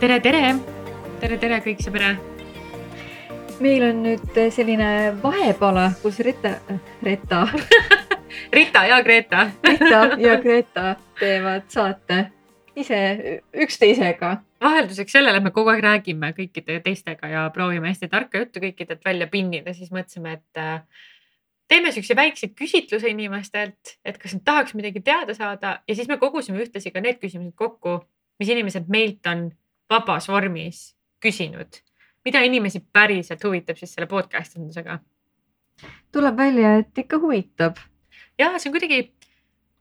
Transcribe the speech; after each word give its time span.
tere, 0.00 0.20
tere, 0.22 0.42
tere, 1.18 1.36
tere 1.42 1.56
kõik 1.64 1.80
pere. 1.90 2.12
meil 3.58 3.82
on 3.82 4.04
nüüd 4.04 4.36
selline 4.54 4.90
vahepala, 5.18 5.88
kus 6.02 6.20
Rita, 6.22 6.52
Rita 7.02 7.40
Rita 8.56 8.84
ja 8.86 9.00
Greta 9.02 9.48
Rita 9.66 10.00
ja 10.26 10.38
Greta 10.38 10.94
teevad 11.18 11.66
saate 11.74 12.20
ise 12.78 13.02
üksteisega. 13.50 14.36
vahelduseks 14.62 15.18
sellele, 15.18 15.42
me 15.42 15.50
kogu 15.50 15.74
aeg 15.74 15.82
räägime 15.82 16.30
kõikide 16.36 16.78
teistega 16.84 17.34
ja 17.34 17.44
proovime 17.54 17.90
hästi 17.90 18.08
tarka 18.08 18.44
juttu 18.44 18.62
kõikidelt 18.62 19.02
välja 19.04 19.26
pinnida, 19.26 19.74
siis 19.74 19.90
mõtlesime, 19.90 20.38
et 20.38 20.62
äh, 20.62 21.06
teeme 21.66 21.90
siukse 21.90 22.14
väikseid 22.14 22.54
küsitluse 22.54 23.10
inimestelt, 23.10 23.98
et 24.06 24.18
kas 24.22 24.38
nad 24.38 24.46
tahaks 24.46 24.78
midagi 24.78 25.02
teada 25.02 25.34
saada 25.34 25.80
ja 25.82 25.94
siis 25.94 26.06
me 26.06 26.22
kogusime 26.22 26.62
ühtlasi 26.62 26.94
ka 26.94 27.02
need 27.02 27.18
küsimused 27.18 27.58
kokku, 27.58 28.04
mis 28.38 28.54
inimesed 28.54 28.86
meilt 28.86 29.26
on 29.26 29.50
vabas 29.90 30.28
vormis 30.28 30.94
küsinud. 31.20 31.82
mida 32.24 32.40
inimesi 32.44 32.80
päriselt 32.92 33.44
huvitab 33.44 33.76
siis 33.76 33.94
selle 33.94 34.06
podcast 34.06 34.56
indusega? 34.56 34.98
tuleb 36.12 36.36
välja, 36.36 36.76
et 36.78 36.98
ikka 36.98 37.18
huvitab. 37.18 37.76
ja 38.38 38.52
see 38.58 38.70
on 38.70 38.76
kuidagi, 38.76 39.12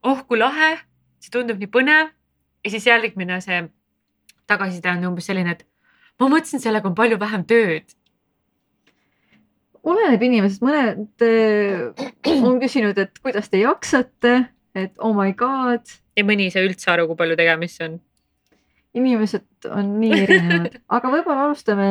oh 0.03 0.23
kui 0.27 0.39
lahe, 0.39 0.77
see 1.19 1.33
tundub 1.33 1.59
nii 1.59 1.71
põnev 1.71 2.11
ja 2.63 2.71
siis 2.71 2.87
järgmine 2.87 3.41
see 3.41 3.61
tagasiside 4.47 4.91
on 4.95 5.05
umbes 5.11 5.27
selline, 5.27 5.55
et 5.55 5.65
ma 6.19 6.29
mõtlesin, 6.31 6.63
sellega 6.63 6.89
on 6.89 6.95
palju 6.95 7.19
vähem 7.19 7.45
tööd. 7.47 7.95
oleneb 9.87 10.23
inimesest, 10.23 10.63
mõned 10.63 11.23
äh, 11.23 12.41
on 12.47 12.59
küsinud, 12.59 12.97
et 12.99 13.19
kuidas 13.23 13.47
te 13.49 13.61
jaksate, 13.61 14.33
et 14.75 14.93
oh 14.99 15.15
my 15.15 15.33
god. 15.33 15.83
ja 16.15 16.25
mõni 16.27 16.47
ei 16.47 16.53
saa 16.53 16.65
üldse 16.65 16.91
aru, 16.91 17.07
kui 17.07 17.19
palju 17.19 17.39
tegemist 17.39 17.81
on 17.85 17.99
inimesed 18.97 19.69
on 19.69 19.95
nii 20.01 20.23
erinevad, 20.23 20.79
aga 20.97 21.13
võib-olla 21.13 21.47
alustame 21.47 21.87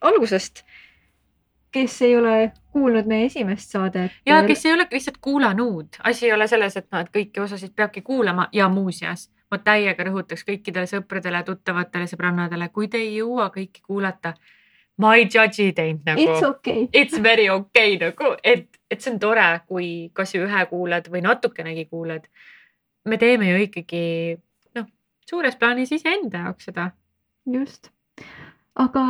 algusest. 0.00 0.64
kes 1.72 2.02
ei 2.02 2.14
ole 2.16 2.52
kuulnud 2.72 3.06
meie 3.06 3.26
esimest 3.28 3.70
saadet. 3.70 4.12
ja 4.26 4.42
kes 4.46 4.66
ei 4.66 4.72
ole 4.72 4.86
lihtsalt 4.90 5.18
kuulanud, 5.20 6.00
asi 6.04 6.26
ei 6.26 6.32
ole 6.32 6.48
selles, 6.48 6.76
et 6.76 6.86
et 7.00 7.10
kõiki 7.16 7.42
osasid 7.44 7.74
peabki 7.76 8.02
kuulama 8.02 8.48
ja 8.52 8.68
muuseas 8.68 9.28
ma 9.50 9.58
täiega 9.64 10.06
rõhutaks 10.08 10.44
kõikidele 10.48 10.88
sõpradele, 10.88 11.42
tuttavatele, 11.44 12.08
sõbrannadele, 12.10 12.68
kui 12.72 12.88
te 12.92 13.00
ei 13.00 13.16
jõua 13.16 13.50
kõiki 13.54 13.84
kuulata. 13.86 14.34
ma 14.98 15.12
ei 15.14 15.28
judge'i 15.30 15.72
teid 15.72 16.00
nagu. 16.06 16.20
It's 16.20 16.42
okay. 16.42 16.88
It's 16.92 17.22
very 17.22 17.48
okay 17.48 17.96
nagu, 18.00 18.34
et, 18.42 18.66
et 18.90 19.00
see 19.00 19.12
on 19.12 19.20
tore, 19.22 19.46
kui 19.68 20.10
kasvõi 20.12 20.48
ühe 20.48 20.64
kuulad 20.70 21.08
või 21.12 21.22
natukenegi 21.22 21.86
kuulad. 21.86 22.28
me 23.04 23.16
teeme 23.16 23.50
ju 23.50 23.62
ikkagi 23.62 24.38
suures 25.28 25.56
plaanis 25.56 25.92
iseenda 25.92 26.44
jaoks 26.46 26.68
seda. 26.70 26.90
just, 27.52 27.90
aga 28.74 29.04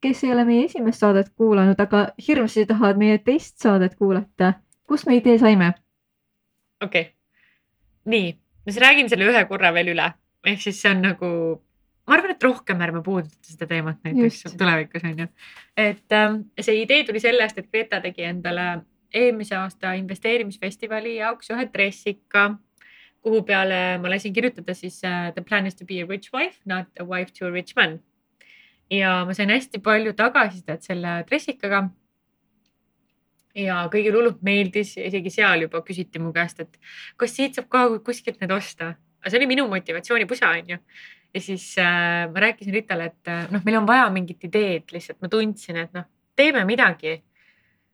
kes 0.00 0.24
ei 0.24 0.32
ole 0.32 0.44
meie 0.48 0.64
esimest 0.64 1.04
saadet 1.04 1.32
kuulanud, 1.36 1.80
aga 1.80 2.08
hirmsasti 2.26 2.66
tahavad 2.70 3.00
meie 3.00 3.18
teist 3.24 3.58
saadet 3.62 3.96
kuulata, 3.98 4.54
kust 4.88 5.08
me 5.08 5.16
idee 5.20 5.38
saime? 5.38 5.72
okei 6.82 7.00
okay., 7.00 7.12
nii, 8.10 8.30
ma 8.64 8.72
siis 8.72 8.82
räägin 8.82 9.10
selle 9.12 9.28
ühe 9.28 9.42
korra 9.48 9.74
veel 9.76 9.92
üle, 9.94 10.12
ehk 10.46 10.62
siis 10.62 10.80
see 10.82 10.92
on 10.94 11.02
nagu, 11.04 11.32
ma 12.08 12.16
arvan, 12.16 12.34
et 12.34 12.46
rohkem 12.48 12.80
ärme 12.86 13.02
puuduta 13.04 13.52
seda 13.52 13.68
teemat 13.70 14.00
näiteks 14.06 14.44
Just. 14.46 14.56
tulevikus 14.58 15.04
on 15.04 15.24
ju. 15.24 15.28
et 15.76 16.16
ähm, 16.16 16.40
see 16.60 16.80
idee 16.82 17.04
tuli 17.04 17.20
sellest, 17.20 17.58
et 17.58 17.70
Greta 17.70 18.00
tegi 18.00 18.24
endale 18.28 18.70
eelmise 19.14 19.56
aasta 19.58 19.92
investeerimisfestivali 19.98 21.16
jaoks 21.18 21.50
ühe 21.52 21.66
dressika 21.72 22.50
kuhu 23.24 23.42
peale 23.46 23.98
ma 24.00 24.12
lasin 24.12 24.32
kirjutada 24.34 24.74
siis 24.76 25.00
uh, 25.04 25.30
the 25.36 25.42
plan 25.44 25.66
is 25.66 25.76
to 25.76 25.84
be 25.84 26.00
a 26.00 26.06
rich 26.06 26.32
wife, 26.32 26.60
not 26.64 26.88
a 26.98 27.04
wife 27.04 27.32
to 27.36 27.46
a 27.46 27.50
rich 27.50 27.76
man. 27.76 28.00
ja 28.90 29.24
ma 29.24 29.34
sain 29.36 29.50
hästi 29.52 29.78
palju 29.78 30.12
tagasisidet 30.18 30.82
selle 30.82 31.20
dressikaga. 31.28 31.84
ja 33.54 33.84
kõigile 33.92 34.16
hullult 34.16 34.42
meeldis 34.46 34.96
isegi 34.96 35.30
seal 35.30 35.66
juba 35.66 35.84
küsiti 35.86 36.22
mu 36.22 36.32
käest, 36.32 36.60
et 36.60 36.78
kas 37.16 37.36
siit 37.36 37.58
saab 37.58 37.68
ka 37.68 37.86
kuskilt 38.04 38.40
need 38.40 38.52
osta. 38.56 38.94
aga 39.20 39.30
see 39.30 39.40
oli 39.40 39.50
minu 39.50 39.68
motivatsioonipusa, 39.68 40.54
onju. 40.60 40.78
ja 41.34 41.40
siis 41.40 41.74
uh, 41.78 42.30
ma 42.32 42.46
rääkisin 42.46 42.74
Ritale, 42.74 43.10
et 43.12 43.32
uh, 43.32 43.50
noh, 43.52 43.66
meil 43.66 43.82
on 43.82 43.90
vaja 43.90 44.08
mingit 44.10 44.48
ideed 44.48 44.96
lihtsalt, 44.96 45.20
ma 45.20 45.28
tundsin, 45.28 45.84
et 45.84 45.92
noh, 45.92 46.08
teeme 46.40 46.64
midagi, 46.64 47.18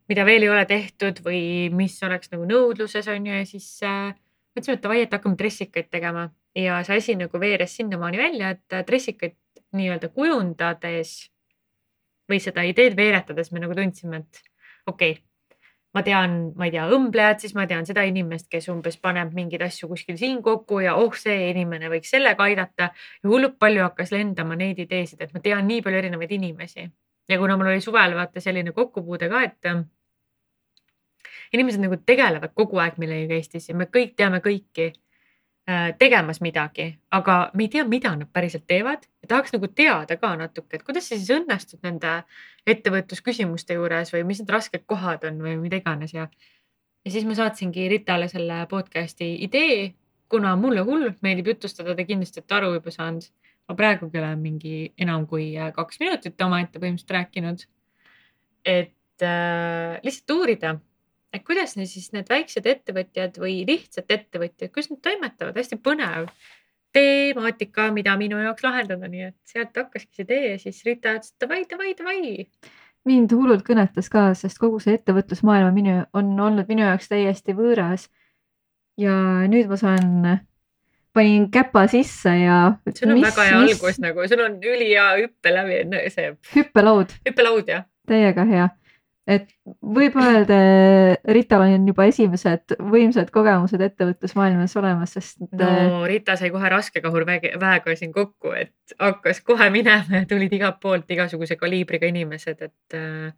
mida 0.06 0.22
veel 0.25 0.47
ei 0.47 0.53
ole 0.53 0.62
tehtud 0.70 1.19
või 1.25 1.41
mis 1.75 1.98
oleks 2.06 2.31
nagu 2.31 2.47
nõudluses 2.47 3.09
on 3.10 3.26
ju 3.26 3.34
ja 3.41 3.47
siis 3.48 3.66
äh, 3.82 4.15
mõtlesime, 4.56 4.78
et 4.78 4.83
davai, 4.83 5.00
et 5.05 5.15
hakkame 5.15 5.39
dressikaid 5.39 5.91
tegema 5.93 6.27
ja 6.56 6.81
see 6.87 6.99
asi 7.03 7.17
nagu 7.21 7.41
veeres 7.41 7.77
sinnamaani 7.77 8.21
välja, 8.21 8.55
et 8.56 8.81
dressikaid 8.89 9.37
nii-öelda 9.77 10.11
kujundades 10.15 11.17
või 12.31 12.41
seda 12.43 12.65
ideed 12.66 12.97
veeretades 12.99 13.53
me 13.53 13.62
nagu 13.62 13.77
tundsime, 13.77 14.25
et 14.25 14.43
okei 14.87 15.16
okay,, 15.16 15.22
ma 15.97 16.03
tean, 16.05 16.37
ma 16.59 16.69
ei 16.69 16.75
tea, 16.75 16.84
õmblejat, 16.93 17.45
siis 17.45 17.55
ma 17.56 17.65
tean 17.71 17.87
seda 17.89 18.05
inimest, 18.09 18.50
kes 18.53 18.69
umbes 18.72 18.99
paneb 19.00 19.33
mingeid 19.37 19.65
asju 19.65 19.89
kuskil 19.89 20.19
siin 20.21 20.43
kokku 20.45 20.83
ja 20.84 20.97
oh, 21.00 21.15
see 21.16 21.50
inimene 21.53 21.89
võiks 21.93 22.12
sellega 22.12 22.49
aidata. 22.50 22.91
ja 23.22 23.31
hullult 23.31 23.56
palju 23.62 23.84
hakkas 23.87 24.12
lendama 24.12 24.59
neid 24.61 24.81
ideesid, 24.83 25.22
et 25.25 25.33
ma 25.34 25.41
tean 25.45 25.66
nii 25.69 25.84
palju 25.87 26.03
erinevaid 26.03 26.33
inimesi 26.37 26.89
ja 27.28 27.39
kuna 27.39 27.56
mul 27.56 27.72
oli 27.72 27.81
suvel 27.81 28.15
vaata 28.15 28.41
selline 28.41 28.72
kokkupuude 28.77 29.28
ka, 29.33 29.43
et 29.43 29.71
inimesed 31.56 31.83
nagu 31.83 31.99
tegelevad 32.06 32.55
kogu 32.55 32.81
aeg 32.83 33.00
millegagi 33.03 33.41
Eestis 33.41 33.69
ja 33.71 33.77
me 33.77 33.89
kõik 33.93 34.15
teame 34.19 34.41
kõiki 34.44 34.91
äh, 34.91 35.93
tegemas 35.99 36.41
midagi, 36.44 36.89
aga 37.17 37.39
me 37.55 37.67
ei 37.67 37.71
tea, 37.72 37.84
mida 37.89 38.12
nad 38.17 38.31
päriselt 38.33 38.67
teevad 38.71 39.06
ja 39.22 39.31
tahaks 39.34 39.55
nagu 39.56 39.69
teada 39.69 40.19
ka 40.21 40.34
natuke, 40.39 40.78
et 40.78 40.87
kuidas 40.87 41.09
see 41.09 41.19
siis 41.21 41.33
õnnestub 41.39 41.83
nende 41.87 42.19
ettevõtlusküsimuste 42.66 43.78
juures 43.78 44.12
või 44.15 44.25
mis 44.28 44.43
need 44.43 44.53
rasked 44.53 44.87
kohad 44.87 45.27
on 45.28 45.41
või 45.43 45.56
mida 45.62 45.81
iganes 45.81 46.15
ja. 46.15 46.28
ja 47.05 47.15
siis 47.15 47.27
ma 47.28 47.37
saatsingi 47.39 47.89
Ritale 47.93 48.28
selle 48.33 48.65
podcast'i 48.71 49.33
idee, 49.47 49.95
kuna 50.28 50.56
mulle 50.59 50.83
hullult 50.87 51.22
meeldib 51.22 51.55
jutustada, 51.55 51.95
te 51.95 52.06
kindlasti 52.06 52.43
olete 52.43 52.59
aru 52.61 52.72
juba 52.78 52.95
saanud. 52.95 53.31
ma 53.66 53.75
praegugi 53.75 54.19
olen 54.19 54.39
mingi 54.39 54.93
enam 55.03 55.25
kui 55.27 55.56
äh, 55.59 55.72
kaks 55.75 55.99
minutit 55.99 56.43
omaette 56.43 56.78
põhimõtteliselt 56.78 57.16
rääkinud. 57.19 57.65
et 58.65 59.22
äh, 59.22 59.99
lihtsalt 60.05 60.31
uurida 60.31 60.77
et 61.34 61.44
kuidas 61.47 61.76
ne 61.76 61.87
siis 61.88 62.12
need 62.14 62.28
väiksed 62.31 62.66
ettevõtjad 62.70 63.41
või 63.42 63.60
lihtsalt 63.69 64.12
ettevõtjad, 64.12 64.70
kuidas 64.72 64.91
nad 64.92 65.03
toimetavad, 65.04 65.59
hästi 65.59 65.78
põnev 65.82 66.31
temaatika, 66.97 67.91
mida 67.92 68.16
minu 68.16 68.38
jaoks 68.41 68.64
lahendada, 68.64 69.09
nii 69.10 69.28
et 69.28 69.36
sealt 69.48 69.76
hakkaski 69.76 70.16
see 70.16 70.26
idee 70.26 70.53
ja 70.54 70.59
siis 70.60 70.82
Rita 70.86 71.16
ütles 71.19 71.34
davai, 71.42 71.62
davai, 71.69 71.92
davai. 71.98 72.20
mind 73.06 73.34
hullult 73.36 73.66
kõnetas 73.66 74.09
ka, 74.12 74.31
sest 74.38 74.60
kogu 74.62 74.81
see 74.82 74.97
ettevõtlusmaailma 74.97 75.75
minu 75.76 75.98
on 76.16 76.32
olnud 76.48 76.70
minu 76.70 76.86
jaoks 76.86 77.10
täiesti 77.12 77.56
võõras. 77.59 78.09
ja 78.97 79.12
nüüd 79.50 79.69
ma 79.69 79.76
saan, 79.81 80.41
panin 81.12 81.50
käpa 81.53 81.86
sisse 81.92 82.32
ja. 82.38 82.78
sul 82.94 83.12
on 83.12 83.20
mis, 83.20 83.28
väga 83.28 83.50
hea 83.50 83.60
mis... 83.60 83.76
algus 83.76 84.00
nagu, 84.00 84.25
sul 84.31 84.47
on 84.47 84.59
ülihea 84.62 85.10
hüppe 85.20 85.53
läbi 85.53 86.09
see. 86.15 86.32
hüppelaud. 86.56 87.12
hüppelaud 87.28 87.76
jah. 87.76 87.84
täiega 88.09 88.48
hea 88.48 88.70
et 89.26 89.50
võib 89.82 90.14
öelda, 90.22 90.56
Rital 91.34 91.64
on 91.66 91.88
juba 91.91 92.06
esimesed 92.10 92.76
võimsad 92.92 93.32
kogemused 93.34 93.82
ettevõtlusmaailmas 93.82 94.76
olemas, 94.78 95.16
sest. 95.16 95.41
no 95.50 96.04
Rita 96.06 96.37
sai 96.38 96.53
kohe 96.54 96.70
raskekahur 96.70 97.26
väega 97.26 97.97
siin 97.98 98.15
kokku, 98.15 98.54
et 98.54 98.97
hakkas 99.03 99.42
kohe 99.47 99.69
minema 99.75 100.22
ja 100.22 100.26
tulid 100.31 100.54
igalt 100.54 100.78
poolt 100.82 101.10
igasuguse 101.10 101.59
kaliibriga 101.59 102.06
inimesed, 102.12 102.62
et 102.70 102.98
äh, 102.98 103.34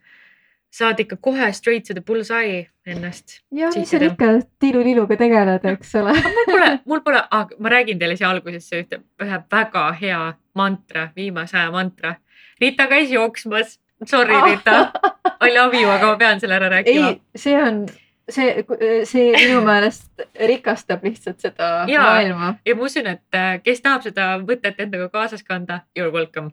saad 0.70 1.00
ikka 1.00 1.16
kohe 1.24 1.48
straight 1.56 1.88
to 1.88 1.96
the 1.96 2.04
bullseye 2.04 2.66
ennast. 2.86 3.40
ja 3.56 3.72
mis 3.72 3.88
sa 3.90 4.04
ikka 4.04 4.32
tiiluliluga 4.60 5.16
tegeled, 5.16 5.64
eks 5.72 5.96
ole 6.02 6.12
mul 6.20 6.44
pole, 6.52 6.70
mul 6.84 7.04
pole 7.06 7.24
ah,, 7.30 7.48
ma 7.58 7.72
räägin 7.72 7.98
teile 7.98 8.20
siia 8.20 8.28
algusesse 8.30 8.84
ühte, 8.84 9.02
ühe 9.24 9.42
väga 9.50 9.88
hea 10.02 10.22
mantra, 10.58 11.08
viimase 11.16 11.56
aja 11.56 11.72
mantra. 11.72 12.18
Rita 12.60 12.88
käis 12.90 13.12
jooksmas 13.14 13.78
Sorry, 14.06 14.34
Rita. 14.42 14.92
I 15.40 15.54
love 15.54 15.80
you, 15.80 15.90
aga 15.90 16.12
ma 16.12 16.18
pean 16.18 16.40
selle 16.40 16.56
ära 16.58 16.68
rääkima. 16.72 17.10
ei, 17.12 17.20
see 17.38 17.54
on, 17.62 17.84
see, 18.30 18.64
see 19.08 19.28
minu 19.36 19.60
meelest 19.66 20.24
rikastab 20.50 21.04
lihtsalt 21.06 21.40
seda 21.44 21.68
ja, 21.90 22.02
maailma. 22.02 22.54
ja 22.66 22.76
ma 22.76 22.88
usun, 22.88 23.06
et 23.06 23.38
äh, 23.38 23.60
kes 23.62 23.82
tahab 23.84 24.06
seda 24.06 24.30
võtet 24.42 24.80
endaga 24.82 25.08
kaasas 25.14 25.44
kanda, 25.46 25.82
you 25.96 26.06
are 26.06 26.14
welcome. 26.14 26.50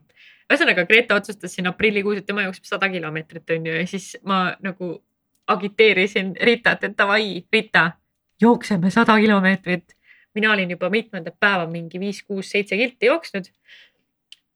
ühesõnaga, 0.51 0.85
Greta 0.85 1.17
otsustas 1.17 1.57
siin 1.57 1.67
aprillikuus, 1.71 2.21
et 2.21 2.29
tema 2.29 2.45
jookseb 2.45 2.69
sada 2.69 2.89
kilomeetrit, 2.93 3.49
on 3.57 3.69
ju, 3.71 3.75
ja 3.81 3.89
siis 3.89 4.13
ma 4.23 4.47
nagu 4.63 4.95
agiteerisin 5.47 6.35
Ritat, 6.41 6.83
et 6.85 6.97
davai, 6.97 7.43
Rita, 7.53 7.91
jookseme 8.41 8.91
sada 8.93 9.17
kilomeetrit. 9.19 9.95
mina 10.35 10.51
olin 10.51 10.71
juba 10.71 10.89
mitmendat 10.89 11.37
päeva 11.39 11.65
mingi 11.67 11.99
viis, 11.99 12.23
kuus, 12.23 12.49
seitse 12.51 12.75
kilti 12.75 13.05
jooksnud 13.07 13.45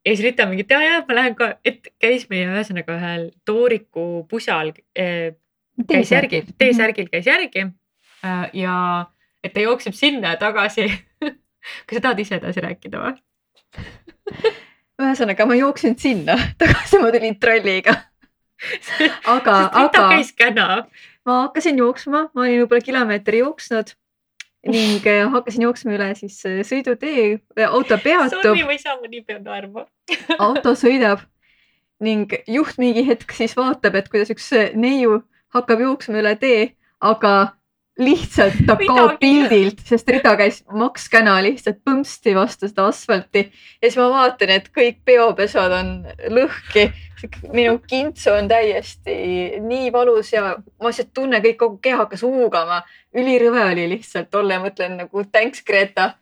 ja 0.05 0.15
siis 0.15 0.23
Rita 0.23 0.45
mingi, 0.49 0.65
et 0.67 0.71
ja, 0.71 0.81
ja 0.83 1.03
ma 1.07 1.15
lähen 1.17 1.35
ka, 1.35 1.51
et 1.65 1.91
käis 2.01 2.27
meie 2.31 2.47
ühesõnaga 2.47 2.95
ühel 2.97 3.29
tooriku 3.45 4.25
pusal 4.29 4.73
äh,. 4.97 5.35
käis 5.89 6.11
järgi, 6.11 6.43
T-särgil 6.57 7.11
käis 7.11 7.27
järgi 7.27 7.65
äh, 8.25 8.49
ja 8.53 8.77
et 9.43 9.53
ta 9.53 9.63
jookseb 9.63 9.95
sinna 9.95 10.35
ja 10.35 10.41
tagasi 10.41 10.87
kas 11.85 11.99
sa 11.99 12.01
tahad 12.01 12.23
ise 12.23 12.39
edasi 12.39 12.63
rääkida 12.63 13.03
või? 13.03 13.15
ühesõnaga, 15.03 15.47
ma 15.47 15.57
jooksin 15.59 15.97
sinna, 15.99 16.37
tagasi 16.61 16.99
ma 17.01 17.11
tulin 17.15 17.39
trolliga. 17.39 17.95
aga, 19.25 19.55
aga. 19.71 20.05
käis 20.15 20.33
käna. 20.35 20.85
ma 21.25 21.41
hakkasin 21.45 21.79
jooksma, 21.79 22.27
ma 22.33 22.45
olin 22.45 22.63
võib-olla 22.63 22.85
kilomeetri 22.85 23.43
jooksnud 23.43 23.95
ning 24.67 25.05
äh, 25.07 25.25
hakkasin 25.31 25.63
jooksma 25.67 25.95
üle 25.95 26.09
siis 26.19 26.39
äh, 26.47 26.61
sõidutee, 26.67 27.39
auto 27.69 27.99
peatub. 28.03 28.41
Sorry, 28.43 28.65
ma 28.67 28.75
ei 28.75 28.81
saa, 28.81 28.97
nii 29.05 29.23
pean 29.27 29.45
naerma 29.45 29.85
auto 30.47 30.75
sõidab 30.79 31.23
ning 32.03 32.31
juht 32.47 32.79
mingi 32.79 33.03
hetk 33.07 33.31
siis 33.35 33.55
vaatab, 33.59 33.99
et 33.99 34.11
kuidas 34.11 34.31
üks 34.31 34.51
neiu 34.75 35.21
hakkab 35.55 35.81
jooksma 35.83 36.21
üle 36.21 36.35
tee, 36.39 36.73
aga 37.03 37.53
lihtsalt 37.99 38.61
ta 38.67 38.77
kaob 38.79 39.17
pildilt, 39.19 39.81
sest 39.87 40.07
rida 40.11 40.35
käis 40.39 40.61
Max 40.71 41.09
Käna 41.11 41.35
lihtsalt 41.43 41.81
põmpsti 41.83 42.35
vastu 42.37 42.69
seda 42.69 42.87
asfalti 42.89 43.45
ja 43.49 43.83
siis 43.89 43.97
ma 43.99 44.07
vaatan, 44.13 44.53
et 44.55 44.69
kõik 44.75 45.01
peopesad 45.07 45.75
on 45.75 45.91
lõhki. 46.31 46.89
Minu 47.53 47.79
kintsu 47.87 48.31
on 48.33 48.47
täiesti 48.47 49.15
nii 49.63 49.91
valus 49.93 50.33
ja 50.33 50.43
ma 50.79 50.89
lihtsalt 50.91 51.13
tunnen, 51.13 51.43
kõik 51.43 51.59
kogu 51.59 51.79
keha 51.83 52.03
hakkas 52.03 52.23
huugama. 52.25 52.81
ülirõve 53.15 53.63
oli 53.71 53.87
lihtsalt 53.89 54.35
olla 54.35 54.57
ja 54.57 54.63
mõtlen 54.63 54.97
nagu 55.03 55.23
thanks 55.31 55.63
Greta. 55.65 56.13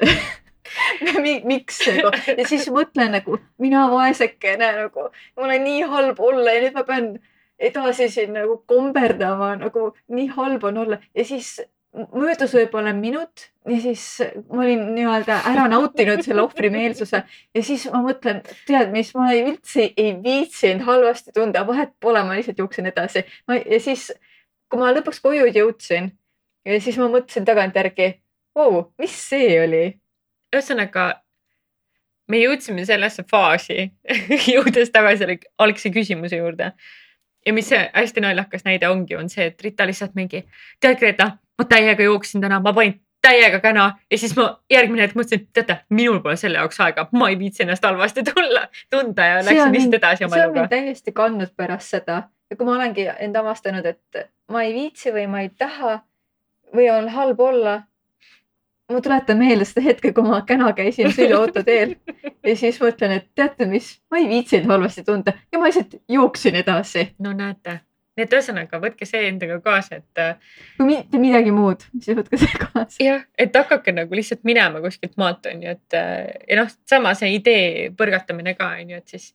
Miks 1.44 1.82
nagu? 1.86 2.12
Ja 2.38 2.46
siis 2.48 2.68
mõtlen 2.72 3.12
nagu 3.12 3.38
mina 3.60 3.84
vaesekene 3.90 4.70
nagu 4.78 5.10
mul 5.36 5.50
on 5.50 5.64
nii 5.66 5.82
halb 5.90 6.20
olla 6.20 6.54
ja 6.54 6.62
nüüd 6.64 6.78
ma 6.78 6.84
pean 6.88 7.12
edasi 7.58 8.08
siin 8.10 8.32
nagu 8.34 8.56
komberdama, 8.66 9.54
nagu 9.60 9.92
nii 10.08 10.30
halb 10.36 10.64
on 10.64 10.78
olla. 10.84 10.98
Ja 11.14 11.24
siis 11.24 11.60
möödus 11.92 12.54
võib-olla 12.56 12.92
minut 12.96 13.50
ja 13.68 13.78
siis 13.80 14.04
ma 14.48 14.62
olin 14.64 14.84
nii-öelda 14.96 15.38
ära 15.50 15.66
nautinud 15.68 16.22
selle 16.24 16.44
ohvrimeelsuse 16.46 17.22
ja 17.54 17.64
siis 17.64 17.84
ma 17.92 18.00
mõtlen, 18.06 18.40
tead 18.66 18.92
mis, 18.94 19.12
ma 19.16 19.28
ei, 19.34 19.42
üldse 19.50 19.90
ei 19.90 20.14
viitsinud 20.24 20.86
halvasti 20.86 21.34
tunda, 21.36 21.66
vahet 21.68 21.92
pole, 22.00 22.22
ma 22.24 22.38
lihtsalt 22.38 22.62
jooksin 22.62 22.88
edasi. 22.88 23.24
ja 23.48 23.80
siis, 23.80 24.08
kui 24.72 24.80
ma 24.80 24.92
lõpuks 24.96 25.20
koju 25.20 25.50
jõudsin, 25.52 26.08
siis 26.78 26.96
ma 27.00 27.10
mõtlesin 27.12 27.44
tagantjärgi, 27.48 28.14
vau, 28.56 28.86
mis 29.02 29.18
see 29.28 29.60
oli? 29.60 29.84
ühesõnaga, 30.52 31.06
me 32.28 32.40
jõudsime 32.40 32.86
sellesse 32.88 33.24
faasi 33.28 33.90
jõudes 34.54 34.92
tagasi 34.92 35.38
algse 35.60 35.92
küsimuse 35.92 36.40
juurde 36.40 36.72
ja 37.46 37.52
mis 37.52 37.68
see 37.68 37.80
hästi 37.94 38.24
naljakas 38.24 38.64
näide 38.64 38.88
ongi, 38.88 39.16
on 39.16 39.30
see, 39.32 39.50
et 39.50 39.62
Rita 39.62 39.86
lihtsalt 39.88 40.14
mingi, 40.18 40.44
tead 40.80 40.98
Greta, 41.00 41.32
ma 41.58 41.64
täiega 41.68 42.02
jooksin 42.02 42.40
täna, 42.40 42.60
ma 42.60 42.72
panin 42.72 43.00
täiega 43.22 43.60
käna 43.60 43.98
ja 44.10 44.18
siis 44.18 44.34
ma 44.36 44.48
järgmine 44.70 45.06
hetk 45.06 45.16
mõtlesin, 45.18 45.46
teate, 45.54 45.78
minul 45.94 46.20
pole 46.24 46.36
selle 46.36 46.58
jaoks 46.58 46.80
aega, 46.82 47.06
ma 47.12 47.30
ei 47.30 47.38
viitsi 47.38 47.62
ennast 47.62 47.84
halvasti 47.86 48.24
tulla, 48.26 48.66
tunda 48.90 49.26
ja 49.26 49.36
läksin 49.44 49.76
lihtsalt 49.76 49.98
edasi 50.00 50.24
oma 50.26 50.36
eluga. 50.36 50.44
see 50.44 50.50
on 50.50 50.58
mind 50.58 50.72
täiesti 50.74 51.14
kandnud 51.14 51.54
pärast 51.56 51.94
seda 51.94 52.22
ja 52.50 52.56
kui 52.56 52.66
ma 52.66 52.74
olengi 52.76 53.06
end 53.18 53.38
avastanud, 53.38 53.86
et 53.86 54.26
ma 54.50 54.64
ei 54.66 54.74
viitsi 54.74 55.14
või 55.14 55.28
ma 55.30 55.44
ei 55.44 55.52
taha 55.58 56.00
või 56.74 56.88
on 56.92 57.08
halb 57.14 57.40
olla, 57.40 57.76
ma 58.92 59.00
tuletan 59.04 59.38
meelde 59.38 59.68
seda 59.68 59.86
hetke, 59.86 60.12
kui 60.12 60.26
ma 60.26 60.42
käna 60.48 60.72
käisin 60.76 61.14
sõiduauto 61.14 61.62
teel 61.66 61.94
ja 62.48 62.56
siis 62.58 62.80
mõtlen, 62.82 63.16
et 63.20 63.30
teate 63.38 63.70
mis, 63.70 63.94
ma 64.10 64.18
ei 64.18 64.28
viitsinud 64.34 64.70
halvasti 64.72 65.06
tunda 65.06 65.36
ja 65.52 65.62
ma 65.62 65.70
lihtsalt 65.70 66.00
jooksin 66.10 66.58
edasi. 66.64 67.12
no 67.22 67.32
näete, 67.38 67.80
nii 68.16 68.26
et 68.26 68.34
ühesõnaga 68.36 68.80
võtke 68.82 69.06
see 69.08 69.22
endaga 69.28 69.56
kaasa, 69.64 70.02
et. 70.02 70.20
Äh, 70.20 70.58
kui 70.76 70.88
mitte 70.90 71.20
midagi 71.20 71.54
muud, 71.54 71.86
siis 71.98 72.18
võtke 72.18 72.40
see 72.40 72.60
kaasa. 72.60 72.98
jah, 73.00 73.24
et 73.40 73.56
hakake 73.56 73.94
nagu 73.96 74.18
lihtsalt 74.18 74.44
minema 74.48 74.82
kuskilt 74.84 75.16
maalt 75.20 75.48
on 75.48 75.64
ju, 75.64 75.76
et 75.78 75.96
äh, 75.96 76.28
ja 76.50 76.60
noh, 76.60 76.70
sama 76.88 77.14
see 77.18 77.32
idee 77.38 77.88
põrgatamine 77.96 78.56
ka 78.58 78.74
on 78.82 78.94
ju, 78.94 79.00
et 79.00 79.16
siis 79.16 79.32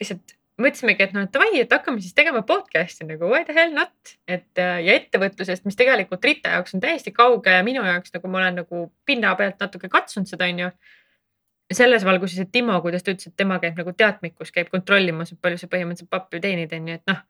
lihtsalt 0.00 0.36
mõtlesimegi, 0.60 1.04
et 1.04 1.14
noh, 1.16 1.26
davai, 1.32 1.50
et 1.60 1.72
hakkame 1.72 2.00
siis 2.00 2.16
tegema 2.16 2.40
podcast'i 2.46 3.04
nagu 3.04 3.28
why 3.28 3.44
the 3.44 3.54
hell 3.56 3.74
not, 3.76 4.16
et 4.28 4.60
äh, 4.60 4.78
ja 4.86 4.96
ettevõtlusest, 4.96 5.66
mis 5.68 5.76
tegelikult 5.76 6.24
Rita 6.24 6.54
jaoks 6.56 6.76
on 6.76 6.82
täiesti 6.84 7.12
kauge 7.16 7.52
ja 7.52 7.64
minu 7.66 7.84
jaoks 7.84 8.14
nagu 8.16 8.30
ma 8.32 8.40
olen 8.40 8.62
nagu 8.62 8.86
pinna 9.08 9.34
pealt 9.36 9.60
natuke 9.60 9.92
katsunud 9.92 10.30
seda, 10.30 10.48
onju. 10.48 10.70
selles 11.74 12.04
valguses, 12.06 12.38
et 12.40 12.52
Timo, 12.54 12.78
kuidas 12.80 13.02
ta 13.02 13.12
ütles, 13.12 13.28
et 13.28 13.36
tema 13.36 13.58
käib 13.60 13.76
nagu 13.76 13.92
teadmikus, 13.92 14.52
käib 14.54 14.70
kontrollimas, 14.72 15.32
et 15.34 15.40
palju 15.42 15.58
sa 15.58 15.68
põhimõtteliselt 15.68 16.10
pappi 16.10 16.40
teenid, 16.40 16.72
onju, 16.72 17.00
et 17.00 17.10
noh. 17.10 17.24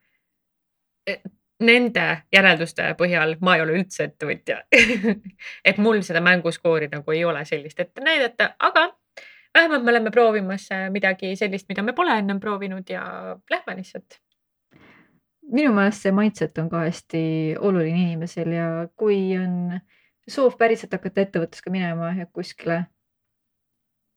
Nende 1.67 2.03
järelduste 2.35 2.91
põhjal 2.99 3.39
ma 3.41 3.55
ei 3.57 3.63
ole 3.65 3.79
üldse 3.79 4.11
ettevõtja 4.11 4.59
et 5.69 5.79
mul 5.81 6.03
seda 6.05 6.21
mänguskoori 6.21 6.91
nagu 6.93 7.15
ei 7.15 7.23
ole 7.25 7.45
sellist 7.49 7.81
ette 7.81 8.05
näidata, 8.05 8.51
aga 8.61 8.91
vähemalt 9.57 9.85
me 9.85 9.91
oleme 9.91 10.11
proovimas 10.11 10.69
äh, 10.73 10.91
midagi 10.93 11.33
sellist, 11.37 11.69
mida 11.69 11.83
me 11.83 11.95
pole 11.97 12.19
ennem 12.19 12.41
proovinud 12.41 12.91
ja 12.93 13.05
lähme 13.51 13.77
lihtsalt. 13.79 14.21
minu 15.53 15.73
meelest 15.73 16.03
see 16.03 16.13
mindset 16.13 16.59
on 16.59 16.69
ka 16.71 16.83
hästi 16.85 17.23
oluline 17.63 18.03
inimesel 18.03 18.53
ja 18.53 18.69
kui 18.99 19.21
on 19.39 19.79
soov 20.29 20.57
päriselt 20.59 20.93
hakata 20.93 21.23
ettevõtlusega 21.23 21.73
minema 21.73 22.11
ja 22.19 22.27
kuskile, 22.27 22.81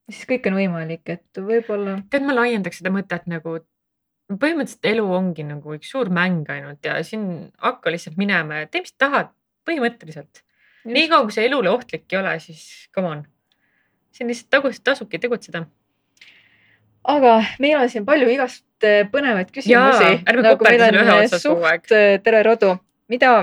siis 0.10 0.26
kõik 0.30 0.48
on 0.50 0.58
võimalik, 0.58 1.06
et 1.14 1.42
võib-olla. 1.52 2.00
tead, 2.10 2.26
ma 2.26 2.36
laiendaks 2.36 2.82
seda 2.82 2.92
mõtet 2.94 3.30
nagu 3.30 3.60
põhimõtteliselt 4.30 4.86
elu 4.92 5.08
ongi 5.18 5.46
nagu 5.48 5.74
üks 5.74 5.90
suur 5.94 6.12
mäng 6.14 6.50
ainult 6.54 6.86
ja 6.86 7.00
siin 7.06 7.50
hakka 7.64 7.92
lihtsalt 7.94 8.20
minema 8.20 8.62
ja 8.62 8.70
tee, 8.70 8.84
mis 8.86 8.94
tahad, 8.94 9.32
põhimõtteliselt. 9.66 10.44
niikaua 10.86 11.26
kui 11.26 11.36
see 11.36 11.48
elule 11.50 11.72
ohtlik 11.74 12.06
ei 12.14 12.20
ole, 12.20 12.36
siis 12.44 12.90
come 12.96 13.10
on 13.16 13.24
siin 14.14 14.30
lihtsalt 14.30 14.50
tagus, 14.50 14.82
tasubki 14.84 15.20
tegutseda. 15.20 15.64
aga 17.04 17.34
meil 17.60 17.80
on 17.80 17.90
siin 17.90 18.06
palju 18.06 18.30
igast 18.30 18.86
äh, 18.86 19.02
põnevaid 19.12 19.50
küsimusi. 19.56 20.12
nagu 20.94 21.30
kogu 21.48 21.70
aeg. 21.72 21.90
Äh, 21.96 22.18
tere 22.24 22.44
Rodu, 22.46 22.76
mida 23.10 23.34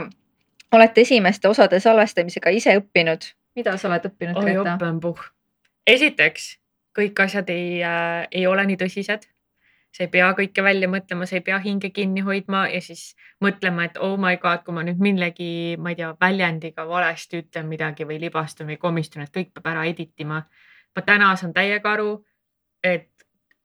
olete 0.72 1.02
esimeste 1.02 1.48
osade 1.48 1.80
salvestamisega 1.80 2.52
ise 2.54 2.76
õppinud? 2.78 3.32
mida 3.56 3.76
sa 3.80 3.88
oled 3.90 4.06
õppinud, 4.10 4.38
Greta? 4.44 4.76
esiteks, 5.86 6.58
kõik 6.94 7.24
asjad 7.24 7.50
ei 7.50 7.80
äh,, 7.82 8.28
ei 8.30 8.46
ole 8.46 8.66
nii 8.70 8.78
tõsised 8.84 9.26
sa 9.96 10.04
ei 10.04 10.10
pea 10.12 10.26
kõike 10.36 10.60
välja 10.64 10.88
mõtlema, 10.92 11.24
sa 11.28 11.38
ei 11.38 11.44
pea 11.44 11.56
hinge 11.62 11.88
kinni 11.96 12.20
hoidma 12.24 12.66
ja 12.68 12.82
siis 12.84 13.14
mõtlema, 13.44 13.86
et 13.88 13.96
oh 14.04 14.18
my 14.20 14.36
god, 14.42 14.60
kui 14.66 14.74
ma 14.76 14.82
nüüd 14.84 15.00
millegi, 15.00 15.48
ma 15.80 15.94
ei 15.94 15.96
tea, 15.96 16.10
väljendiga 16.20 16.84
valesti 16.88 17.40
ütlen 17.40 17.70
midagi 17.70 18.04
või 18.08 18.18
libastun 18.20 18.68
või 18.68 18.76
komistun, 18.82 19.24
et 19.24 19.32
kõik 19.32 19.54
peab 19.56 19.70
ära 19.72 19.86
edit 19.88 20.12
ima. 20.20 20.42
ma 20.96 21.02
täna 21.04 21.30
saan 21.36 21.52
täiega 21.52 21.92
aru, 21.92 22.12
et 22.84 23.10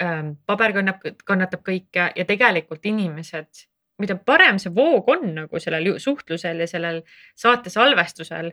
ähm, 0.04 0.34
paber 0.46 0.74
kannab, 0.76 1.04
kannatab 1.26 1.62
kõike 1.68 2.10
ja 2.16 2.26
tegelikult 2.28 2.86
inimesed, 2.86 3.66
mida 4.00 4.16
parem 4.16 4.60
see 4.60 4.72
voog 4.76 5.08
on 5.12 5.34
nagu 5.36 5.60
sellel 5.60 6.00
suhtlusel 6.00 6.64
ja 6.64 6.68
sellel 6.68 7.02
saate 7.36 7.70
salvestusel, 7.70 8.52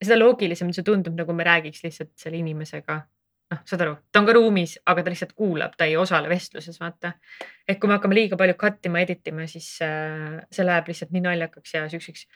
seda 0.00 0.20
loogilisem 0.20 0.72
see 0.72 0.84
tundub, 0.84 1.16
nagu 1.16 1.32
me 1.32 1.44
räägiks 1.48 1.84
lihtsalt 1.84 2.12
selle 2.16 2.40
inimesega 2.40 3.00
noh, 3.50 3.62
saad 3.66 3.84
aru, 3.84 3.96
ta 4.12 4.20
on 4.22 4.28
ka 4.28 4.34
ruumis, 4.36 4.76
aga 4.90 5.04
ta 5.04 5.12
lihtsalt 5.12 5.32
kuulab, 5.38 5.74
ta 5.78 5.88
ei 5.88 5.96
osale 5.98 6.30
vestluses, 6.30 6.78
vaata. 6.80 7.14
et 7.68 7.80
kui 7.80 7.88
me 7.88 7.96
hakkame 7.96 8.16
liiga 8.16 8.38
palju 8.40 8.56
cut 8.60 8.86
ima, 8.86 9.02
edit 9.02 9.26
ima, 9.30 9.46
siis 9.50 9.72
äh, 9.84 10.38
see 10.52 10.66
läheb 10.66 10.90
lihtsalt 10.90 11.12
nii 11.14 11.24
naljakaks 11.26 11.74
ja 11.74 11.88
siukseks 11.90 12.26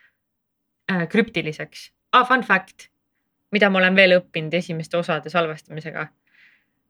äh, 0.92 1.06
krüptiliseks 1.08 1.88
ah,. 2.12 2.26
Fun 2.28 2.42
fact, 2.42 2.88
mida 3.54 3.70
ma 3.70 3.82
olen 3.82 3.96
veel 3.96 4.18
õppinud 4.18 4.54
esimeste 4.54 4.98
osade 4.98 5.30
salvestamisega. 5.30 6.08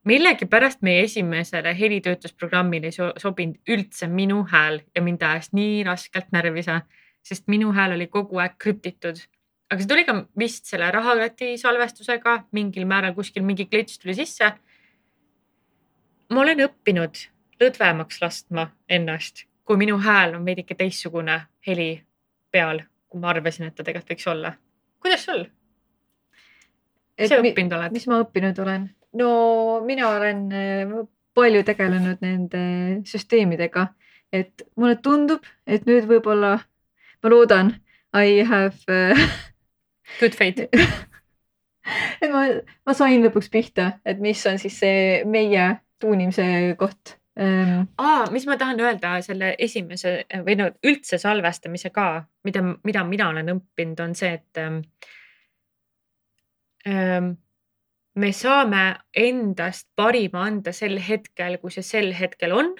millegipärast 0.05 0.83
meie 0.85 1.05
esimesele 1.05 1.73
helitöötlusprogrammile 1.79 2.91
ei 2.91 2.97
sobinud 3.21 3.57
üldse 3.69 4.07
minu 4.07 4.43
hääl 4.51 4.83
ja 4.95 5.03
mind 5.03 5.23
ajas 5.23 5.53
nii 5.53 5.85
raskelt 5.85 6.33
närvisa, 6.33 6.83
sest 7.25 7.49
minu 7.49 7.73
hääl 7.73 7.97
oli 7.97 8.07
kogu 8.07 8.39
aeg 8.39 8.59
krüptitud 8.59 9.23
aga 9.71 9.81
see 9.81 9.89
tuli 9.89 10.05
ka 10.05 10.17
vist 10.39 10.69
selle 10.71 10.91
rahakoti 10.93 11.55
salvestusega 11.61 12.37
mingil 12.57 12.87
määral 12.89 13.15
kuskil 13.17 13.45
mingi 13.47 13.67
klits 13.71 13.99
tuli 13.99 14.15
sisse. 14.15 14.53
ma 16.31 16.41
olen 16.41 16.65
õppinud 16.67 17.21
lõdvemaks 17.61 18.21
laskma 18.23 18.69
ennast, 18.89 19.45
kui 19.65 19.79
minu 19.81 19.99
hääl 20.03 20.35
on 20.37 20.45
veidike 20.45 20.75
teistsugune 20.75 21.41
heli 21.67 22.05
peal, 22.53 22.83
kui 23.09 23.21
ma 23.21 23.31
arvasin, 23.33 23.69
et 23.69 23.77
ta 23.77 23.85
tegelikult 23.85 24.15
võiks 24.15 24.31
olla. 24.31 24.55
kuidas 25.01 25.25
sul? 25.25 25.47
mis 27.19 27.31
sa 27.31 27.41
õppinud 27.41 27.77
oled? 27.79 27.97
mis 27.97 28.07
ma 28.11 28.21
õppinud 28.25 28.61
olen? 28.67 28.89
no 29.21 29.31
mina 29.87 30.11
olen 30.17 30.47
äh, 30.53 30.95
palju 31.35 31.65
tegelenud 31.67 32.23
nende 32.23 32.61
süsteemidega, 33.09 33.89
et 34.33 34.67
mulle 34.77 34.99
tundub, 35.03 35.47
et 35.67 35.87
nüüd 35.89 36.07
võib-olla 36.11 36.59
ma 37.23 37.33
loodan, 37.33 37.75
I 38.15 38.45
have 38.47 38.77
uh, 38.87 39.19
Good 40.21 40.37
fate 40.39 40.69
et 42.23 42.31
ma, 42.33 42.47
ma 42.87 42.95
sain 42.97 43.23
lõpuks 43.25 43.51
pihta, 43.53 43.91
et 44.07 44.21
mis 44.23 44.41
on 44.49 44.59
siis 44.61 44.79
see 44.81 45.21
meie 45.29 45.67
tuunimise 46.01 46.47
koht 46.81 47.17
ähm.. 47.41 47.87
aa, 48.01 48.31
mis 48.35 48.47
ma 48.49 48.57
tahan 48.61 48.81
öelda 48.81 49.17
selle 49.25 49.55
esimese 49.59 50.17
või 50.47 50.59
no 50.61 50.71
üldse 50.87 51.21
salvestamise 51.21 51.93
ka, 51.95 52.25
mida, 52.47 52.65
mida 52.85 53.05
mina 53.09 53.31
olen 53.35 53.57
õppinud, 53.57 54.05
on 54.05 54.17
see, 54.19 54.33
et 54.41 54.63
ähm, 54.63 54.81
ähm, 56.89 57.35
me 58.15 58.33
saame 58.33 58.85
endast 59.17 59.89
parima 59.97 60.47
anda 60.49 60.73
sel 60.73 60.99
hetkel, 61.03 61.59
kui 61.63 61.75
see 61.75 61.87
sel 61.87 62.13
hetkel 62.17 62.55
on 62.57 62.75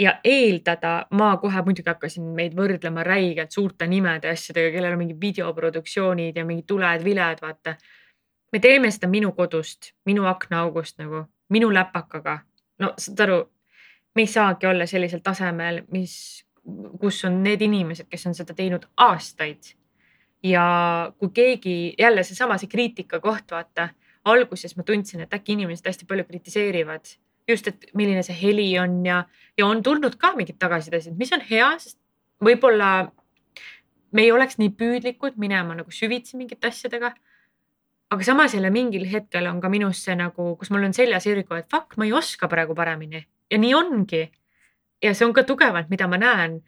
ja 0.00 0.14
eeldada, 0.24 1.06
ma 1.10 1.36
kohe 1.36 1.62
muidugi 1.64 1.90
hakkasin 1.90 2.28
meid 2.36 2.54
võrdlema 2.56 3.04
räigelt 3.04 3.52
suurte 3.52 3.86
nimede 3.90 4.30
asjadega, 4.32 4.72
kellel 4.76 4.96
on 4.96 5.02
mingid 5.02 5.20
videoproduktsioonid 5.20 6.38
ja 6.40 6.44
mingid 6.48 6.68
tuled-viled, 6.70 7.42
vaata. 7.44 7.76
me 8.52 8.58
teeme 8.58 8.90
seda 8.90 9.08
minu 9.08 9.32
kodust, 9.36 9.92
minu 10.08 10.24
aknaaugust 10.26 10.98
nagu, 10.98 11.24
minu 11.48 11.70
läpakaga. 11.74 12.38
no 12.78 12.94
saad 12.96 13.20
aru, 13.26 13.40
me 14.14 14.22
ei 14.22 14.26
saagi 14.26 14.66
olla 14.66 14.86
sellisel 14.86 15.20
tasemel, 15.20 15.82
mis, 15.92 16.46
kus 17.00 17.24
on 17.24 17.42
need 17.42 17.62
inimesed, 17.62 18.08
kes 18.08 18.26
on 18.26 18.34
seda 18.34 18.54
teinud 18.54 18.88
aastaid. 18.96 19.74
ja 20.42 21.12
kui 21.18 21.28
keegi 21.28 21.94
jälle 21.98 22.22
seesama 22.24 22.56
see 22.58 22.68
kriitika 22.68 23.20
koht, 23.20 23.50
vaata 23.50 23.90
alguses 24.24 24.76
ma 24.76 24.82
tundsin, 24.82 25.20
et 25.20 25.34
äkki 25.34 25.52
inimesed 25.52 25.86
hästi 25.86 26.06
palju 26.08 26.24
kritiseerivad 26.24 27.16
just, 27.50 27.68
et 27.70 27.88
milline 27.94 28.22
see 28.26 28.36
heli 28.36 28.68
on 28.80 29.00
ja, 29.06 29.24
ja 29.58 29.66
on 29.66 29.82
tulnud 29.82 30.16
ka 30.20 30.32
mingid 30.36 30.58
tagasisidesid, 30.60 31.16
mis 31.18 31.32
on 31.36 31.42
hea, 31.46 31.70
sest 31.82 31.98
võib-olla 32.44 33.10
me 34.16 34.24
ei 34.26 34.32
oleks 34.34 34.58
nii 34.58 34.72
püüdlikud 34.78 35.36
minema 35.40 35.76
nagu 35.78 35.92
süvitsi 35.94 36.38
mingite 36.40 36.70
asjadega. 36.70 37.12
aga 38.10 38.24
samas 38.26 38.54
jälle 38.54 38.70
mingil 38.74 39.06
hetkel 39.06 39.46
on 39.46 39.60
ka 39.60 39.68
minus 39.70 40.02
see 40.04 40.16
nagu, 40.18 40.56
kus 40.58 40.70
mul 40.70 40.84
on 40.88 40.94
seljas 40.94 41.26
irgu, 41.30 41.54
et 41.54 41.70
fuck, 41.70 41.96
ma 41.96 42.08
ei 42.08 42.12
oska 42.12 42.48
praegu 42.48 42.74
paremini 42.74 43.22
ja 43.50 43.58
nii 43.58 43.74
ongi. 43.74 44.30
ja 45.02 45.14
see 45.14 45.26
on 45.26 45.32
ka 45.32 45.44
tugevalt, 45.48 45.88
mida 45.90 46.08
ma 46.08 46.18
näen 46.18 46.60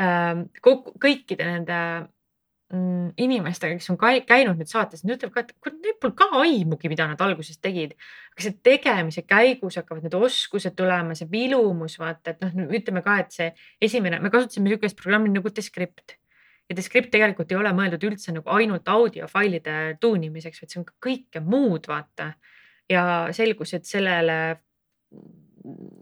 äh, 0.00 0.44
kõikide 0.62 1.46
nende 1.48 1.78
inimestega, 2.72 3.76
kes 3.76 3.90
on 3.92 3.98
käinud 4.00 4.56
nüüd 4.58 4.70
saates, 4.70 5.04
nad 5.04 5.14
ütlevad 5.14 5.34
ka, 5.34 5.42
et 5.44 5.52
kurat, 5.60 5.76
neil 5.84 5.96
pole 6.00 6.14
ka 6.16 6.28
aimugi, 6.40 6.88
mida 6.88 7.06
nad 7.10 7.20
alguses 7.20 7.60
tegid. 7.62 7.92
aga 8.32 8.46
see 8.46 8.56
tegemise 8.66 9.22
käigus 9.28 9.76
hakkavad 9.78 10.06
need 10.06 10.16
oskused 10.16 10.74
tulema, 10.74 11.14
see 11.14 11.28
vilumus, 11.30 11.98
vaata, 12.00 12.32
et 12.32 12.42
noh, 12.42 12.72
ütleme 12.74 13.04
ka, 13.04 13.18
et 13.20 13.36
see 13.36 13.50
esimene, 13.84 14.18
me 14.20 14.32
kasutasime 14.32 14.66
niisugust 14.70 14.96
programmi 14.98 15.30
nagu 15.34 15.52
Descript. 15.54 16.16
ja 16.68 16.76
Descript 16.76 17.12
tegelikult 17.12 17.52
ei 17.52 17.60
ole 17.60 17.74
mõeldud 17.76 18.08
üldse 18.08 18.32
nagu 18.32 18.50
ainult 18.56 18.88
audiofailide 18.88 19.98
tuunimiseks, 20.00 20.62
vaid 20.62 20.72
see 20.72 20.80
on 20.80 20.88
ka 20.88 20.96
kõike 21.08 21.44
muud, 21.44 21.86
vaata. 21.88 22.32
ja 22.88 23.28
selgus, 23.32 23.74
et 23.76 23.84
sellele 23.84 24.56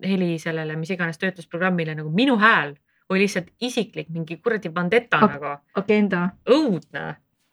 heli 0.02 0.38
sellele, 0.42 0.76
mis 0.78 0.90
iganes 0.90 1.18
töötlusprogrammile 1.18 1.94
nagu 1.98 2.10
minu 2.10 2.38
hääl 2.38 2.74
oli 3.12 3.26
lihtsalt 3.26 3.50
isiklik 3.60 4.10
mingi 4.12 4.38
kuradi 4.42 4.72
vendeta 4.74 5.20
Ag 5.22 5.36
nagu. 5.36 5.54
agenda. 5.78 6.28
õudne. 6.48 7.04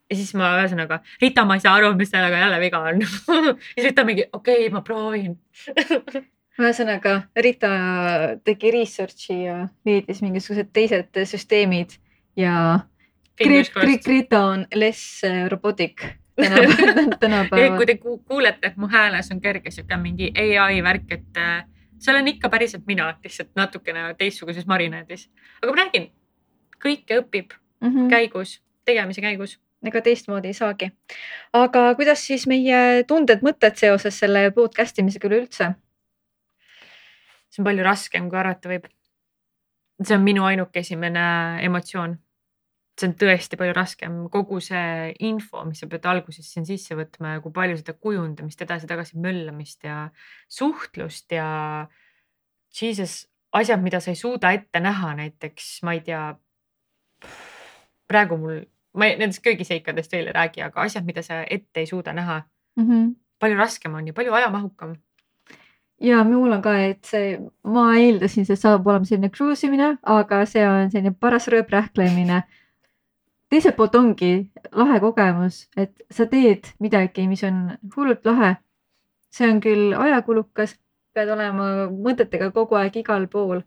ja 0.10 0.18
siis 0.18 0.34
ma 0.38 0.56
ühesõnaga, 0.58 1.02
Rita, 1.22 1.46
ma 1.46 1.58
ei 1.60 1.64
saa 1.64 1.76
aru, 1.78 1.94
mis 2.00 2.12
sellega 2.12 2.42
jälle 2.42 2.60
viga 2.60 2.84
on 2.92 3.02
ja 3.06 3.56
siis 3.76 3.90
Rita 3.92 4.06
mingi, 4.08 4.28
okei 4.34 4.66
okay,, 4.66 4.74
ma 4.74 4.82
proovin 4.86 5.36
ühesõnaga 6.60 7.22
Rita 7.38 7.74
tegi 8.44 8.72
research'i 8.76 9.44
ja 9.44 9.60
leidis 9.86 10.24
mingisugused 10.26 10.72
teised 10.74 11.22
süsteemid 11.34 12.00
ja 12.40 12.80
Rita 13.40 14.42
on 14.46 14.66
less 14.76 15.22
robotic 15.50 16.04
tänapäeval. 17.20 17.78
kui 17.78 17.86
te 17.86 17.98
kuulete, 17.98 18.68
et 18.68 18.78
mu 18.78 18.88
hääles 18.88 19.32
on 19.32 19.42
kerge 19.42 19.72
sihuke 19.72 19.98
mingi 19.98 20.32
ai 20.36 20.84
värk, 20.84 21.12
et 21.12 21.38
äh, 21.38 21.64
see 22.00 22.14
olen 22.14 22.28
ikka 22.34 22.50
päriselt 22.50 22.86
mina, 22.88 23.10
lihtsalt 23.24 23.52
natukene 23.56 24.14
teistsuguses 24.18 24.68
marinaadis. 24.68 25.30
aga 25.62 25.74
ma 25.74 25.82
räägin, 25.82 26.12
kõike 26.84 27.20
õpib 27.24 27.56
mm 27.82 27.90
-hmm. 27.90 28.10
käigus, 28.10 28.62
tegemise 28.86 29.22
käigus. 29.22 29.60
ega 29.86 30.02
teistmoodi 30.02 30.48
ei 30.48 30.54
saagi. 30.54 30.92
aga 31.54 31.96
kuidas 31.96 32.28
siis 32.28 32.48
meie 32.48 33.04
tunded-mõtted 33.04 33.76
seoses 33.76 34.20
selle 34.20 34.52
podcast 34.52 35.00
imisega 35.00 35.28
üleüldse? 35.28 35.74
see 37.50 37.62
on 37.62 37.66
palju 37.66 37.84
raskem, 37.84 38.30
kui 38.30 38.40
arvata 38.40 38.70
võib. 38.70 38.88
see 40.04 40.16
on 40.18 40.24
minu 40.24 40.44
ainuke 40.44 40.80
esimene 40.80 41.60
emotsioon 41.64 42.18
see 43.00 43.08
on 43.10 43.16
tõesti 43.20 43.58
palju 43.60 43.74
raskem, 43.76 44.18
kogu 44.34 44.60
see 44.64 45.14
info, 45.26 45.64
mis 45.68 45.82
sa 45.82 45.88
pead 45.92 46.06
alguses 46.10 46.48
siin 46.52 46.68
sisse 46.68 46.98
võtma 46.98 47.38
ja 47.38 47.44
kui 47.44 47.54
palju 47.56 47.80
seda 47.80 47.96
kujundamist, 47.96 48.62
edasi-tagasi 48.66 49.20
möllamist 49.24 49.86
ja 49.88 50.10
suhtlust 50.52 51.32
ja 51.36 51.48
jesus, 52.76 53.22
asjad, 53.56 53.82
mida 53.84 54.02
sa 54.04 54.12
ei 54.14 54.20
suuda 54.20 54.52
ette 54.56 54.84
näha, 54.84 55.14
näiteks 55.22 55.80
ma 55.88 55.96
ei 55.96 56.04
tea. 56.06 56.24
praegu 58.10 58.38
mul, 58.42 58.64
ma 58.98 59.06
ei, 59.06 59.18
nendest 59.20 59.44
köögiseikadest 59.46 60.12
veel 60.12 60.32
ei 60.32 60.36
räägi, 60.36 60.64
aga 60.66 60.82
asjad, 60.82 61.06
mida 61.06 61.24
sa 61.26 61.44
ette 61.44 61.84
ei 61.84 61.88
suuda 61.88 62.14
näha 62.14 62.42
mm. 62.76 62.86
-hmm. 62.88 63.14
palju 63.40 63.58
raskem 63.58 63.94
on 63.94 64.08
ja 64.08 64.14
palju 64.14 64.34
ajamahukam 64.34 64.96
ja 66.02 66.24
minul 66.24 66.52
on 66.52 66.62
ka, 66.62 66.78
et 66.78 67.06
see, 67.06 67.40
ma 67.64 67.96
eeldasin, 68.00 68.46
see 68.46 68.56
saab 68.56 68.88
olema 68.88 69.06
selline 69.06 69.30
kruusimine, 69.30 69.98
aga 70.04 70.46
see 70.46 70.68
on 70.68 70.92
selline 70.92 71.14
paras 71.20 71.48
rööprähklemine 71.48 72.44
teiselt 73.50 73.76
poolt 73.76 73.96
ongi 73.96 74.34
lahe 74.72 75.00
kogemus, 75.00 75.64
et 75.78 75.94
sa 76.12 76.28
teed 76.30 76.70
midagi, 76.80 77.28
mis 77.28 77.44
on 77.44 77.78
hullult 77.96 78.26
lahe. 78.26 78.56
see 79.30 79.46
on 79.46 79.60
küll 79.62 79.94
ajakulukas, 79.94 80.72
pead 81.14 81.30
olema 81.30 81.66
mõtetega 81.94 82.48
kogu 82.54 82.80
aeg 82.80 82.96
igal 82.98 83.28
pool, 83.30 83.62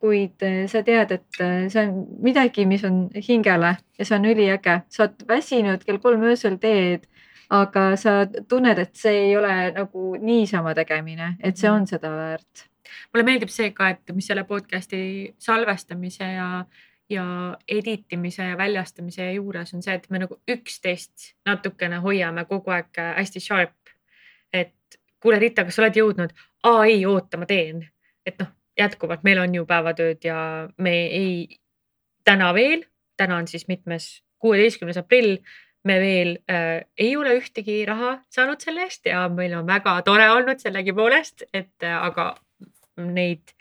kuid 0.00 0.40
eh, 0.46 0.62
sa 0.72 0.80
tead, 0.86 1.12
et 1.18 1.40
eh, 1.44 1.66
see 1.72 1.82
on 1.84 2.06
midagi, 2.24 2.64
mis 2.66 2.84
on 2.88 3.04
hingele 3.28 3.74
ja 3.98 4.06
see 4.08 4.16
on 4.16 4.24
üliäge. 4.30 4.78
sa 4.88 5.04
oled 5.04 5.26
väsinud, 5.28 5.84
kell 5.84 6.00
kolm 6.00 6.24
öösel 6.30 6.56
teed, 6.62 7.04
aga 7.52 7.84
sa 8.00 8.22
tunned, 8.48 8.78
et 8.80 8.96
see 8.96 9.26
ei 9.28 9.36
ole 9.36 9.54
nagu 9.76 10.14
niisama 10.16 10.72
tegemine, 10.74 11.36
et 11.44 11.60
see 11.60 11.70
on 11.70 11.86
seda 11.86 12.10
väärt. 12.16 12.68
mulle 13.12 13.24
meeldib 13.28 13.52
see 13.52 13.70
ka, 13.76 13.92
et 13.92 14.16
mis 14.16 14.26
selle 14.26 14.44
podcast'i 14.48 15.34
salvestamise 15.38 16.32
ja 16.38 16.48
ja 17.12 17.24
editimise 17.68 18.44
ja 18.52 18.58
väljastamise 18.58 19.32
juures 19.32 19.74
on 19.74 19.82
see, 19.84 19.94
et 19.94 20.08
me 20.10 20.22
nagu 20.22 20.38
üksteist 20.50 21.32
natukene 21.46 22.00
hoiame 22.04 22.44
kogu 22.50 22.74
aeg 22.74 22.98
äh, 22.98 23.14
hästi 23.20 23.40
sharp. 23.40 23.76
et 24.52 24.74
kuule, 25.20 25.38
Rita, 25.38 25.64
kas 25.64 25.78
sa 25.78 25.84
oled 25.84 25.96
jõudnud? 25.96 26.36
aa 26.68 26.84
ei, 26.84 27.04
oota, 27.06 27.40
ma 27.40 27.46
teen. 27.46 27.86
et 28.26 28.38
noh, 28.40 28.52
jätkuvalt 28.78 29.24
meil 29.24 29.42
on 29.42 29.54
ju 29.54 29.66
päevatööd 29.66 30.24
ja 30.24 30.38
me 30.78 30.94
ei, 31.06 31.60
täna 32.24 32.52
veel, 32.54 32.86
täna 33.16 33.36
on 33.42 33.48
siis 33.50 33.68
mitmes, 33.68 34.22
kuueteistkümnes 34.42 34.98
aprill 34.98 35.38
me 35.84 35.98
veel 36.00 36.36
äh, 36.50 36.84
ei 36.98 37.16
ole 37.16 37.34
ühtegi 37.38 37.82
raha 37.86 38.16
saanud 38.30 38.62
selle 38.62 38.86
eest 38.86 39.06
ja 39.10 39.24
meil 39.32 39.54
on 39.58 39.66
väga 39.66 39.96
tore 40.06 40.28
olnud 40.30 40.62
sellegipoolest, 40.62 41.48
et 41.52 41.86
äh, 41.86 41.98
aga 42.06 42.34
neid 43.02 43.54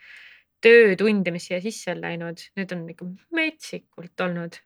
töötunde, 0.62 1.32
mis 1.32 1.48
siia 1.50 1.62
sisse 1.62 1.92
on 1.92 2.02
läinud, 2.02 2.44
need 2.58 2.76
on 2.76 2.84
ikka 2.90 3.08
metsikult 3.36 4.26
olnud. 4.28 4.60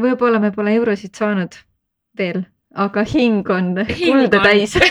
võib-olla 0.00 0.40
me 0.42 0.50
pole 0.52 0.74
eurosid 0.74 1.14
saanud 1.14 1.54
veel, 2.18 2.42
aga 2.74 3.04
hing 3.06 3.50
on 3.50 3.74
kulda 3.86 4.42
täis. 4.42 4.74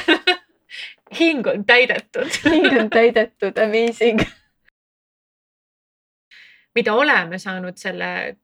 Hing 1.19 1.47
on 1.47 1.65
täidetud. 1.65 2.25
Hing 2.53 2.79
on 2.79 2.89
täidetud, 2.89 3.57
amazing. 3.57 4.21
Mida 6.75 6.93
oleme 6.93 7.37
saanud 7.37 7.77
selle 7.77 8.37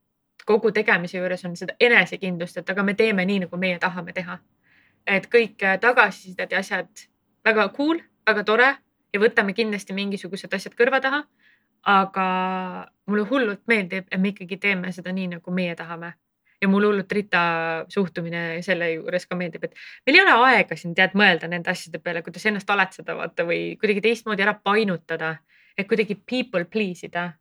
kogu 0.45 0.71
tegemise 0.71 1.17
juures 1.17 1.45
on 1.45 1.55
seda 1.57 1.73
enesekindlust, 1.79 2.59
et 2.61 2.69
aga 2.69 2.83
me 2.83 2.93
teeme 2.93 3.25
nii, 3.25 3.39
nagu 3.45 3.57
meie 3.57 3.79
tahame 3.79 4.13
teha. 4.13 4.37
et 5.07 5.25
kõik 5.25 5.63
tagasisided 5.81 6.51
ja 6.51 6.59
asjad 6.59 7.01
väga 7.45 7.69
cool, 7.73 7.97
väga 8.27 8.43
tore 8.45 8.67
ja 9.13 9.21
võtame 9.21 9.53
kindlasti 9.57 9.95
mingisugused 9.97 10.53
asjad 10.53 10.75
kõrva 10.77 11.01
taha. 11.03 11.23
aga 11.87 12.23
mulle 13.07 13.23
hullult 13.29 13.61
meeldib, 13.71 14.09
et 14.11 14.19
me 14.19 14.33
ikkagi 14.33 14.57
teeme 14.59 14.89
seda 14.91 15.13
nii, 15.15 15.29
nagu 15.37 15.51
meie 15.55 15.75
tahame. 15.79 16.13
ja 16.61 16.67
mulle 16.67 16.89
hullult 16.89 17.11
Rita 17.11 17.41
suhtumine 17.87 18.61
selle 18.61 18.91
juures 18.91 19.25
ka 19.25 19.35
meeldib, 19.35 19.63
et 19.63 19.75
meil 20.05 20.17
ei 20.17 20.21
ole 20.21 20.33
aega 20.49 20.75
siin 20.75 20.95
tead 20.95 21.15
mõelda 21.15 21.47
nende 21.47 21.71
asjade 21.71 22.01
peale, 22.03 22.21
kuidas 22.21 22.45
ennast 22.45 22.69
aletseda 22.69 23.15
vaata 23.15 23.45
või 23.47 23.77
kuidagi 23.79 24.01
teistmoodi 24.01 24.43
ära 24.43 24.57
painutada, 24.63 25.37
et 25.77 25.87
kuidagi 25.87 26.19
people 26.29 26.65
please 26.65 27.05
ida. 27.07 27.33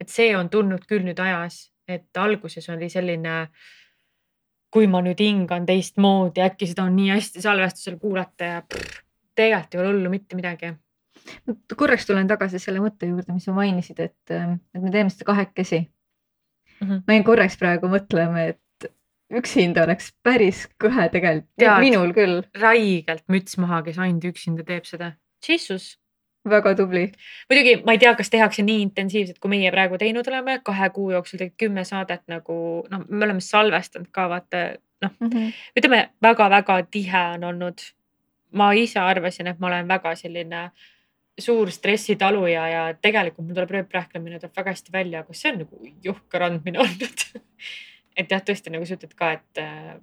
et 0.00 0.08
see 0.08 0.36
on 0.36 0.48
tulnud 0.48 0.86
küll 0.88 1.02
nüüd 1.04 1.18
ajas, 1.20 1.72
et 1.88 2.16
alguses 2.16 2.68
oli 2.68 2.88
selline 2.88 3.48
kui 4.70 4.86
ma 4.86 5.02
nüüd 5.02 5.18
hingan 5.18 5.66
teistmoodi, 5.66 6.40
äkki 6.40 6.70
seda 6.70 6.84
on 6.86 6.94
nii 6.96 7.10
hästi 7.10 7.42
salvestusel 7.42 7.98
kuulata 7.98 8.44
ja 8.44 8.62
tegelikult 9.34 9.74
ei 9.74 9.80
ole 9.80 9.88
hullu 9.88 10.10
mitte 10.10 10.38
midagi 10.38 10.70
korraks 11.76 12.06
tulen 12.06 12.28
tagasi 12.30 12.58
selle 12.58 12.82
mõtte 12.82 13.08
juurde, 13.10 13.32
mis 13.32 13.44
sa 13.44 13.54
mainisid, 13.56 14.00
et, 14.00 14.34
ähm, 14.34 14.58
et 14.74 14.82
me 14.82 14.90
teeme 14.90 15.10
seda 15.10 15.24
kahekesi 15.32 15.80
mm. 16.80 16.88
-hmm. 16.88 17.02
ma 17.06 17.16
jäin 17.16 17.24
korraks 17.24 17.56
praegu 17.60 17.90
mõtlema, 17.92 18.48
et 18.52 18.60
üksinda 19.30 19.84
oleks 19.86 20.10
päris 20.22 20.66
kõhe 20.82 21.08
tegelikult, 21.12 21.80
minul 21.80 22.12
küll. 22.16 22.42
räigelt 22.58 23.24
müts 23.28 23.58
maha, 23.58 23.82
kes 23.86 23.98
ainult 23.98 24.24
üksinda 24.32 24.66
teeb 24.66 24.84
seda. 24.88 25.12
Jesus. 25.48 25.96
väga 26.48 26.74
tubli. 26.74 27.12
muidugi 27.50 27.82
ma 27.84 27.92
ei 27.92 27.98
tea, 27.98 28.14
kas 28.16 28.30
tehakse 28.30 28.62
nii 28.62 28.82
intensiivselt, 28.82 29.38
kui 29.38 29.50
meie 29.52 29.70
praegu 29.70 29.98
teinud 29.98 30.28
oleme, 30.28 30.60
kahe 30.64 30.90
kuu 30.90 31.10
jooksul 31.12 31.38
tegid 31.38 31.58
kümme 31.60 31.84
saadet 31.84 32.22
nagu 32.32 32.86
noh, 32.90 33.04
me 33.08 33.24
oleme 33.24 33.44
salvestanud 33.44 34.08
ka 34.10 34.28
vaata 34.28 34.62
noh 35.04 35.12
mm 35.20 35.28
-hmm., 35.28 35.52
ütleme 35.76 36.08
väga-väga 36.22 36.82
tihe 36.90 37.24
on 37.34 37.44
olnud. 37.44 37.78
ma 38.52 38.72
ise 38.72 38.98
arvasin, 38.98 39.46
et 39.46 39.58
ma 39.58 39.66
olen 39.66 39.88
väga 39.88 40.14
selline 40.14 40.70
suur 41.38 41.70
stressitaluja 41.72 42.68
ja 42.68 42.82
tegelikult 43.00 43.46
mul 43.46 43.54
tuleb 43.56 43.70
rööprähklemine 43.76 44.40
tuleb 44.40 44.56
väga 44.56 44.74
hästi 44.74 44.92
välja, 44.92 45.22
aga 45.22 45.36
see 45.36 45.52
on 45.52 45.62
nagu 45.62 45.92
juhker 46.04 46.42
andmine 46.42 46.82
olnud 46.82 47.24
et 48.20 48.30
jah, 48.30 48.42
tõesti 48.44 48.72
nagu 48.72 48.86
sa 48.86 48.96
ütled 48.98 49.14
ka, 49.16 49.30
et 49.38 49.60
äh, 49.62 49.94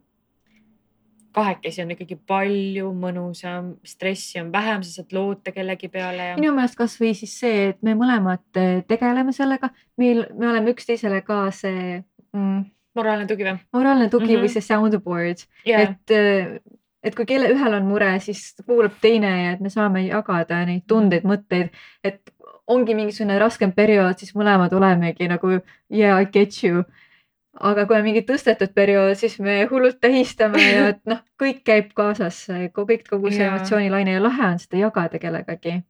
kahekesi 1.37 1.83
on 1.83 1.93
ikkagi 1.93 2.17
palju 2.29 2.91
mõnusam, 2.97 3.75
stressi 3.85 4.41
on 4.41 4.49
vähem, 4.53 4.85
sa 4.85 5.01
saad 5.01 5.13
loota 5.15 5.53
kellegi 5.55 5.89
peale 5.93 6.31
ja. 6.31 6.39
minu 6.39 6.55
meelest 6.57 6.79
kasvõi 6.79 7.13
siis 7.17 7.35
see, 7.43 7.67
et 7.73 7.83
me 7.85 7.93
mõlemad 7.99 8.61
äh, 8.61 8.79
tegeleme 8.89 9.35
sellega, 9.35 9.69
meil, 10.01 10.25
me 10.37 10.49
oleme 10.53 10.73
üksteisele 10.73 11.21
ka 11.27 11.43
see 11.55 11.99
mm, 12.33 12.65
moraalne 12.97 13.29
tugi 13.29 13.45
või? 13.45 13.59
moraalne 13.75 14.09
tugi 14.09 14.31
mm 14.31 14.33
-hmm. 14.33 14.47
või 14.47 14.55
see 14.55 14.65
soundboard 14.65 15.45
yeah., 15.67 15.85
et, 15.85 16.15
äh, 16.15 16.57
et 17.07 17.15
kui 17.15 17.25
kelle, 17.29 17.49
ühel 17.53 17.77
on 17.79 17.87
mure, 17.87 18.13
siis 18.23 18.53
kuulab 18.65 18.99
teine 19.01 19.33
ja 19.43 19.51
et 19.55 19.63
me 19.63 19.71
saame 19.73 20.05
jagada 20.07 20.63
neid 20.67 20.85
tundeid, 20.87 21.27
mõtteid, 21.27 21.73
et 22.03 22.21
ongi 22.67 22.95
mingisugune 22.95 23.39
raskem 23.39 23.71
periood, 23.71 24.19
siis 24.19 24.35
mõlemad 24.35 24.73
olemegi 24.75 25.29
nagu 25.31 25.55
yeah, 25.55 26.19
I 26.19 26.27
get 26.31 26.63
you 26.63 26.83
aga 27.59 27.85
kui 27.87 27.97
on 27.97 28.05
mingi 28.05 28.23
tõstetud 28.25 28.73
periood, 28.75 29.15
siis 29.19 29.37
me 29.43 29.59
hullult 29.71 29.99
tähistame 30.03 30.61
ja 30.61 30.87
et 30.93 31.03
noh, 31.09 31.21
kõik 31.41 31.63
käib 31.67 31.93
kaasas, 31.97 32.43
kõik, 32.75 33.07
kogu 33.09 33.31
see 33.33 33.45
emotsioonilaine 33.47 34.17
ja 34.17 34.23
lahe 34.23 34.51
on 34.53 34.59
seda 34.61 34.83
jagada 34.85 35.21
kellegagi. 35.21 35.81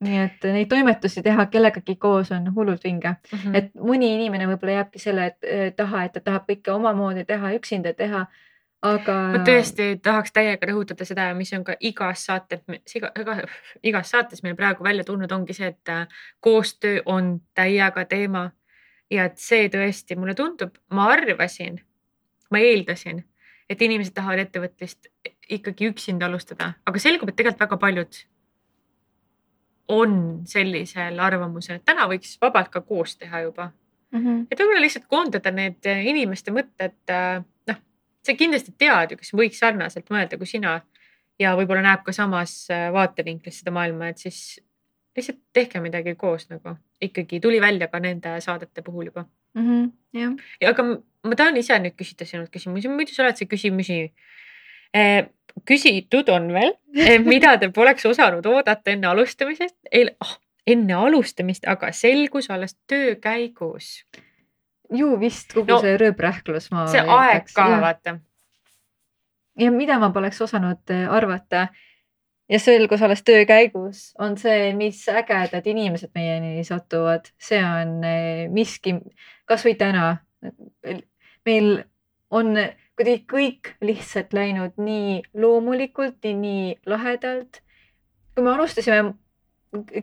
nii 0.00 0.16
et 0.16 0.44
neid 0.48 0.68
toimetusi 0.68 1.20
teha 1.20 1.44
kellegagi 1.52 1.98
koos 2.00 2.30
on 2.32 2.46
hullult 2.54 2.84
vinge 2.84 3.10
mm. 3.10 3.38
-hmm. 3.38 3.56
et 3.56 3.74
mõni 3.74 4.14
inimene 4.14 4.46
võib-olla 4.48 4.78
jääbki 4.78 4.98
selle 4.98 5.26
eh, 5.42 5.74
taha, 5.76 6.04
et 6.04 6.12
ta 6.12 6.20
tahab 6.20 6.46
kõike 6.48 6.72
omamoodi 6.72 7.24
teha, 7.24 7.52
üksinda 7.52 7.92
teha 7.92 8.26
aga. 8.82 9.16
ma 9.34 9.42
tõesti 9.46 9.92
tahaks 10.02 10.32
täiega 10.36 10.70
rõhutada 10.70 11.06
seda, 11.08 11.30
mis 11.36 11.52
on 11.56 11.64
ka 11.66 11.76
igas 11.80 12.24
saates, 12.28 12.62
iga, 12.96 13.12
igas 13.82 14.12
saates 14.14 14.42
meil 14.46 14.56
praegu 14.58 14.84
välja 14.84 15.04
tulnud, 15.04 15.32
ongi 15.32 15.56
see, 15.56 15.72
et 15.74 15.92
äh, 15.92 16.06
koostöö 16.40 17.02
on 17.06 17.38
täiega 17.54 18.04
teema 18.08 18.50
ja 19.10 19.26
et 19.28 19.38
see 19.42 19.68
tõesti 19.72 20.16
mulle 20.18 20.34
tundub, 20.38 20.76
ma 20.94 21.10
arvasin, 21.12 21.80
ma 22.50 22.62
eeldasin, 22.62 23.24
et 23.70 23.82
inimesed 23.82 24.14
tahavad 24.14 24.46
ettevõtlust 24.46 25.10
ikkagi 25.50 25.90
üksinda 25.90 26.28
alustada, 26.30 26.74
aga 26.86 27.02
selgub, 27.02 27.30
et 27.30 27.38
tegelikult 27.38 27.66
väga 27.66 27.80
paljud 27.82 28.20
on 29.90 30.16
sellisel 30.46 31.18
arvamusel, 31.18 31.80
et 31.80 31.86
täna 31.86 32.06
võiks 32.10 32.36
vabalt 32.42 32.70
ka 32.70 32.82
koos 32.86 33.16
teha 33.18 33.42
juba 33.42 33.72
mm. 34.12 34.20
-hmm. 34.20 34.46
et 34.50 34.58
võib-olla 34.58 34.84
lihtsalt 34.84 35.08
koondada 35.10 35.50
need 35.50 35.86
inimeste 35.86 36.54
mõtted, 36.54 36.94
noh, 37.10 37.59
sa 38.26 38.36
kindlasti 38.36 38.74
tead 38.78 39.14
ju, 39.14 39.20
kes 39.20 39.34
võiks 39.36 39.60
sarnaselt 39.62 40.10
mõelda 40.12 40.38
kui 40.38 40.48
sina 40.48 40.80
ja 41.40 41.54
võib-olla 41.58 41.82
näeb 41.84 42.02
ka 42.04 42.12
samas 42.12 42.66
vaatevinklist 42.68 43.62
seda 43.62 43.72
maailma, 43.74 44.10
et 44.12 44.18
siis 44.20 44.60
lihtsalt 45.16 45.40
tehke 45.52 45.80
midagi 45.80 46.14
koos 46.14 46.48
nagu 46.50 46.76
ikkagi 47.02 47.40
tuli 47.40 47.60
välja 47.60 47.88
ka 47.88 48.00
nende 48.00 48.36
saadete 48.40 48.82
puhul 48.82 49.10
juba 49.10 49.24
mm. 49.54 49.66
-hmm, 49.66 49.90
jah. 50.12 50.32
ja 50.60 50.68
aga 50.70 50.84
ma 51.24 51.36
tahan 51.36 51.56
ise 51.56 51.78
nüüd 51.78 51.96
küsida 51.96 52.24
sinult 52.24 52.50
küsimusi, 52.50 52.88
muidu 52.88 53.14
sa 53.14 53.24
oled 53.24 53.40
see 53.40 53.48
küsimusi 53.48 53.98
eh, 54.94 55.26
küsitud 55.66 56.28
on 56.28 56.52
veel 56.52 56.72
eh,, 56.94 57.18
mida 57.24 57.56
te 57.58 57.68
poleks 57.68 58.06
osanud 58.06 58.46
oodata 58.46 58.90
enne 58.90 59.10
alustamisest 59.10 59.76
eh,, 59.90 60.14
oh, 60.20 60.36
enne 60.66 60.94
alustamist, 60.94 61.66
aga 61.66 61.92
selgus 61.92 62.50
alles 62.50 62.76
töö 62.86 63.14
käigus. 63.16 64.04
Ju 64.90 65.12
vist 65.20 65.54
kogu 65.54 65.74
no, 65.74 65.78
see 65.84 65.96
rööprähklus. 66.00 66.70
see 66.90 67.04
aeg 67.04 67.52
ka 67.54 67.68
vaata. 67.82 68.18
ja 69.58 69.70
mida 69.70 69.98
ma 69.98 70.10
poleks 70.14 70.40
osanud 70.40 70.90
eh, 70.90 71.06
arvata 71.10 71.68
ja 72.50 72.58
selgus 72.58 73.02
alles 73.02 73.22
töö 73.22 73.44
käigus, 73.46 74.10
on 74.18 74.36
see, 74.38 74.72
mis 74.74 75.04
ägedad 75.08 75.66
inimesed 75.70 76.10
meieni 76.14 76.64
satuvad, 76.66 77.30
see 77.38 77.60
on 77.62 78.00
eh, 78.04 78.48
miski, 78.50 78.96
kasvõi 79.48 79.76
täna. 79.78 80.16
meil 81.46 81.84
on 82.30 82.54
kuidagi 82.98 83.24
kõik 83.30 83.74
lihtsalt 83.80 84.34
läinud 84.36 84.76
nii 84.76 85.20
loomulikult 85.34 86.24
ja 86.24 86.36
nii 86.36 86.76
lahedalt. 86.86 87.62
kui 88.34 88.44
me 88.44 88.54
alustasime, 88.54 89.14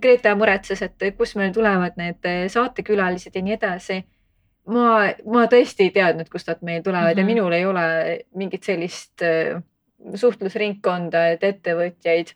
Grete 0.02 0.32
muretses, 0.40 0.80
et 0.82 1.04
kust 1.18 1.36
meil 1.36 1.52
tulevad 1.52 1.98
need 2.00 2.24
eh, 2.24 2.46
saatekülalised 2.48 3.36
ja 3.36 3.42
nii 3.44 3.54
edasi. 3.58 3.98
Ma, 4.68 4.88
ma 5.26 5.46
tõesti 5.52 5.88
ei 5.88 5.94
teadnud, 5.96 6.30
kust 6.32 6.50
nad 6.52 6.62
meil 6.62 6.84
tulevad 6.84 7.14
mm 7.14 7.14
-hmm. 7.14 7.20
ja 7.20 7.24
mhm. 7.24 7.34
minul 7.34 7.52
ei 7.52 7.66
ole 7.66 8.26
mingit 8.36 8.64
sellist 8.64 9.22
äh, 9.22 9.62
suhtlusringkonda, 10.16 11.28
et 11.28 11.44
ettevõtjaid. 11.44 12.36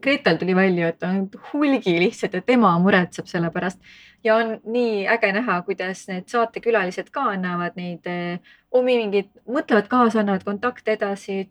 Gretel 0.00 0.36
tuli 0.38 0.54
välja, 0.54 0.88
et 0.88 1.02
on 1.02 1.28
hulgi 1.52 1.98
lihtsalt 1.98 2.34
ja 2.34 2.40
tema 2.46 2.78
muretseb 2.78 3.26
selle 3.26 3.50
pärast 3.50 3.80
ja 4.24 4.36
on 4.36 4.60
nii 4.64 5.08
äge 5.08 5.32
näha, 5.32 5.62
kuidas 5.62 6.04
need 6.08 6.28
saatekülalised 6.30 7.10
ka 7.12 7.24
annavad 7.32 7.76
neid 7.80 8.06
eh, 8.10 8.52
omi 8.70 8.96
mingeid, 9.00 9.30
mõtlevad 9.48 9.88
kaasa, 9.90 10.20
annavad 10.20 10.44
kontakte 10.44 10.92
edasi. 10.92 11.48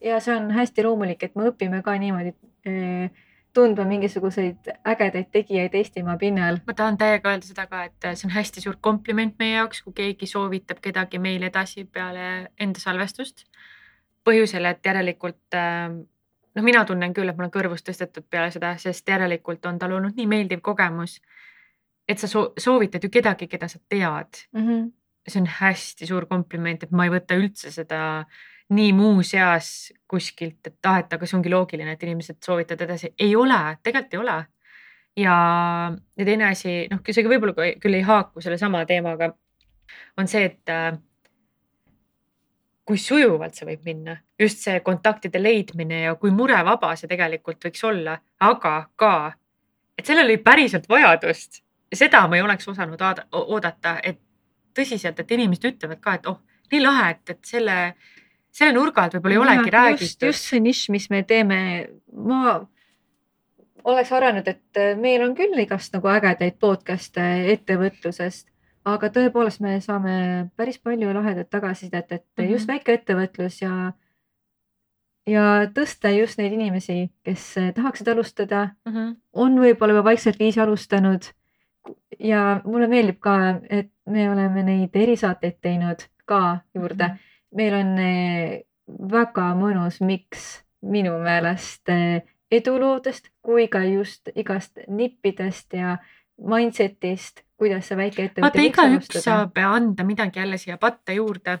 ja 0.00 0.20
see 0.20 0.36
on 0.36 0.50
hästi 0.50 0.84
loomulik, 0.84 1.22
et 1.22 1.34
me 1.36 1.50
õpime 1.50 1.82
ka 1.82 1.96
niimoodi 1.98 2.34
eh, 2.64 3.10
tundma 3.54 3.84
mingisuguseid 3.84 4.70
ägedaid 4.86 5.30
tegijaid 5.32 5.74
Eestimaa 5.74 6.16
pinnal. 6.16 6.60
ma 6.66 6.74
tahan 6.74 6.98
täiega 6.98 7.32
öelda 7.32 7.46
seda 7.46 7.66
ka, 7.66 7.84
et 7.84 8.08
see 8.14 8.28
on 8.28 8.34
hästi 8.34 8.60
suur 8.60 8.76
kompliment 8.80 9.34
meie 9.38 9.56
jaoks, 9.56 9.82
kui 9.82 9.92
keegi 9.92 10.26
soovitab 10.26 10.80
kedagi 10.82 11.18
meil 11.18 11.42
edasi 11.42 11.84
peale 11.84 12.50
enda 12.60 12.80
salvestust 12.80 13.46
põhjusel, 14.24 14.68
et 14.68 14.86
järelikult 14.86 15.56
ähm, 15.56 16.02
noh, 16.54 16.64
mina 16.64 16.84
tunnen 16.84 17.14
küll, 17.16 17.30
et 17.30 17.38
mul 17.38 17.48
on 17.48 17.54
kõrvus 17.54 17.84
tõstetud 17.86 18.26
peale 18.30 18.50
seda, 18.54 18.74
sest 18.78 19.08
järelikult 19.08 19.66
on 19.66 19.78
tal 19.80 19.96
olnud 19.98 20.18
nii 20.18 20.28
meeldiv 20.30 20.62
kogemus. 20.62 21.20
et 22.08 22.18
sa 22.18 22.26
soovitad 22.58 23.04
ju 23.04 23.10
kedagi, 23.10 23.46
keda 23.46 23.68
sa 23.68 23.78
tead 23.88 24.40
mm. 24.52 24.60
-hmm. 24.60 24.92
see 25.28 25.40
on 25.40 25.46
hästi 25.46 26.06
suur 26.06 26.26
kompliment, 26.26 26.82
et 26.82 26.90
ma 26.90 27.04
ei 27.04 27.10
võta 27.10 27.36
üldse 27.38 27.70
seda 27.70 28.24
nii 28.70 28.92
muuseas 28.94 29.92
kuskilt, 30.08 30.66
et 30.66 30.86
ah, 30.86 31.00
et 31.02 31.12
aga 31.12 31.26
see 31.26 31.36
ongi 31.38 31.50
loogiline, 31.50 31.92
et 31.94 32.02
inimesed 32.06 32.38
soovitavad 32.44 32.86
edasi. 32.86 33.12
ei 33.18 33.36
ole, 33.36 33.58
tegelikult 33.82 34.14
ei 34.14 34.20
ole. 34.20 34.38
ja, 35.16 35.36
ja 36.16 36.24
teine 36.24 36.50
asi, 36.50 36.74
noh, 36.90 37.02
see 37.10 37.26
võib-olla 37.26 37.70
küll 37.82 37.98
ei 37.98 38.06
haaku 38.06 38.42
sellesama 38.44 38.84
teemaga, 38.86 39.32
on 40.18 40.30
see, 40.30 40.44
et 40.52 40.70
äh, 40.70 40.92
kui 42.90 42.98
sujuvalt 42.98 43.54
see 43.54 43.68
võib 43.68 43.84
minna, 43.86 44.16
just 44.38 44.64
see 44.64 44.80
kontaktide 44.86 45.38
leidmine 45.42 46.04
ja 46.04 46.14
kui 46.18 46.32
murevaba 46.34 46.94
see 46.98 47.10
tegelikult 47.10 47.62
võiks 47.66 47.84
olla, 47.86 48.16
aga 48.42 48.72
ka, 48.98 49.12
et 49.98 50.06
sellel 50.06 50.26
oli 50.26 50.40
päriselt 50.42 50.88
vajadust. 50.90 51.62
seda 51.94 52.26
ma 52.28 52.36
ei 52.38 52.42
oleks 52.42 52.68
osanud 52.70 53.00
oodata, 53.32 53.96
et 54.02 54.18
tõsiselt, 54.74 55.18
et 55.20 55.30
inimesed 55.30 55.68
ütlevad 55.72 56.00
ka, 56.02 56.14
et 56.14 56.26
oh, 56.30 56.40
nii 56.72 56.82
lahe, 56.82 57.10
et, 57.14 57.30
et 57.34 57.44
selle, 57.46 57.76
selle 58.52 58.72
nurga 58.72 59.02
alt 59.02 59.14
võib-olla 59.14 59.34
ei 59.34 59.38
olegi 59.38 59.70
räägitud. 59.70 60.26
just 60.26 60.50
see 60.50 60.60
nišš, 60.60 60.88
mis 60.90 61.10
me 61.10 61.22
teeme, 61.22 61.58
ma 62.12 62.60
oleks 63.84 64.12
arvanud, 64.12 64.48
et 64.48 64.80
meil 65.00 65.22
on 65.24 65.34
küll 65.34 65.58
igast 65.58 65.94
nagu 65.94 66.08
ägedaid 66.08 66.58
podcast'e 66.60 67.26
ettevõtlusest 67.54 68.50
aga 68.88 69.10
tõepoolest, 69.12 69.60
me 69.64 69.78
saame 69.84 70.14
päris 70.56 70.78
palju 70.80 71.12
lahedat 71.14 71.50
tagasisidet, 71.50 72.12
et 72.12 72.24
mm 72.24 72.44
-hmm. 72.44 72.50
just 72.50 72.68
väikeettevõtlus 72.68 73.62
ja 73.62 73.92
ja 75.26 75.66
tõsta 75.74 76.10
just 76.16 76.38
neid 76.38 76.52
inimesi, 76.52 77.10
kes 77.22 77.54
tahaksid 77.74 78.08
alustada 78.08 78.70
mm, 78.84 78.92
-hmm. 78.92 79.16
on 79.32 79.58
võib-olla 79.58 79.92
juba 79.92 80.04
vaikselt 80.04 80.38
viisi 80.38 80.60
alustanud. 80.60 81.22
ja 82.18 82.60
mulle 82.64 82.86
meeldib 82.86 83.18
ka, 83.20 83.60
et 83.70 83.92
me 84.06 84.30
oleme 84.30 84.62
neid 84.62 84.90
erisaateid 84.94 85.56
teinud 85.60 86.02
ka 86.24 86.58
juurde 86.74 87.04
mm. 87.08 87.14
-hmm. 87.14 87.29
Meil 87.56 87.74
on 87.74 87.92
eh, 87.98 88.60
väga 89.10 89.52
mõnus 89.58 90.00
miks 90.00 90.64
minu 90.82 91.18
meelest 91.22 91.88
eh, 91.92 92.22
eduloodest 92.50 93.30
kui 93.42 93.68
ka 93.68 93.84
just 93.86 94.32
igast 94.34 94.78
nippidest 94.88 95.78
ja 95.78 95.98
mindset'ist 96.40 97.44
kuidas 97.60 97.90
see 97.90 97.98
väikeettevõte 97.98 98.46
vaata, 98.46 98.68
igaüks 98.68 99.24
saab 99.24 99.58
anda 99.64 100.06
midagi 100.08 100.40
jälle 100.40 100.58
siia 100.60 100.78
patta 100.80 101.12
juurde. 101.16 101.58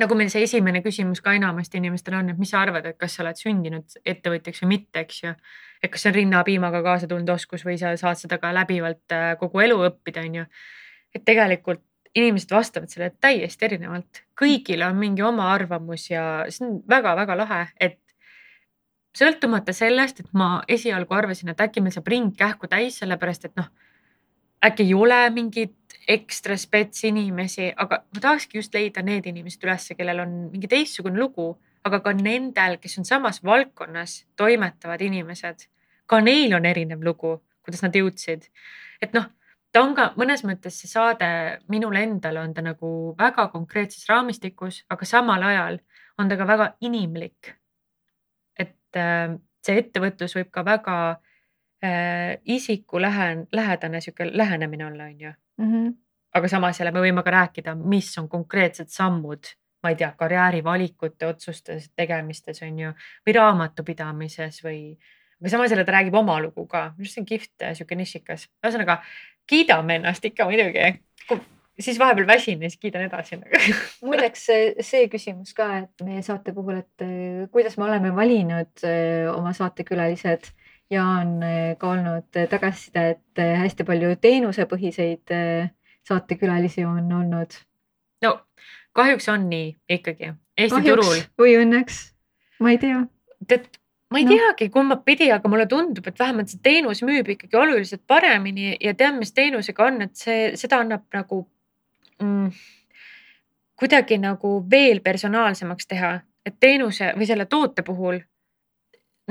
nagu 0.00 0.16
meil 0.16 0.30
see 0.32 0.44
esimene 0.46 0.82
küsimus 0.84 1.20
ka 1.24 1.34
enamasti 1.36 1.80
inimestel 1.80 2.18
on, 2.18 2.32
et 2.32 2.40
mis 2.40 2.50
sa 2.52 2.62
arvad, 2.64 2.86
et 2.88 2.98
kas 3.00 3.16
sa 3.16 3.24
oled 3.24 3.38
sündinud 3.40 3.96
ettevõtjaks 4.04 4.64
või 4.64 4.70
mitte, 4.74 5.04
eks 5.04 5.22
ju. 5.24 5.34
et 5.82 5.92
kas 5.92 6.04
see 6.04 6.12
on 6.12 6.18
rinnapiimaga 6.20 6.82
kaasa 6.84 7.08
tulnud 7.10 7.32
oskus 7.34 7.64
või 7.68 7.78
sa 7.80 7.94
saad 8.00 8.20
seda 8.20 8.38
ka 8.40 8.52
läbivalt 8.56 9.16
äh, 9.16 9.32
kogu 9.40 9.64
elu 9.64 9.78
õppida, 9.88 10.24
on 10.28 10.42
ju. 10.42 10.46
et 11.14 11.24
tegelikult 11.24 11.84
inimesed 12.14 12.50
vastavad 12.52 12.92
sellele 12.92 13.14
täiesti 13.20 13.64
erinevalt, 13.64 14.22
kõigil 14.38 14.84
on 14.86 14.98
mingi 15.00 15.24
oma 15.24 15.48
arvamus 15.52 16.10
ja 16.10 16.44
see 16.52 16.66
on 16.66 16.80
väga-väga 16.88 17.36
lahe, 17.38 17.62
et 17.80 17.98
sõltumata 19.16 19.72
sellest, 19.76 20.20
et 20.20 20.34
ma 20.36 20.62
esialgu 20.68 21.14
arvasin, 21.14 21.52
et 21.52 21.60
äkki 21.60 21.80
meil 21.80 21.94
saab 21.94 22.08
ring 22.12 22.34
kähku 22.36 22.68
täis, 22.68 23.00
sellepärast 23.00 23.48
et 23.48 23.56
noh 23.56 23.70
äkki 24.62 24.86
ei 24.86 24.94
ole 24.94 25.18
mingit 25.30 25.96
ekstra 26.08 26.56
spets 26.58 27.04
inimesi, 27.04 27.72
aga 27.76 28.02
ma 28.14 28.22
tahakski 28.22 28.58
just 28.58 28.74
leida 28.74 29.02
need 29.02 29.26
inimesed 29.26 29.62
ülesse, 29.66 29.96
kellel 29.98 30.22
on 30.24 30.34
mingi 30.52 30.70
teistsugune 30.70 31.18
lugu, 31.18 31.52
aga 31.86 32.00
ka 32.02 32.14
nendel, 32.14 32.78
kes 32.82 32.98
on 33.00 33.06
samas 33.06 33.42
valdkonnas 33.44 34.22
toimetavad 34.38 35.02
inimesed, 35.02 35.66
ka 36.06 36.20
neil 36.22 36.54
on 36.58 36.66
erinev 36.68 37.02
lugu, 37.02 37.36
kuidas 37.62 37.82
nad 37.82 37.94
jõudsid. 37.96 38.48
et 39.02 39.14
noh, 39.14 39.26
ta 39.72 39.82
on 39.82 39.94
ka 39.96 40.10
mõnes 40.20 40.44
mõttes 40.44 40.76
see 40.82 40.90
saade 40.90 41.28
minule 41.72 42.02
endale 42.04 42.40
on 42.40 42.52
ta 42.54 42.64
nagu 42.64 43.14
väga 43.18 43.48
konkreetses 43.52 44.04
raamistikus, 44.10 44.82
aga 44.92 45.08
samal 45.08 45.42
ajal 45.48 45.80
on 46.20 46.28
ta 46.28 46.36
ka 46.36 46.46
väga 46.46 46.72
inimlik. 46.80 47.54
et 48.58 48.96
äh, 48.96 49.32
see 49.64 49.78
ettevõtlus 49.80 50.36
võib 50.36 50.50
ka 50.52 50.64
väga 50.66 50.96
äh, 51.84 52.36
isikulähe-, 52.44 53.46
lähedane 53.52 54.00
sihuke 54.00 54.28
lähenemine 54.36 54.86
olla, 54.86 55.04
on 55.04 55.20
ju 55.20 55.32
mm. 55.56 55.72
-hmm. 55.72 55.94
aga 56.34 56.48
samas 56.48 56.80
jälle 56.80 56.92
me 56.92 57.00
võime 57.00 57.24
ka 57.24 57.30
rääkida, 57.30 57.74
mis 57.74 58.18
on 58.18 58.28
konkreetsed 58.28 58.88
sammud, 58.88 59.54
ma 59.82 59.90
ei 59.90 59.96
tea, 59.96 60.12
karjäärivalikute 60.18 61.26
otsustes, 61.26 61.90
tegemistes 61.96 62.62
on 62.62 62.78
ju 62.78 62.92
või 63.26 63.34
raamatupidamises 63.34 64.64
või, 64.64 64.98
aga 65.40 65.48
samas 65.48 65.70
jälle 65.70 65.84
ta 65.84 65.92
räägib 65.92 66.14
oma 66.14 66.40
lugu 66.40 66.66
ka, 66.66 66.92
minu 66.96 67.06
arust 67.06 67.14
see 67.14 67.22
on 67.22 67.26
kihvt 67.26 67.68
sihuke 67.72 67.94
nišikas, 67.94 68.48
ühesõnaga 68.62 69.00
kiidame 69.46 70.00
ennast 70.00 70.24
ikka 70.24 70.44
muidugi 70.48 70.92
siis 71.80 71.98
vahepeal 71.98 72.26
väsin 72.26 72.62
ja 72.62 72.70
siis 72.70 72.80
kiidan 72.80 73.02
edasi 73.02 73.38
muideks 74.08 74.46
see 74.80 75.06
küsimus 75.12 75.54
ka, 75.56 75.68
et 75.84 76.04
meie 76.04 76.22
saate 76.22 76.52
puhul, 76.52 76.82
et 76.82 77.04
eh, 77.04 77.48
kuidas 77.52 77.76
me 77.78 77.86
oleme 77.88 78.14
valinud 78.16 78.84
eh, 78.86 79.30
oma 79.32 79.52
saatekülalised 79.56 80.50
ja 80.90 81.04
on 81.04 81.42
eh, 81.46 81.74
ka 81.78 81.90
olnud 81.94 82.40
tagasiside, 82.50 83.08
et 83.16 83.44
hästi 83.62 83.86
palju 83.88 84.14
teenusepõhiseid 84.20 85.34
saatekülalisi 86.08 86.84
on 86.84 87.12
olnud. 87.20 87.58
no 88.22 88.38
kahjuks 88.92 89.28
on 89.32 89.48
nii 89.50 89.76
ikkagi 89.98 90.32
Eesti 90.58 90.76
kahjuks 90.76 91.06
turul. 91.06 91.22
või 91.40 91.56
õnneks, 91.62 92.02
ma 92.60 92.74
ei 92.74 92.82
tea. 92.82 93.04
tead, 93.48 93.70
ma 94.12 94.20
ei 94.20 94.26
no. 94.28 94.36
teagi, 94.36 94.68
kumba 94.72 94.98
pidi, 95.04 95.30
aga 95.32 95.48
mulle 95.50 95.66
tundub, 95.70 96.06
et 96.08 96.18
vähemalt 96.20 96.52
see 96.52 96.60
teenus 96.62 97.02
müüb 97.06 97.32
ikkagi 97.34 97.58
oluliselt 97.58 98.04
paremini 98.06 98.76
ja 98.80 98.94
tean, 98.98 99.18
mis 99.20 99.32
teenusega 99.32 99.88
on, 99.88 100.02
et 100.06 100.14
see, 100.18 100.52
seda 100.60 100.82
annab 100.84 101.06
nagu 101.16 101.42
mm, 102.22 102.50
kuidagi 103.80 104.18
nagu 104.22 104.58
veel 104.70 105.00
personaalsemaks 105.04 105.88
teha, 105.90 106.12
et 106.46 106.58
teenuse 106.60 107.12
või 107.16 107.28
selle 107.28 107.48
toote 107.50 107.84
puhul 107.86 108.20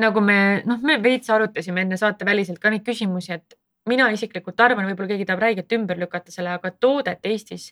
nagu 0.01 0.21
me 0.23 0.37
noh, 0.65 0.79
me 0.83 0.97
veits 1.03 1.29
arutasime 1.29 1.83
enne 1.85 1.97
saate 1.99 2.25
väliselt 2.25 2.61
ka 2.61 2.71
neid 2.71 2.85
küsimusi, 2.87 3.35
et 3.35 3.57
mina 3.89 4.07
isiklikult 4.13 4.59
arvan, 4.61 4.87
võib-olla 4.89 5.13
keegi 5.13 5.27
tahab 5.27 5.43
räigelt 5.43 5.75
ümber 5.77 5.99
lükata 5.99 6.33
selle, 6.33 6.55
aga 6.57 6.71
toodet 6.71 7.25
Eestis 7.27 7.71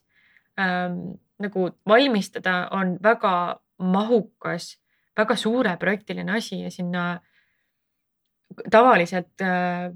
ähm, 0.59 1.15
nagu 1.39 1.69
valmistada 1.87 2.67
on 2.75 2.97
väga 3.03 3.33
mahukas, 3.79 4.73
väga 5.19 5.35
suureprojektiline 5.39 6.37
asi 6.37 6.63
ja 6.63 6.71
sinna 6.73 7.05
tavaliselt 8.71 9.43
äh, 9.45 9.91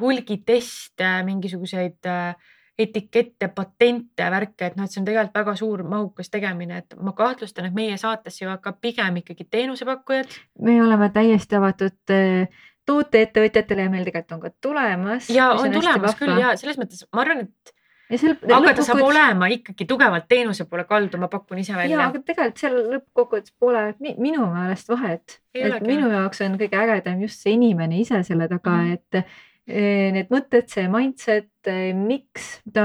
hulgiteste, 0.00 1.10
mingisuguseid 1.26 2.06
äh, 2.06 2.34
etikette, 2.80 3.48
patente, 3.48 4.30
värke, 4.32 4.70
et 4.70 4.76
noh, 4.78 4.86
et 4.86 4.94
see 4.94 5.02
on 5.02 5.06
tegelikult 5.08 5.36
väga 5.40 5.54
suur 5.58 5.82
mahukas 5.88 6.32
tegemine, 6.32 6.80
et 6.80 6.96
ma 7.02 7.12
kahtlustan, 7.16 7.68
et 7.68 7.76
meie 7.76 7.98
saatesse 8.00 8.44
jõuavad 8.44 8.62
ka 8.64 8.72
pigem 8.80 9.20
ikkagi 9.20 9.46
teenusepakkujad. 9.50 10.38
me 10.64 10.78
oleme 10.82 11.10
täiesti 11.12 11.58
avatud 11.58 12.14
eh, 12.14 12.62
tooteettevõtjatele 12.88 13.86
ja 13.86 13.92
meil 13.92 14.06
tegelikult 14.08 14.36
on 14.38 14.44
ka 14.46 14.52
tulemas. 14.62 15.28
ja 15.34 15.50
on, 15.56 15.66
on 15.66 15.76
tulemas 15.76 16.16
küll 16.18 16.40
ja 16.40 16.54
selles 16.60 16.80
mõttes 16.80 17.04
ma 17.12 17.24
arvan, 17.26 17.44
et 17.48 17.74
ja 18.10 18.18
seal 18.18 18.36
aga 18.56 18.72
ta 18.76 18.86
saab 18.86 19.02
olema 19.06 19.48
ikkagi 19.54 19.86
tugevalt 19.88 20.26
teenuse 20.30 20.66
poole 20.70 20.86
kaldu, 20.88 21.20
ma 21.20 21.28
pakun 21.32 21.60
ise 21.62 21.76
välja. 21.76 21.96
ja, 21.96 22.08
aga 22.08 22.22
tegelikult 22.26 22.64
seal 22.64 22.78
lõppkokkuvõttes 22.94 23.54
pole 23.58 23.84
minu 24.00 24.48
meelest 24.54 24.90
vahet. 24.90 25.38
et 25.54 25.86
minu 25.86 26.10
jaoks 26.10 26.42
on 26.46 26.58
kõige 26.60 26.80
ägedam 26.82 27.22
just 27.24 27.44
see 27.44 27.54
inimene 27.58 28.00
ise 28.02 28.22
selle 28.26 28.48
taga 28.50 28.76
mm, 28.80 28.98
et 28.98 29.22
need 29.70 30.30
mõtted, 30.32 30.66
see 30.72 30.88
mindset, 30.90 31.70
miks 31.94 32.56
ta 32.74 32.84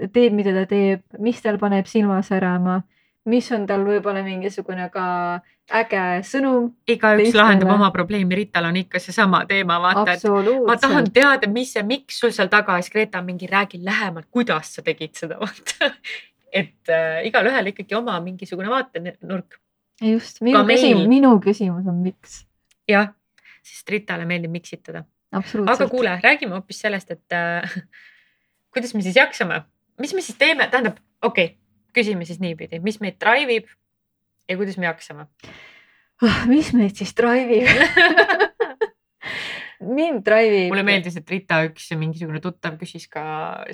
teeb, 0.00 0.32
mida 0.32 0.54
ta 0.56 0.64
teeb, 0.70 1.02
mis 1.20 1.42
tal 1.44 1.58
paneb 1.60 1.88
silma 1.90 2.22
särama, 2.24 2.80
mis 3.28 3.50
on 3.52 3.66
tal 3.68 3.84
võib-olla 3.86 4.22
mingisugune 4.24 4.88
ka 4.94 5.04
äge 5.70 6.02
sõnum. 6.26 6.72
igaüks 6.88 7.36
lahendab 7.36 7.70
oma 7.74 7.90
probleemi, 7.94 8.36
Rital 8.42 8.66
on 8.68 8.76
ikka 8.80 9.00
seesama 9.02 9.44
teema, 9.48 9.78
vaata, 9.82 10.16
et 10.16 10.58
ma 10.66 10.76
tahan 10.80 11.10
teada, 11.14 11.48
mis 11.52 11.72
see, 11.76 11.84
miks 11.86 12.18
sul 12.22 12.34
seal 12.34 12.50
taga 12.52 12.76
ja 12.78 12.84
siis 12.84 12.94
Greta 12.94 13.22
mingi, 13.22 13.46
räägi 13.50 13.80
lähemalt, 13.84 14.28
kuidas 14.30 14.74
sa 14.76 14.82
tegid 14.82 15.14
seda, 15.18 15.38
vaata. 15.40 15.92
et 16.62 16.92
äh, 16.92 17.22
igalühel 17.28 17.72
ikkagi 17.72 17.96
oma 17.96 18.18
mingisugune 18.20 18.70
vaatenurk. 18.72 19.58
just, 20.02 20.42
minu 20.42 20.64
küsimus, 20.68 21.08
minu 21.08 21.32
küsimus 21.40 21.88
on 21.88 22.02
miks. 22.04 22.42
jah, 22.88 23.14
sest 23.62 23.88
Ritale 23.90 24.26
meeldib 24.28 24.52
miksitada 24.52 25.06
aga 25.32 25.88
kuule, 25.88 26.20
räägime 26.22 26.54
hoopis 26.56 26.80
sellest, 26.80 27.10
et 27.10 27.32
äh, 27.32 27.76
kuidas 28.72 28.94
me 28.94 29.02
siis 29.02 29.16
jaksame, 29.16 29.62
mis 30.00 30.14
me 30.14 30.24
siis 30.24 30.38
teeme, 30.38 30.68
tähendab, 30.70 30.98
okei 31.22 31.44
okay,, 31.44 31.56
küsime 31.96 32.24
siis 32.28 32.40
niipidi, 32.40 32.80
mis 32.84 33.00
meid 33.00 33.18
drive 33.20 33.60
ib 33.60 33.70
ja 34.48 34.58
kuidas 34.58 34.78
me 34.78 34.88
jaksame 34.90 35.28
oh,? 36.22 36.40
mis 36.50 36.72
meid 36.76 36.96
siis 36.98 37.14
drive 37.18 37.60
ib 37.62 37.68
mind 39.82 40.22
drive'ib. 40.26 40.70
mulle 40.72 40.84
meeldis, 40.86 41.16
et 41.18 41.30
Rita 41.30 41.58
üks 41.66 41.88
mingisugune 41.98 42.40
tuttav 42.42 42.76
küsis 42.80 43.08
ka 43.10 43.22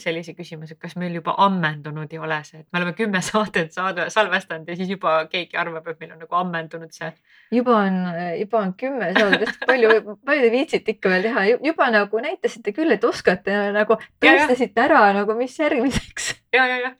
sellise 0.01 0.35
küsimuse, 0.37 0.77
et 0.77 0.81
kas 0.81 0.97
meil 1.01 1.15
juba 1.19 1.35
ammendunud 1.45 2.13
ei 2.15 2.21
ole 2.23 2.39
see, 2.47 2.63
et 2.63 2.69
me 2.73 2.81
oleme 2.81 2.95
kümme 2.99 3.21
saadet 3.29 3.75
saade, 3.75 4.09
salvestanud 4.15 4.69
ja 4.69 4.79
siis 4.79 4.93
juba 4.93 5.19
keegi 5.33 5.59
arvab, 5.61 5.91
et 5.93 6.01
meil 6.03 6.15
on 6.17 6.23
nagu 6.25 6.41
ammendunud 6.41 6.95
see. 6.95 7.11
juba 7.55 7.77
on, 7.83 8.01
juba 8.39 8.63
on 8.63 8.73
kümme 8.81 9.11
saadet, 9.17 9.53
palju, 9.69 10.17
palju 10.29 10.47
te 10.47 10.55
viitsite 10.55 10.97
ikka 10.97 11.13
veel 11.15 11.29
teha, 11.29 11.45
juba 11.71 11.91
nagu 11.95 12.25
näitasite 12.25 12.75
küll, 12.77 12.95
et 12.95 13.05
oskate 13.05 13.61
nagu 13.77 14.01
tõestasite 14.23 14.87
ära 14.89 15.05
nagu, 15.17 15.37
mis 15.39 15.59
järgmiseks. 15.61 16.33
ja, 16.57 16.65
ja, 16.65 16.81
ja 16.87 16.97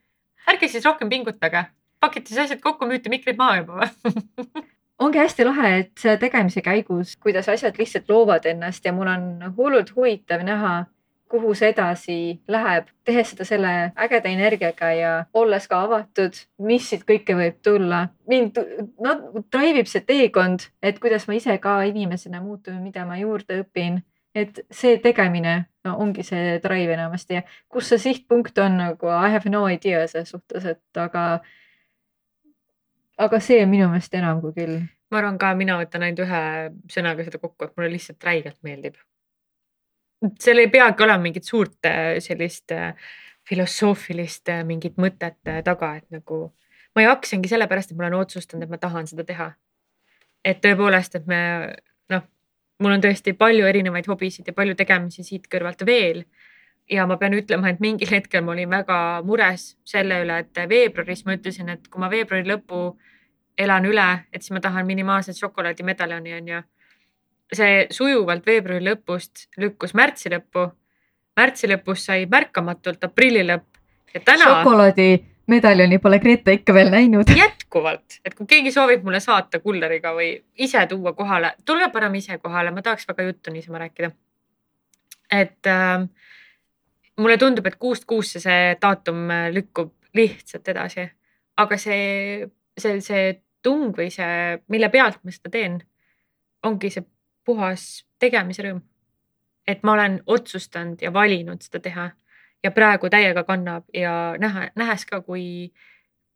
ärge 0.49 0.69
siis 0.73 0.85
rohkem 0.87 1.11
pingutage, 1.13 1.67
pakite 2.01 2.33
siis 2.33 2.47
asjad 2.47 2.61
kokku, 2.65 2.87
müüte 2.87 3.13
mikrid 3.13 3.39
maha 3.39 3.63
juba 3.63 3.81
või 3.83 4.67
ongi 4.99 5.19
hästi 5.19 5.47
lahe, 5.47 5.73
et 5.83 6.07
tegemise 6.21 6.63
käigus, 6.65 7.17
kuidas 7.23 7.49
asjad 7.49 7.79
lihtsalt 7.79 8.09
loovad 8.11 8.47
ennast 8.51 8.85
ja 8.85 8.93
mul 8.93 9.11
on 9.11 9.29
hullult 9.57 9.95
huvitav 9.97 10.43
näha, 10.47 10.85
kuhu 11.29 11.53
see 11.55 11.69
edasi 11.75 12.19
läheb, 12.49 12.89
tehes 13.05 13.33
seda 13.33 13.45
selle 13.45 13.73
ägeda 14.01 14.31
energiaga 14.33 14.91
ja 14.97 15.11
olles 15.37 15.69
ka 15.69 15.83
avatud, 15.85 16.37
mis 16.65 16.89
siit 16.89 17.05
kõike 17.09 17.37
võib 17.37 17.59
tulla. 17.63 18.07
mind 18.27 18.57
no, 19.05 19.17
drive 19.53 19.85
ib 19.85 19.91
see 19.91 20.05
teekond, 20.09 20.71
et 20.83 20.99
kuidas 20.99 21.29
ma 21.29 21.37
ise 21.37 21.59
ka 21.63 21.83
inimesena 21.91 22.41
muutun, 22.41 22.81
mida 22.83 23.05
ma 23.07 23.21
juurde 23.21 23.63
õpin. 23.65 24.03
et 24.35 24.61
see 24.71 24.99
tegemine 25.03 25.67
no, 25.85 25.97
ongi 25.99 26.23
see 26.23 26.59
drive 26.65 26.93
enamasti 26.95 27.35
ja 27.35 27.43
kus 27.69 27.89
see 27.89 27.99
sihtpunkt 27.99 28.59
on 28.59 28.77
nagu 28.79 29.09
I 29.09 29.33
have 29.33 29.51
no 29.51 29.67
idea 29.69 30.07
selles 30.09 30.31
suhtes, 30.31 30.65
et 30.65 30.97
aga 30.97 31.41
aga 33.19 33.41
see 33.43 33.63
on 33.63 33.71
minu 33.73 33.89
meelest 33.91 34.15
enam 34.15 34.41
kui 34.43 34.55
küll. 34.57 34.81
ma 35.11 35.23
arvan 35.23 35.39
ka, 35.41 35.55
mina 35.57 35.79
võtan 35.81 36.05
ainult 36.05 36.21
ühe 36.27 36.43
sõnaga 36.93 37.25
seda 37.25 37.41
kokku, 37.41 37.65
et 37.65 37.77
mulle 37.77 37.91
lihtsalt 37.95 38.25
räigelt 38.29 38.59
meeldib. 38.67 38.99
seal 40.43 40.63
ei 40.63 40.71
peagi 40.73 41.05
olema 41.07 41.23
mingit 41.23 41.49
suurt 41.49 41.89
äh, 41.89 42.19
sellist 42.25 42.75
äh, 42.75 42.95
filosoofilist 43.49 44.53
äh, 44.55 44.65
mingit 44.67 44.99
mõtet 45.01 45.39
taga, 45.65 45.95
et 45.97 46.07
nagu 46.15 46.49
ma 46.97 47.05
jaksangi 47.05 47.51
sellepärast, 47.51 47.93
et 47.93 47.99
ma 47.99 48.07
olen 48.07 48.21
otsustanud, 48.23 48.67
et 48.67 48.75
ma 48.75 48.81
tahan 48.83 49.07
seda 49.11 49.27
teha. 49.27 49.53
et 50.45 50.61
tõepoolest, 50.65 51.17
et 51.19 51.27
me 51.27 51.41
noh, 52.15 52.23
mul 52.81 52.95
on 52.95 53.03
tõesti 53.03 53.35
palju 53.37 53.67
erinevaid 53.67 54.07
hobisid 54.07 54.47
ja 54.47 54.55
palju 54.55 54.77
tegemisi 54.79 55.25
siit 55.27 55.49
kõrvalt 55.51 55.83
veel 55.87 56.23
ja 56.91 57.07
ma 57.07 57.17
pean 57.21 57.37
ütlema, 57.37 57.71
et 57.71 57.81
mingil 57.81 58.11
hetkel 58.11 58.43
ma 58.45 58.55
olin 58.55 58.71
väga 58.71 58.99
mures 59.27 59.71
selle 59.87 60.23
üle, 60.25 60.41
et 60.45 60.63
veebruaris 60.71 61.25
ma 61.27 61.37
ütlesin, 61.37 61.69
et 61.75 61.89
kui 61.89 62.01
ma 62.01 62.11
veebruari 62.11 62.49
lõpu 62.49 62.83
elan 63.59 63.87
üle, 63.89 64.09
et 64.33 64.43
siis 64.43 64.55
ma 64.57 64.63
tahan 64.65 64.87
minimaalselt 64.87 65.39
šokolaadimedaljoni, 65.39 66.35
onju. 66.41 66.63
see 67.53 67.87
sujuvalt 67.91 68.45
veebruari 68.47 68.85
lõpust 68.85 69.49
lükkus 69.57 69.95
märtsi 69.95 70.31
lõppu. 70.33 70.71
märtsi 71.37 71.69
lõpus 71.69 72.05
sai 72.05 72.27
märkamatult 72.27 73.05
aprilli 73.05 73.45
lõpp 73.47 73.67
ja 74.15 74.21
täna. 74.21 74.45
šokolaadimedaljoni 74.45 75.99
pole 75.99 76.19
Grete 76.19 76.53
ikka 76.53 76.75
veel 76.75 76.91
näinud. 76.91 77.35
jätkuvalt, 77.37 78.21
et 78.25 78.35
kui 78.35 78.47
keegi 78.47 78.73
soovib 78.73 79.05
mulle 79.05 79.21
saata 79.21 79.61
kulleriga 79.61 80.15
või 80.15 80.33
ise 80.57 80.87
tuua 80.87 81.13
kohale, 81.13 81.55
tulge 81.65 81.91
parem 81.93 82.15
ise 82.15 82.39
kohale, 82.39 82.71
ma 82.71 82.83
tahaks 82.83 83.09
väga 83.09 83.23
juttu 83.23 83.51
niisama 83.51 83.79
rääkida. 83.79 84.11
et 85.31 85.67
äh, 85.67 86.09
mulle 87.19 87.39
tundub, 87.39 87.67
et 87.67 87.77
kuust 87.77 88.07
kuusse 88.09 88.41
see 88.43 88.77
daatum 88.83 89.29
äh, 89.31 89.49
lükkub 89.55 89.95
lihtsalt 90.15 90.69
edasi, 90.69 91.05
aga 91.59 91.79
see, 91.79 92.47
see, 92.79 93.01
see 93.05 93.25
tung 93.63 93.93
või 93.97 94.11
see, 94.15 94.59
mille 94.73 94.89
pealt 94.93 95.21
ma 95.25 95.35
seda 95.35 95.53
teen, 95.53 95.81
ongi 96.67 96.91
see 96.95 97.05
puhas 97.47 97.89
tegemise 98.21 98.65
rõõm. 98.67 98.83
et 99.69 99.83
ma 99.85 99.93
olen 99.93 100.15
otsustanud 100.27 101.03
ja 101.05 101.11
valinud 101.13 101.61
seda 101.61 101.81
teha 101.85 102.07
ja 102.65 102.71
praegu 102.73 103.11
täiega 103.13 103.43
kannab 103.45 103.85
ja 103.95 104.35
näha, 104.41 104.71
nähes 104.77 105.05
ka, 105.07 105.21
kui, 105.21 105.73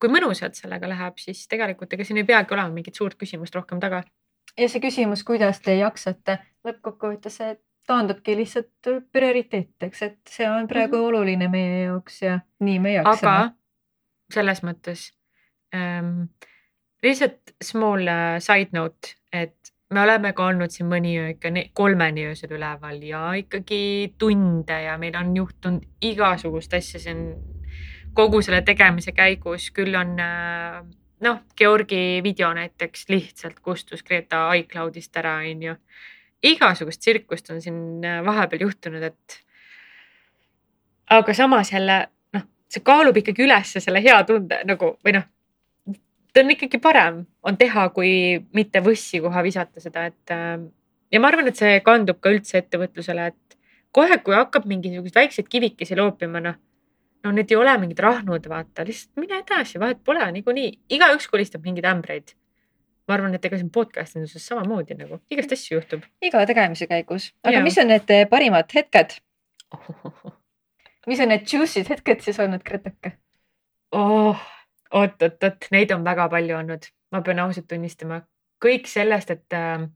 kui 0.00 0.12
mõnusalt 0.12 0.58
sellega 0.58 0.88
läheb, 0.88 1.16
siis 1.18 1.46
tegelikult 1.48 1.92
ega 1.92 2.04
siin 2.04 2.20
ei 2.20 2.28
peagi 2.28 2.54
olema 2.54 2.74
mingit 2.74 2.98
suurt 2.98 3.16
küsimust 3.18 3.54
rohkem 3.56 3.80
taga. 3.80 4.02
ja 4.58 4.68
see 4.68 4.84
küsimus, 4.84 5.24
kuidas 5.24 5.62
te 5.64 5.78
jaksate, 5.78 6.38
lõppkokkuvõttes 6.68 7.40
see 7.40 7.56
taandubki 7.86 8.36
lihtsalt 8.36 8.90
prioriteetideks, 9.12 10.02
et 10.02 10.18
see 10.30 10.50
on 10.50 10.68
praegu 10.68 10.96
mm 10.96 11.02
-hmm. 11.02 11.08
oluline 11.08 11.48
meie 11.48 11.82
jaoks 11.84 12.22
ja 12.22 12.38
nii 12.60 12.78
me 12.78 12.92
jaksame. 12.92 13.32
aga 13.32 13.50
selles 14.32 14.62
mõttes 14.62 15.10
ähm, 15.74 16.30
lihtsalt 17.02 17.54
small 17.62 18.08
äh, 18.08 18.38
side 18.40 18.70
note, 18.72 19.16
et 19.32 19.72
me 19.92 20.00
oleme 20.02 20.32
ka 20.32 20.46
olnud 20.46 20.72
siin 20.72 20.88
mõni 20.88 21.16
öö 21.20 21.32
ikka 21.34 21.48
kolmeni 21.74 22.26
öösel 22.26 22.54
üleval 22.56 23.02
ja 23.02 23.32
ikkagi 23.36 24.14
tunde 24.18 24.82
ja 24.82 24.96
meil 24.98 25.16
on 25.16 25.36
juhtunud 25.36 25.82
igasugust 26.00 26.74
asja 26.74 27.00
siin 27.00 27.34
kogu 28.14 28.42
selle 28.42 28.62
tegemise 28.62 29.12
käigus. 29.12 29.70
küll 29.70 29.94
on 29.94 30.18
äh, 30.20 30.82
noh, 31.20 31.42
Georgi 31.56 32.22
video 32.22 32.52
näiteks 32.54 33.08
lihtsalt 33.08 33.60
kustus 33.60 34.02
Greta 34.02 34.52
iCloudist 34.54 35.16
ära, 35.16 35.38
onju. 35.50 35.76
Igasugust 36.42 37.00
tsirkust 37.00 37.50
on 37.54 37.62
siin 37.62 38.04
äh, 38.04 38.20
vahepeal 38.26 38.66
juhtunud, 38.66 39.02
et. 39.02 39.38
aga 41.12 41.34
samas 41.34 41.72
jälle 41.72 41.98
noh, 42.34 42.48
see 42.68 42.82
kaalub 42.84 43.16
ikkagi 43.16 43.44
ülesse 43.44 43.80
selle 43.80 44.02
hea 44.02 44.18
tunde 44.24 44.62
nagu 44.68 44.96
või 45.04 45.18
noh 45.18 45.28
ta 46.32 46.40
on 46.40 46.52
ikkagi 46.54 46.80
parem, 46.80 47.24
on 47.44 47.56
teha, 47.60 47.88
kui 47.92 48.12
mitte 48.56 48.80
võssi 48.84 49.20
koha 49.20 49.42
visata 49.44 49.82
seda, 49.84 50.06
et 50.08 50.32
äh, 50.32 50.58
ja 51.12 51.20
ma 51.20 51.28
arvan, 51.28 51.48
et 51.50 51.60
see 51.60 51.80
kandub 51.84 52.20
ka 52.24 52.32
üldse 52.32 52.62
ettevõtlusele, 52.62 53.26
et 53.32 53.58
kohe, 53.92 54.18
kui 54.24 54.36
hakkab 54.36 54.66
mingisuguseid 54.68 55.18
väikseid 55.20 55.50
kivikesi 55.52 55.98
loopima, 55.98 56.40
noh, 56.44 56.56
no 57.22 57.34
need 57.36 57.52
ei 57.52 57.58
ole 57.58 57.74
mingid 57.82 58.00
rahnud, 58.02 58.48
vaata, 58.48 58.86
lihtsalt 58.88 59.20
mine 59.20 59.42
edasi, 59.42 59.80
vahet 59.82 60.00
pole 60.04 60.24
niikuinii, 60.38 60.70
igaüks 60.96 61.28
kolistab 61.30 61.66
mingeid 61.66 61.88
ämbreid. 61.92 62.34
Ma 63.12 63.18
arvan, 63.18 63.36
et 63.36 63.44
ega 63.44 63.60
siin 63.60 63.68
podcast 63.74 64.16
induses 64.16 64.46
samamoodi 64.48 64.96
nagu 64.96 65.20
igast 65.34 65.52
asju 65.58 65.76
juhtub. 65.76 66.08
iga 66.24 66.46
tegemise 66.48 66.88
käigus, 66.88 67.28
aga 67.44 67.58
ja. 67.58 67.66
mis 67.66 67.76
on 67.82 67.92
need 67.92 68.16
eh, 68.16 68.24
parimad 68.30 68.72
hetked 68.72 69.18
mis 71.10 71.20
on 71.20 71.32
need 71.34 71.46
juicy'd 71.52 71.92
hetked 71.92 72.24
siis 72.24 72.40
olnud, 72.40 72.64
Greteke 72.64 73.18
oh.? 73.92 74.48
oot-oot-oot, 74.92 75.68
neid 75.72 75.92
on 75.94 76.04
väga 76.04 76.28
palju 76.32 76.56
olnud, 76.58 76.86
ma 77.12 77.22
pean 77.24 77.40
ausalt 77.44 77.68
tunnistama, 77.70 78.20
kõik 78.62 78.88
sellest, 78.90 79.30
et 79.32 79.56
äh, 79.56 79.86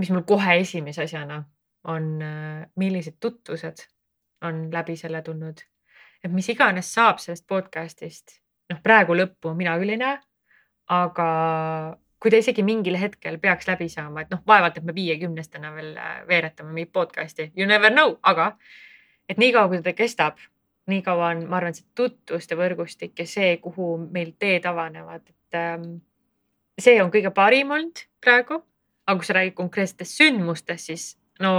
mis 0.00 0.12
mul 0.12 0.24
kohe 0.28 0.58
esimese 0.62 1.04
asjana 1.04 1.42
on, 1.92 2.10
äh, 2.24 2.62
millised 2.80 3.18
tutvused 3.20 3.84
on 4.46 4.66
läbi 4.72 4.96
selle 4.96 5.22
tulnud. 5.22 5.60
et 6.24 6.32
mis 6.32 6.48
iganes 6.48 6.88
saab 6.94 7.20
sellest 7.22 7.44
podcast'ist, 7.46 8.40
noh, 8.72 8.80
praegu 8.82 9.14
lõppu 9.14 9.52
mina 9.54 9.76
küll 9.78 9.94
ei 9.94 10.00
näe, 10.00 10.16
aga 10.92 11.28
kui 12.22 12.32
ta 12.32 12.40
isegi 12.40 12.64
mingil 12.66 12.96
hetkel 12.98 13.38
peaks 13.38 13.68
läbi 13.68 13.88
saama, 13.92 14.24
et 14.24 14.32
noh, 14.32 14.42
vaevalt, 14.46 14.78
et 14.78 14.86
me 14.86 14.94
viiekümnestena 14.96 15.72
veel 15.74 15.94
äh, 16.00 16.18
veeretame 16.28 16.72
mingit 16.72 16.92
podcast'i, 16.92 17.50
you 17.56 17.68
never 17.68 17.92
know, 17.92 18.16
aga 18.22 18.52
et 19.28 19.38
niikaua, 19.38 19.68
kui 19.70 19.82
ta 19.84 19.92
kestab 19.96 20.40
nii 20.90 21.02
kaua 21.02 21.32
on, 21.34 21.44
ma 21.50 21.58
arvan, 21.58 21.74
see 21.74 21.86
tutvuste 21.98 22.58
võrgustik 22.58 23.18
ja 23.18 23.26
see, 23.28 23.56
kuhu 23.62 23.96
meil 24.04 24.32
teed 24.38 24.66
avanevad, 24.70 25.24
et 25.26 25.58
ähm, 25.58 25.86
see 26.78 27.00
on 27.02 27.10
kõige 27.14 27.32
parim 27.34 27.74
olnud 27.74 28.06
praegu. 28.22 28.62
aga 29.06 29.20
kui 29.22 29.26
sa 29.26 29.34
räägid 29.36 29.54
konkreetsetest 29.54 30.18
sündmustest, 30.18 30.88
siis 30.90 31.02
no 31.40 31.52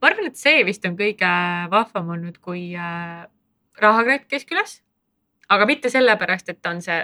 ma 0.00 0.08
arvan, 0.08 0.30
et 0.30 0.40
see 0.40 0.62
vist 0.64 0.84
on 0.88 0.96
kõige 0.96 1.32
vahvam 1.72 2.14
olnud, 2.16 2.38
kui 2.44 2.72
äh, 2.76 3.26
rahakratt 3.80 4.28
käis 4.28 4.46
külas. 4.48 4.81
Aga 5.52 5.66
mitte 5.68 5.90
sellepärast, 5.92 6.52
et 6.52 6.60
ta 6.62 6.72
on 6.74 6.82
see 6.84 6.98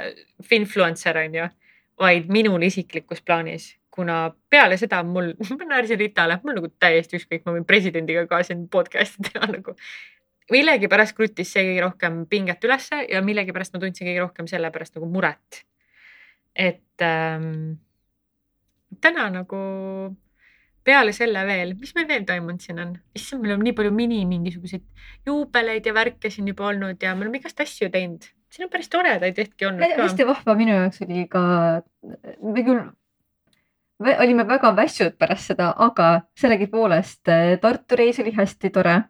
finfluencer 0.48 1.18
on 1.24 1.40
ju, 1.40 1.48
vaid 2.00 2.28
minul 2.32 2.62
isiklikus 2.66 3.20
plaanis, 3.26 3.72
kuna 3.94 4.28
peale 4.50 4.78
seda 4.80 5.02
mul, 5.06 5.32
ma 5.58 5.72
naersin 5.72 6.00
Ritale, 6.00 6.38
mul 6.44 6.60
nagu 6.60 6.70
täiesti 6.80 7.18
ükskõik, 7.18 7.44
ma 7.46 7.56
võin 7.56 7.66
presidendiga 7.68 8.26
ka 8.30 8.42
siin 8.46 8.68
podcast'i 8.72 9.30
teha 9.30 9.50
nagu 9.52 9.74
millegipärast 10.52 11.16
kruttis 11.16 11.50
see 11.52 11.64
kõige 11.66 11.82
rohkem 11.84 12.22
pinget 12.30 12.62
ülesse 12.64 13.02
ja 13.10 13.20
millegipärast 13.24 13.74
ma 13.74 13.82
tundsin 13.82 14.08
kõige 14.08 14.22
rohkem 14.22 14.48
selle 14.50 14.70
pärast 14.72 14.96
nagu 14.96 15.08
muret. 15.10 15.64
et 16.58 17.04
ähm, 17.04 17.76
täna 19.00 19.28
nagu 19.30 19.60
peale 20.88 21.12
selle 21.12 21.44
veel, 21.46 21.74
mis 21.78 21.92
meil 21.94 22.08
veel 22.08 22.24
toimunud 22.26 22.64
siin 22.64 22.80
on, 22.82 22.96
issand, 23.14 23.44
meil 23.44 23.58
on 23.58 23.62
nii 23.66 23.74
palju 23.76 23.92
mini 23.94 24.22
mingisuguseid 24.26 24.86
juubeleid 25.28 25.86
ja 25.86 25.94
värke 25.94 26.30
siin 26.32 26.48
juba 26.48 26.70
olnud 26.72 27.02
ja 27.02 27.14
me 27.14 27.26
oleme 27.26 27.42
igast 27.42 27.60
asju 27.60 27.90
teinud. 27.92 28.24
Siin 28.50 28.66
on 28.66 28.70
päris 28.72 28.88
toredaid 28.88 29.38
hetki 29.38 29.66
olnud 29.68 29.84
ka. 29.96 30.02
hästi 30.02 30.26
vahva 30.26 30.54
minu 30.58 30.76
jaoks 30.76 31.02
oli 31.06 31.26
ka, 31.30 31.42
me 32.42 32.64
küll 32.64 32.82
olime 33.98 34.46
väga 34.48 34.72
väsinud 34.76 35.16
pärast 35.18 35.52
seda, 35.52 35.72
aga 35.76 36.10
sellegipoolest 36.38 37.28
eh, 37.34 37.54
Tartu 37.60 37.98
reis 37.98 38.20
oli 38.22 38.32
hästi 38.36 38.70
tore 38.70 39.00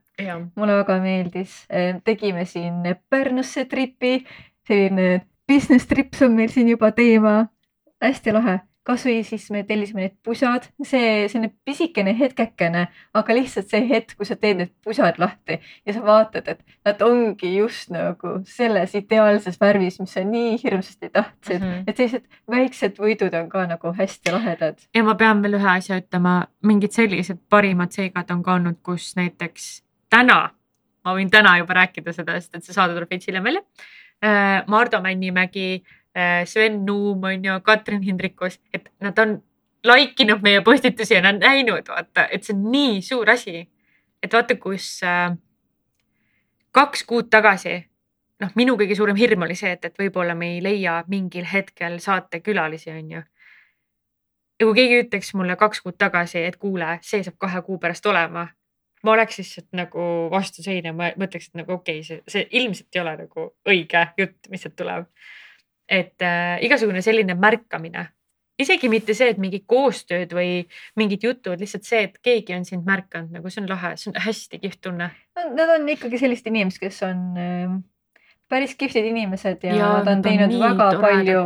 mulle 0.57 0.79
väga 0.81 0.98
meeldis. 1.03 1.66
Äh, 1.70 2.01
tegime 2.05 2.44
siin 2.44 2.83
Pärnusse 3.11 3.64
tripi, 3.64 4.24
selline 4.66 5.27
business 5.48 5.87
trips 5.87 6.22
on 6.22 6.35
meil 6.37 6.48
siin 6.48 6.68
juba 6.68 6.92
teema. 6.92 7.48
hästi 8.03 8.33
lahe, 8.33 8.61
kasvõi 8.88 9.22
siis 9.27 9.46
me 9.53 9.62
tellisime 9.68 10.05
need 10.05 10.14
pusad, 10.24 10.68
see 10.87 11.27
selline 11.29 11.51
pisikene 11.66 12.14
hetkekene, 12.18 12.87
aga 13.18 13.37
lihtsalt 13.37 13.68
see 13.70 13.85
hetk, 13.90 14.14
kui 14.16 14.29
sa 14.29 14.37
teed 14.40 14.62
need 14.62 14.72
pusad 14.85 15.20
lahti 15.20 15.59
ja 15.59 15.94
sa 15.96 16.05
vaatad, 16.07 16.48
et 16.55 16.79
nad 16.88 17.03
ongi 17.05 17.53
just 17.57 17.92
nagu 17.94 18.38
selles 18.48 18.94
ideaalses 18.98 19.61
värvis, 19.61 19.98
mis 20.03 20.14
sa 20.16 20.24
nii 20.24 20.57
hirmsasti 20.62 21.12
tahtsid 21.12 21.61
mm. 21.61 21.72
-hmm. 21.72 21.85
et 21.87 22.01
sellised 22.01 22.24
väiksed 22.51 23.03
võidud 23.03 23.37
on 23.42 23.51
ka 23.53 23.66
nagu 23.66 23.92
hästi 23.98 24.33
lahedad. 24.33 24.81
ja 24.94 25.05
ma 25.05 25.14
pean 25.14 25.42
veel 25.42 25.61
ühe 25.61 25.70
asja 25.77 26.01
ütlema, 26.01 26.38
mingid 26.62 26.96
sellised 26.96 27.44
parimad 27.51 27.92
seigad 27.92 28.31
on 28.31 28.42
ka 28.42 28.55
olnud, 28.55 28.81
kus 28.83 29.12
näiteks 29.16 29.68
täna, 30.11 30.51
ma 31.05 31.14
võin 31.14 31.31
täna 31.31 31.59
juba 31.59 31.77
rääkida 31.83 32.12
seda, 32.12 32.40
sest 32.40 32.57
et 32.57 32.64
see 32.64 32.77
saade 32.77 32.96
tuleb 32.96 33.11
veits 33.11 33.29
hiljem 33.29 33.44
välja. 33.44 33.62
Äh, 34.24 34.64
Mardu 34.66 34.98
Männimägi, 35.01 35.85
äh, 35.85 35.97
Sven 36.46 36.81
Nuum 36.87 37.24
on 37.24 37.44
ju, 37.44 37.59
Katrin 37.64 38.02
Hindrikus, 38.02 38.59
et 38.74 38.88
nad 39.04 39.18
on 39.18 39.37
like 39.87 40.24
inud 40.24 40.42
meie 40.42 40.62
postitusi 40.66 41.14
ja 41.14 41.22
nad 41.22 41.38
näinud, 41.42 41.87
vaata, 41.88 42.26
et 42.33 42.44
see 42.44 42.57
on 42.57 42.64
nii 42.72 43.02
suur 43.02 43.31
asi. 43.31 43.68
et 44.22 44.33
vaata, 44.33 44.57
kus 44.59 45.00
äh, 45.07 45.37
kaks 46.74 47.04
kuud 47.07 47.28
tagasi, 47.31 47.76
noh, 48.42 48.50
minu 48.59 48.74
kõige 48.81 48.96
suurem 48.98 49.16
hirm 49.16 49.46
oli 49.46 49.54
see, 49.54 49.70
et, 49.76 49.85
et 49.85 49.98
võib-olla 49.98 50.35
me 50.35 50.57
ei 50.57 50.62
leia 50.62 51.04
mingil 51.09 51.46
hetkel 51.46 52.00
saatekülalisi, 52.02 52.90
on 52.90 53.12
ju 53.16 53.22
ja 54.59 54.66
kui 54.66 54.74
keegi 54.74 55.02
ütleks 55.04 55.35
mulle 55.38 55.57
kaks 55.59 55.83
kuud 55.85 55.96
tagasi, 55.98 56.42
et 56.48 56.57
kuule, 56.61 56.96
see 57.07 57.22
saab 57.22 57.38
kahe 57.40 57.62
kuu 57.66 57.78
pärast 57.83 58.07
olema, 58.11 58.48
ma 59.04 59.14
oleks 59.14 59.38
lihtsalt 59.38 59.68
nagu 59.78 60.04
vastu 60.33 60.64
seina, 60.64 60.92
ma 60.96 61.12
mõtleks, 61.20 61.50
et 61.50 61.61
nagu 61.62 61.76
okei 61.78 62.00
okay,, 62.00 62.07
see, 62.07 62.22
see 62.31 62.46
ilmselt 62.61 62.96
ei 62.96 63.04
ole 63.04 63.14
nagu 63.22 63.50
õige 63.68 64.07
jutt, 64.18 64.50
mis 64.50 64.64
sealt 64.66 64.76
tuleb. 64.78 65.07
Et 65.88 66.22
äh, 66.22 66.59
igasugune 66.66 67.03
selline 67.03 67.35
märkamine, 67.35 68.07
isegi 68.59 68.90
mitte 68.92 69.14
see, 69.14 69.31
et 69.33 69.38
mingid 69.38 69.64
koostööd 69.70 70.33
või 70.35 70.64
mingid 70.98 71.24
jutud, 71.24 71.61
lihtsalt 71.61 71.87
see, 71.88 72.03
et 72.09 72.18
keegi 72.22 72.57
on 72.57 72.66
sind 72.68 72.88
märganud, 72.88 73.31
nagu 73.38 73.51
see 73.51 73.62
on 73.62 73.70
lahe, 73.70 73.94
see 73.96 74.11
on 74.12 74.18
hästi 74.24 74.61
kihvt 74.64 74.83
tunne. 74.88 75.12
Nad 75.38 75.77
on 75.77 75.88
ikkagi 75.88 76.20
sellised 76.20 76.51
inimesed, 76.51 76.83
kes 76.83 77.05
on 77.09 77.22
äh 77.38 77.79
päris 78.48 78.74
kihvtid 78.77 79.05
inimesed 79.05 79.62
ja, 79.62 79.74
ja 79.77 79.88
ta 80.05 80.14
on 80.16 80.22
teinud 80.22 80.55
on 80.55 80.61
väga 80.61 80.90
toredad. 80.90 81.01
palju. 81.03 81.40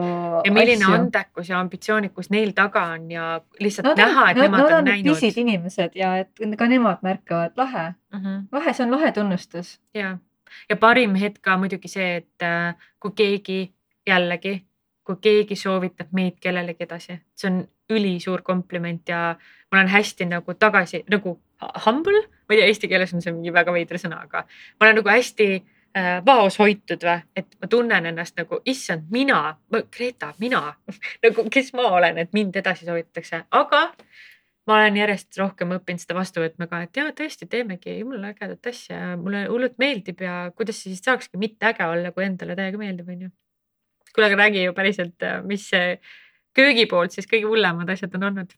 ja 0.44 0.52
milline 0.52 0.84
asju. 0.84 0.94
andekus 0.94 1.50
ja 1.50 1.60
ambitsioonikus 1.60 2.30
neil 2.30 2.52
taga 2.54 2.84
on 2.94 3.10
ja 3.10 3.40
lihtsalt 3.60 3.88
nad 3.90 3.98
näha, 3.98 4.30
et 4.30 4.36
nad, 4.36 4.44
nemad 4.44 4.60
nad 4.60 4.70
on, 4.70 4.78
on 4.78 4.90
näinud. 4.90 5.14
pisid 5.14 5.38
inimesed 5.42 5.98
ja 5.98 6.16
et 6.22 6.44
ka 6.58 6.68
nemad 6.70 7.02
märkavad, 7.02 7.56
lahe 7.56 7.88
mm, 7.90 8.18
-hmm. 8.18 8.42
lahe, 8.52 8.72
see 8.72 8.86
on 8.86 8.94
lahe 8.94 9.12
tunnustus. 9.12 9.80
ja, 9.94 10.16
ja 10.70 10.76
parim 10.76 11.14
hetk 11.14 11.42
ka 11.42 11.56
muidugi 11.56 11.88
see, 11.88 12.16
et 12.16 12.42
äh, 12.46 12.74
kui 13.00 13.10
keegi 13.16 13.60
jällegi, 14.06 14.56
kui 15.02 15.18
keegi 15.20 15.56
soovitab 15.58 16.12
meid 16.14 16.38
kellelegi 16.40 16.86
edasi, 16.86 17.18
see 17.36 17.50
on 17.50 17.62
ülisuur 17.92 18.42
kompliment 18.42 19.08
ja 19.08 19.34
ma 19.36 19.78
olen 19.78 19.90
hästi 19.92 20.26
nagu 20.30 20.54
tagasi 20.54 21.04
nagu 21.10 21.36
humble, 21.86 22.22
ma 22.48 22.54
ei 22.54 22.62
tea, 22.62 22.70
eesti 22.70 22.88
keeles 22.90 23.14
on 23.14 23.22
see 23.22 23.34
mingi 23.34 23.52
väga 23.54 23.74
veider 23.74 24.00
sõna, 24.00 24.22
aga 24.26 24.44
ma 24.46 24.86
olen 24.86 25.00
nagu 25.00 25.10
hästi 25.12 25.48
Äh, 25.92 26.22
vaos 26.24 26.54
hoitud 26.56 27.02
või, 27.04 27.20
et 27.36 27.50
ma 27.60 27.68
tunnen 27.68 28.06
ennast 28.08 28.38
nagu, 28.40 28.62
issand, 28.64 29.10
mina, 29.12 29.58
Greta, 29.92 30.30
mina. 30.40 30.62
Nagu, 31.24 31.44
kes 31.52 31.68
ma 31.76 31.90
olen, 31.98 32.16
et 32.22 32.30
mind 32.32 32.56
edasi 32.56 32.86
soovitatakse, 32.88 33.42
aga 33.52 33.82
ma 34.70 34.78
olen 34.78 34.96
järjest 34.96 35.36
rohkem 35.36 35.74
õppinud 35.76 36.00
seda 36.00 36.16
vastu 36.16 36.40
võtma 36.40 36.70
ka, 36.70 36.80
et 36.86 36.96
jaa, 36.96 37.12
tõesti, 37.18 37.44
teemegi 37.44 37.98
jumala 37.98 38.32
ägedat 38.32 38.70
asja 38.72 39.02
ja 39.02 39.12
mulle 39.20 39.44
hullult 39.50 39.76
meeldib 39.82 40.24
ja 40.24 40.38
kuidas 40.56 40.80
see 40.80 40.94
siis 40.94 41.04
saakski 41.04 41.36
mitte 41.42 41.68
äge 41.68 41.84
olla, 41.84 42.14
kui 42.16 42.24
endale 42.24 42.56
täiega 42.56 42.80
meeldib, 42.80 43.12
onju. 43.12 43.28
Kuule, 44.12 44.28
aga 44.28 44.42
räägi 44.44 44.66
ju 44.66 44.74
päriselt, 44.76 45.30
mis 45.48 45.68
see 45.72 45.96
köögi 46.56 46.86
poolt 46.90 47.14
siis 47.14 47.28
kõige 47.30 47.48
hullemad 47.48 47.90
asjad 47.92 48.14
on 48.18 48.28
olnud? 48.30 48.52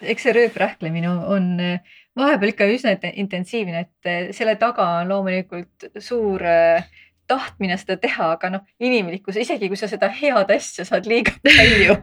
eks 0.00 0.24
see 0.24 0.32
rööprähklemine 0.32 1.10
on 1.10 1.48
äh, 1.60 1.98
vahepeal 2.16 2.54
ikka 2.54 2.68
üsna 2.72 2.94
intensiivne, 3.12 3.84
et 3.84 4.08
äh, 4.08 4.30
selle 4.36 4.56
taga 4.60 4.86
on 5.00 5.10
loomulikult 5.12 5.90
suur 6.00 6.44
äh, 6.46 6.86
tahtmine 7.30 7.76
seda 7.78 7.98
teha, 8.00 8.32
aga 8.36 8.50
noh, 8.56 8.64
inimlikkus, 8.80 9.38
isegi 9.42 9.68
kui 9.70 9.78
sa 9.78 9.90
seda 9.90 10.08
head 10.14 10.50
asja 10.54 10.86
saad 10.88 11.08
liiga 11.10 11.36
palju 11.44 11.98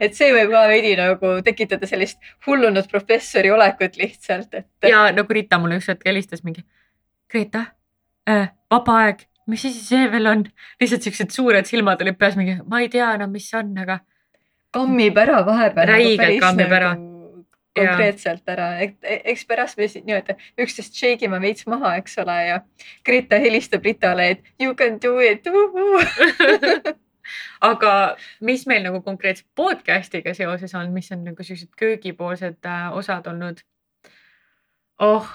et 0.00 0.16
see 0.16 0.30
võib 0.34 0.52
ka 0.54 0.64
veidi 0.70 0.94
nagu 0.98 1.32
tekitada 1.44 1.88
sellist 1.88 2.20
hullunud 2.46 2.86
professori 2.90 3.50
olekut 3.52 3.98
lihtsalt, 4.00 4.54
et. 4.56 4.68
ja 4.88 5.08
nagu 5.14 5.36
Rita 5.36 5.60
mulle 5.60 5.80
üks 5.80 5.90
hetk 5.92 6.06
helistas 6.08 6.44
mingi, 6.46 6.64
Greta 7.30 7.66
äh,, 8.28 8.50
vaba 8.72 8.96
aeg, 9.04 9.26
mis 9.46 9.64
asi 9.64 9.84
see 9.84 10.08
veel 10.12 10.30
on? 10.30 10.46
lihtsalt 10.80 11.06
siuksed 11.06 11.34
suured 11.34 11.68
silmad 11.68 12.02
olid 12.02 12.18
peas 12.18 12.38
mingi, 12.38 12.58
ma 12.66 12.82
ei 12.84 12.90
tea 12.92 13.12
enam, 13.18 13.32
mis 13.32 13.50
see 13.50 13.60
on, 13.60 13.72
aga. 13.78 14.00
kammib 14.74 15.18
ära 15.18 15.44
vahepeal. 15.46 15.94
Nagu 15.94 16.10
räigelt 16.10 16.42
kammib 16.42 16.68
nagu... 16.68 16.80
ära 16.80 16.90
konkreetselt 17.78 18.50
ära, 18.50 18.70
eks 18.82 19.44
pärast 19.48 19.78
me 19.78 19.86
siis 19.88 20.04
nii-öelda 20.06 20.34
üksteist 20.60 20.96
shake 20.98 21.26
ime 21.26 21.38
veits 21.42 21.66
maha, 21.70 21.94
eks 22.00 22.18
ole, 22.22 22.36
ja 22.48 22.56
Greta 23.06 23.38
helistab 23.40 23.86
Ritale, 23.86 24.30
et 24.34 24.50
you 24.60 24.74
can 24.74 24.98
do 25.02 25.18
it 25.22 25.46
aga 27.70 27.92
mis 28.46 28.66
meil 28.66 28.82
nagu 28.86 29.02
konkreetselt 29.06 29.48
podcast'iga 29.58 30.34
seoses 30.34 30.74
on, 30.78 30.90
mis 30.94 31.10
on 31.14 31.22
nagu 31.28 31.46
sellised 31.46 31.70
köögipoolsed 31.78 32.66
äh, 32.66 32.88
osad 32.96 33.28
olnud? 33.30 33.62
oh, 34.98 35.30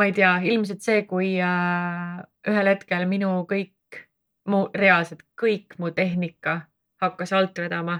ma 0.00 0.08
ei 0.08 0.14
tea, 0.16 0.38
ilmselt 0.48 0.80
see, 0.80 1.02
kui 1.08 1.34
äh, 1.44 2.20
ühel 2.48 2.72
hetkel 2.72 3.04
minu 3.08 3.34
kõik 3.50 4.00
mu 4.48 4.64
reaalselt 4.74 5.26
kõik 5.36 5.76
mu 5.78 5.90
tehnika 5.92 6.62
hakkas 7.04 7.34
alt 7.36 7.58
vedama 7.60 7.98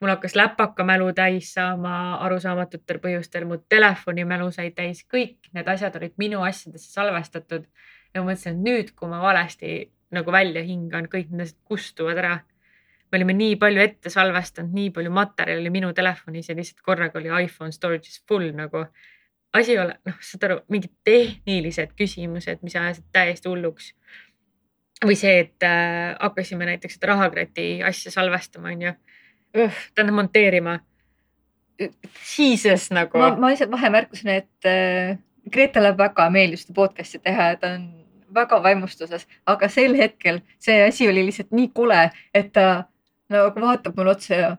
mul 0.00 0.08
hakkas 0.10 0.36
läpakamälu 0.36 1.12
täis 1.12 1.52
saama 1.54 2.14
arusaamatutel 2.14 3.00
põhjustel, 3.02 3.46
mu 3.48 3.58
telefonimälu 3.68 4.50
sai 4.54 4.70
täis, 4.70 5.02
kõik 5.14 5.50
need 5.54 5.68
asjad 5.68 5.96
olid 5.98 6.14
minu 6.18 6.42
asjadesse 6.46 6.92
salvestatud. 6.92 7.66
ja 8.14 8.22
ma 8.22 8.30
mõtlesin, 8.30 8.56
et 8.56 8.64
nüüd, 8.64 8.94
kui 8.96 9.08
ma 9.08 9.20
valesti 9.22 9.90
nagu 10.14 10.32
välja 10.32 10.62
hingan, 10.64 11.10
kõik 11.12 11.30
need 11.30 11.48
asjad 11.48 11.60
kustuvad 11.64 12.18
ära. 12.18 12.38
me 13.12 13.18
olime 13.18 13.32
nii 13.32 13.56
palju 13.56 13.80
ette 13.80 14.10
salvestanud, 14.10 14.72
nii 14.72 14.90
palju 14.90 15.10
materjali 15.10 15.70
minu 15.70 15.92
telefonis 15.92 16.48
ja 16.48 16.54
lihtsalt 16.54 16.80
korraga 16.84 17.18
oli 17.18 17.44
iPhone 17.44 17.72
storage'is 17.72 18.22
full 18.28 18.52
nagu. 18.52 18.86
Asi 19.52 19.72
ei 19.72 19.78
ole, 19.82 19.98
noh, 20.06 20.16
saad 20.24 20.48
aru, 20.48 20.58
mingid 20.72 20.92
tehnilised 21.04 21.94
küsimused, 21.98 22.60
mis 22.62 22.76
ajasid 22.76 23.06
täiesti 23.12 23.48
hulluks 23.48 23.92
või 25.04 25.14
see, 25.18 25.44
et 25.44 25.66
äh, 25.66 26.16
hakkasime 26.18 26.66
näiteks 26.66 26.98
seda 26.98 27.12
rahakrati 27.12 27.68
asja 27.86 28.12
salvestama, 28.12 28.72
onju 28.74 28.94
tähendab 29.94 30.14
monteerima. 30.14 30.78
Jesus 32.36 32.90
nagu. 32.90 33.18
ma, 33.18 33.50
lihtsalt 33.50 33.70
vahemärkusena, 33.70 34.34
et 34.42 34.66
äh, 34.66 35.18
Gretale 35.52 35.94
väga 35.98 36.26
meeldib 36.30 36.60
seda 36.60 36.74
podcast'i 36.74 37.20
teha 37.22 37.52
ja 37.52 37.58
ta 37.60 37.70
on 37.76 37.86
väga 38.34 38.58
vaimustuses, 38.62 39.26
aga 39.46 39.68
sel 39.72 39.94
hetkel 39.96 40.40
see 40.60 40.82
asi 40.84 41.08
oli 41.08 41.22
lihtsalt 41.28 41.54
nii 41.54 41.70
kole, 41.74 42.00
et 42.34 42.50
ta 42.52 42.88
nagu 43.32 43.62
vaatab 43.62 43.96
mulle 43.96 44.16
otsa 44.16 44.34
ja 44.34 44.50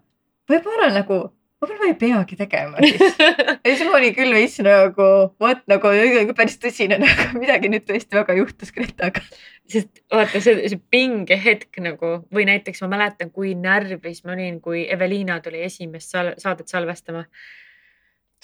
võib-olla 0.49 0.89
nagu 0.95 1.19
võib-olla 1.59 1.79
ma 1.81 1.89
ei 1.91 1.95
peagi 1.99 2.37
tegema 2.39 2.81
siis. 2.83 3.15
ja 3.19 3.71
siis 3.73 3.83
mul 3.85 3.97
oli 3.99 4.11
küll 4.15 4.35
veits 4.35 4.57
nagu, 4.63 5.07
vot 5.43 5.63
nagu 5.71 5.93
päris 6.37 6.59
tõsine 6.61 6.99
nagu 7.01 7.39
midagi 7.41 7.71
nüüd 7.71 7.85
tõesti 7.87 8.19
väga 8.19 8.35
juhtus 8.39 8.71
Gretaga. 8.75 9.23
sest 9.69 10.03
vaata 10.13 10.41
see, 10.43 10.69
see 10.71 10.79
pingehetk 10.91 11.81
nagu 11.83 12.13
või 12.35 12.47
näiteks 12.49 12.83
ma 12.85 12.93
mäletan, 12.95 13.33
kui 13.35 13.55
närvis 13.59 14.23
ma 14.25 14.35
olin, 14.37 14.61
kui 14.63 14.85
Eveliina 14.89 15.39
tuli 15.43 15.65
esimest 15.67 16.15
sal 16.15 16.33
saadet 16.41 16.71
salvestama. 16.71 17.25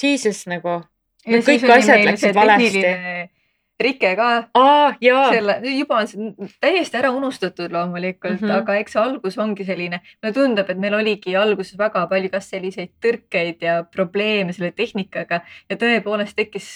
Jesus 0.01 0.43
nagu. 0.51 0.81
kõik 1.25 1.69
asjad 1.79 2.03
läksid 2.05 2.35
valesti 2.35 2.83
Rike 3.79 4.15
ka. 4.15 4.27
selle, 5.01 5.57
juba 5.75 5.97
on 5.99 6.07
see 6.07 6.49
täiesti 6.63 6.95
ära 6.95 7.09
unustatud 7.11 7.73
loomulikult 7.75 8.39
mm, 8.39 8.47
-hmm. 8.47 8.61
aga 8.61 8.75
eks 8.79 8.95
algus 8.95 9.37
ongi 9.37 9.65
selline, 9.67 9.99
mulle 10.23 10.33
tundub, 10.33 10.69
et 10.69 10.77
meil 10.79 10.93
oligi 10.95 11.35
alguses 11.35 11.77
väga 11.77 12.05
palju 12.07 12.29
kas 12.31 12.47
selliseid 12.53 12.93
tõrkeid 13.03 13.65
ja 13.67 13.81
probleeme 13.83 14.53
selle 14.55 14.71
tehnikaga 14.71 15.41
ja 15.69 15.75
tõepoolest 15.81 16.37
tekkis 16.39 16.69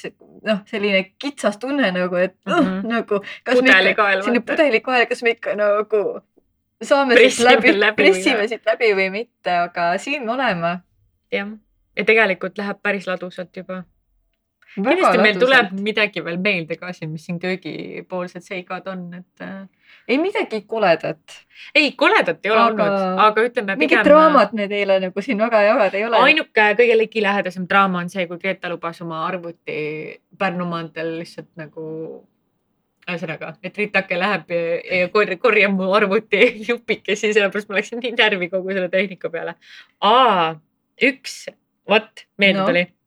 noh, 0.44 0.60
selline 0.68 1.06
kitsas 1.20 1.58
tunne 1.58 1.92
nagu, 1.96 2.16
et 2.16 2.36
mm 2.46 2.54
-hmm. 2.54 2.82
uh, 2.84 2.90
nagu. 2.92 3.22
pudelikael. 3.52 4.24
selline 4.24 4.44
pudelikael, 4.44 5.06
kas 5.06 5.24
me 5.24 5.30
ikka 5.38 5.56
nagu 5.56 6.04
saame 6.84 7.16
siit 7.16 7.46
läbi, 7.46 7.80
läbi, 7.80 7.96
pressime 7.96 8.48
siit 8.48 8.66
läbi 8.66 8.92
või 8.96 9.10
mitte, 9.12 9.56
aga 9.56 9.98
siin 9.98 10.26
me 10.26 10.32
oleme. 10.32 10.80
jah, 11.32 11.48
ja 11.96 12.06
tegelikult 12.06 12.58
läheb 12.58 12.84
päris 12.84 13.08
ladusalt 13.08 13.56
juba 13.56 13.84
kindlasti 14.76 15.22
meil 15.22 15.40
tuleb 15.42 15.74
midagi 15.82 16.24
veel 16.26 16.40
meelde 16.42 16.78
ka 16.80 16.94
siin, 16.94 17.12
mis 17.14 17.26
siin 17.26 17.40
köögipoolsed 17.42 18.46
seigad 18.46 18.88
on, 18.92 19.06
et 19.18 19.46
äh.... 19.46 19.62
ei 20.08 20.20
midagi 20.22 20.62
koledat. 20.70 21.38
ei, 21.76 21.92
koledat 21.98 22.46
ei 22.46 22.54
ole 22.54 22.62
aga... 22.62 22.88
olnud, 22.88 23.22
aga 23.26 23.46
ütleme 23.48 23.76
pigem. 23.76 23.84
mingit 23.84 24.10
draamat 24.10 24.54
me 24.58 24.68
teile 24.72 25.00
nagu 25.06 25.26
siin 25.26 25.42
väga 25.42 25.62
jagada 25.66 25.98
ei 25.98 26.06
ole. 26.08 26.24
ainuke 26.30 26.68
kõige 26.82 26.98
ligilähedasem 27.04 27.70
draama 27.70 28.04
on 28.04 28.12
see, 28.14 28.28
kui 28.30 28.42
Greta 28.42 28.70
lubas 28.72 29.02
oma 29.06 29.24
arvuti 29.28 29.80
Pärnu 30.40 30.68
maanteel 30.70 31.18
lihtsalt 31.20 31.50
nagu 31.60 31.88
ühesõnaga, 33.10 33.56
et 33.66 33.78
Ritake 33.78 34.20
läheb 34.22 34.54
ja, 34.54 35.08
kor 35.14 35.32
korjab 35.42 35.74
mu 35.74 35.90
arvuti 35.98 36.44
jupikesi, 36.70 37.34
sellepärast 37.34 37.72
ma 37.72 37.80
läksin 37.80 38.04
nii 38.04 38.14
närvi 38.20 38.52
kogu 38.54 38.76
selle 38.76 38.92
tehnika 38.94 39.34
peale. 39.34 39.58
üks, 41.10 41.42
vot 41.90 42.26
meelde 42.38 42.70
tuli 42.70 42.86
no 42.86 42.99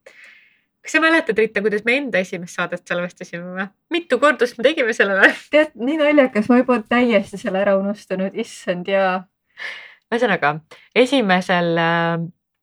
kas 0.82 0.96
sa 0.96 1.02
mäletad, 1.02 1.38
Rita, 1.38 1.62
kuidas 1.62 1.84
me 1.86 1.96
enda 2.00 2.22
esimest 2.22 2.58
saadet 2.58 2.86
salvestasime 2.88 3.56
või? 3.56 3.68
mitu 3.94 4.18
kordust 4.22 4.58
me 4.58 4.66
tegime 4.66 4.94
selle 4.96 5.18
või? 5.20 5.30
tead, 5.52 5.74
nii 5.78 6.00
naljakas, 6.00 6.48
ma 6.50 6.62
juba 6.62 6.80
täiesti 6.88 7.40
selle 7.40 7.62
ära 7.62 7.76
unustanud, 7.80 8.34
issand 8.38 8.90
ja. 8.90 9.22
ühesõnaga, 10.12 10.56
esimesel 11.04 11.78
äh,, 11.78 12.16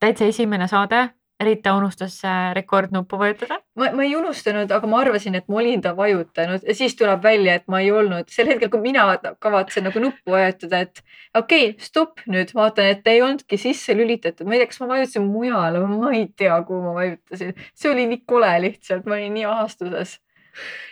täitsa 0.03 0.29
esimene 0.31 0.67
saade 0.71 1.07
Rita 1.39 1.71
unustas 1.73 2.17
äh, 2.25 2.53
rekordnuppu 2.53 3.17
vajutada. 3.19 3.61
ma, 3.75 3.87
ma 3.95 4.03
ei 4.03 4.15
unustanud, 4.15 4.71
aga 4.75 4.87
ma 4.91 4.97
arvasin, 4.99 5.37
et 5.39 5.45
ma 5.47 5.61
olin 5.61 5.81
ta 5.81 5.93
vajutanud 5.95 6.65
ja 6.67 6.75
siis 6.75 6.97
tuleb 6.99 7.23
välja, 7.23 7.53
et 7.55 7.67
ma 7.71 7.79
ei 7.79 7.93
olnud 7.95 8.27
sel 8.33 8.51
hetkel, 8.51 8.67
kui 8.73 8.81
mina 8.83 9.05
kavatsen 9.39 9.87
nagu 9.87 10.03
nuppu 10.03 10.35
vajutada, 10.35 10.83
et 10.83 10.99
okei 11.37 11.69
okay,, 11.69 11.85
stopp 11.85 12.25
nüüd, 12.27 12.51
vaatan, 12.55 12.91
et 12.91 13.07
ei 13.07 13.23
olnudki 13.23 13.61
sisse 13.61 13.95
lülitatud, 13.95 14.49
ma 14.49 14.57
ei 14.57 14.65
tea, 14.65 14.71
kas 14.73 14.83
ma 14.83 14.91
vajutasin 14.91 15.29
mujale 15.31 15.83
ma 15.87 16.11
ei 16.11 16.27
tea, 16.35 16.59
kuhu 16.67 16.83
ma 16.89 16.95
vajutasin. 16.99 17.55
see 17.71 17.93
oli 17.93 18.07
nii 18.11 18.25
kole 18.27 18.53
lihtsalt, 18.67 19.07
ma 19.07 19.15
olin 19.15 19.37
nii 19.39 19.47
ahastuses. 19.47 20.17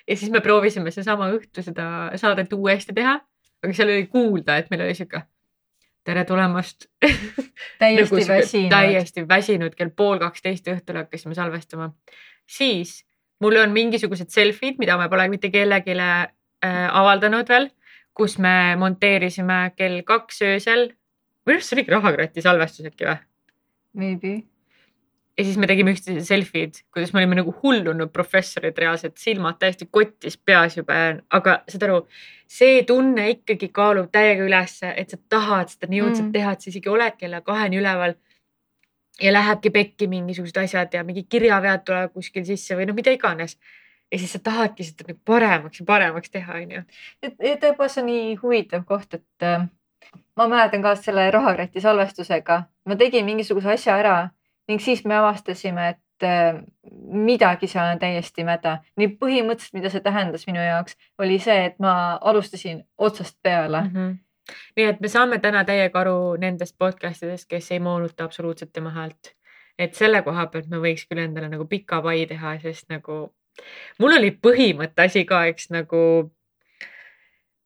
ja 0.07 0.15
siis 0.15 0.31
me 0.31 0.39
proovisime 0.39 0.95
seesama 0.95 1.27
õhtu 1.35 1.65
seda 1.65 1.89
saadet 2.15 2.55
uuesti 2.55 2.95
teha, 2.95 3.19
aga 3.63 3.75
seal 3.75 3.91
oli 3.91 4.07
kuulda, 4.07 4.61
et 4.61 4.71
meil 4.71 4.87
oli 4.87 4.95
sihuke 4.95 5.27
tere 6.07 6.23
tulemast 6.25 6.87
täiesti 7.81 8.15
nagu 8.15 8.27
väsinud. 8.31 8.69
täiesti 8.71 9.27
väsinud, 9.27 9.75
kell 9.75 9.91
pool 9.95 10.21
kaksteist 10.23 10.69
õhtul 10.71 11.01
hakkasime 11.01 11.35
salvestama. 11.35 11.91
siis 12.47 13.01
mul 13.43 13.59
on 13.61 13.75
mingisugused 13.75 14.31
selfie'd, 14.33 14.79
mida 14.79 14.97
me 14.97 15.09
pole 15.11 15.27
mitte 15.29 15.51
kellelegi 15.51 15.97
äh, 15.99 16.27
avaldanud 16.89 17.49
veel, 17.49 17.69
kus 18.17 18.37
me 18.39 18.75
monteerisime 18.79 19.73
kell 19.75 20.01
kaks 20.07 20.41
öösel. 20.47 20.91
minu 21.45 21.59
arust 21.59 21.73
see 21.73 21.79
oligi 21.79 21.95
rahakratti 21.95 22.45
salvestus 22.45 22.87
äkki 22.91 23.09
või? 23.09 23.17
Maybe 23.97 24.37
ja 25.37 25.45
siis 25.45 25.57
me 25.57 25.67
tegime 25.69 25.93
üksteise 25.93 26.23
selfie'd, 26.25 26.81
kuidas 26.93 27.13
me 27.13 27.21
olime 27.21 27.37
nagu 27.37 27.53
hullunud 27.61 28.09
professorid 28.13 28.77
reaalselt, 28.81 29.17
silmad 29.21 29.59
täiesti 29.61 29.87
kotis 29.91 30.37
peas 30.37 30.77
juba, 30.79 30.97
aga 31.33 31.59
saad 31.69 31.85
aru, 31.87 31.99
see 32.49 32.81
tunne 32.89 33.27
ikkagi 33.35 33.69
kaalub 33.73 34.09
täiega 34.13 34.45
ülesse, 34.47 34.89
et 34.97 35.13
sa 35.13 35.19
tahad 35.29 35.73
seda 35.73 35.89
nii 35.91 36.03
õudselt 36.05 36.29
mm. 36.29 36.35
teha, 36.37 36.53
et 36.53 36.65
sa 36.65 36.71
isegi 36.71 36.89
oled 36.89 37.19
kella 37.19 37.43
kaheni 37.45 37.81
üleval. 37.81 38.17
ja 39.21 39.31
lähebki 39.33 39.69
pekki 39.73 40.07
mingisugused 40.07 40.57
asjad 40.61 40.93
ja 40.93 41.01
mingid 41.03 41.25
kirjavead 41.29 41.81
tulevad 41.85 42.11
kuskil 42.13 42.43
sisse 42.45 42.75
või 42.77 42.85
noh, 42.85 42.93
mida 42.93 43.11
iganes. 43.11 43.57
ja 44.11 44.19
siis 44.19 44.31
sa 44.31 44.39
tahadki 44.39 44.83
seda 44.83 45.07
nagu 45.07 45.19
paremaks 45.25 45.79
ja 45.79 45.85
paremaks 45.85 46.29
teha, 46.29 46.53
onju. 46.61 46.83
tõepoolest 47.61 48.01
on 48.01 48.05
nii 48.09 48.35
huvitav 48.41 48.85
koht, 48.85 49.13
et 49.13 49.45
äh, 49.45 49.67
ma 50.37 50.47
mäletan 50.47 50.81
ka 50.81 50.95
selle 50.95 51.29
rahakrati 51.31 51.81
salvestusega, 51.81 52.63
ma 52.85 52.95
tegin 52.95 53.25
mingisuguse 53.25 53.73
asja 53.73 53.97
ära 54.01 54.17
ning 54.67 54.81
siis 54.83 55.05
me 55.05 55.15
avastasime, 55.15 55.89
et 55.89 56.27
äh, 56.27 56.61
midagi 57.27 57.67
seal 57.67 57.93
on 57.93 57.99
täiesti 57.99 58.43
mäda. 58.47 58.77
nii 58.97 59.15
põhimõtteliselt, 59.21 59.73
mida 59.79 59.91
see 59.93 60.03
tähendas 60.05 60.47
minu 60.47 60.61
jaoks, 60.63 60.97
oli 61.19 61.39
see, 61.39 61.65
et 61.71 61.79
ma 61.79 62.15
alustasin 62.21 62.83
otsast 62.97 63.37
peale 63.43 63.81
mm. 63.81 63.93
-hmm 63.95 64.15
nii 64.75 64.85
et 64.85 64.99
me 65.03 65.09
saame 65.11 65.39
täna 65.43 65.63
täiega 65.67 65.99
aru 65.99 66.35
nendest 66.39 66.77
podcast 66.79 67.23
idest, 67.23 67.49
kes 67.49 67.71
ei 67.71 67.79
moonuta 67.83 68.23
absoluutselt 68.23 68.71
tema 68.73 68.93
häält. 68.95 69.33
et 69.79 69.93
selle 69.93 70.21
koha 70.25 70.47
pealt 70.47 70.69
me 70.71 70.77
võiks 70.81 71.03
küll 71.09 71.19
endale 71.21 71.49
nagu 71.49 71.65
pika 71.65 72.01
pai 72.01 72.25
teha, 72.25 72.55
sest 72.59 72.89
nagu 72.89 73.17
mul 73.99 74.15
oli 74.17 74.31
põhimõtte 74.31 75.05
asi 75.05 75.25
ka, 75.25 75.43
eks 75.51 75.69
nagu 75.69 76.31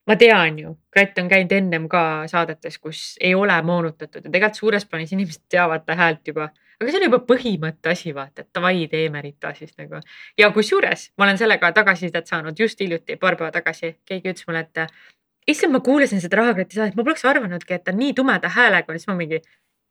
ma 0.07 0.17
tean 0.19 0.59
ju, 0.59 0.73
Kratt 0.91 1.19
on 1.21 1.29
käinud 1.31 1.53
ennem 1.55 1.87
ka 1.91 2.03
saadetes, 2.27 2.77
kus 2.83 3.03
ei 3.21 3.35
ole 3.35 3.55
moonutatud 3.63 4.25
ja 4.25 4.31
tegelikult 4.31 4.59
suures 4.59 4.85
plaanis 4.85 5.13
inimesed 5.15 5.45
teavad 5.49 5.85
ta 5.85 5.95
häält 5.95 6.27
juba. 6.27 6.49
Aga 6.81 6.91
see 6.91 6.99
on 6.99 7.07
juba 7.07 7.21
põhimõtte 7.29 7.91
asi, 7.93 8.13
vaata, 8.15 8.41
et 8.45 8.49
davai, 8.55 8.87
teeme 8.91 9.21
Rita 9.21 9.53
siis 9.57 9.73
nagu. 9.77 10.01
ja 10.37 10.51
kusjuures 10.51 11.11
ma 11.17 11.27
olen 11.27 11.37
sellega 11.37 11.71
tagasisidet 11.77 12.27
saanud 12.27 12.59
just 12.59 12.79
hiljuti, 12.79 13.17
paar 13.21 13.37
päeva 13.39 13.51
tagasi, 13.51 13.95
keegi 14.05 14.33
ütles 14.33 14.47
mulle, 14.47 14.65
et 14.65 14.85
issand, 15.47 15.73
ma 15.73 15.79
kuulasin 15.79 16.21
seda 16.21 16.41
Rahakoti 16.41 16.77
saadet, 16.77 16.97
ma 16.97 17.05
poleks 17.05 17.25
arvanudki, 17.25 17.77
et 17.77 17.85
ta 17.85 17.95
nii 17.95 18.13
tumeda 18.17 18.49
häälega 18.49 18.91
on, 18.91 18.99
siis 18.99 19.09
ma 19.09 19.17
mingi 19.19 19.41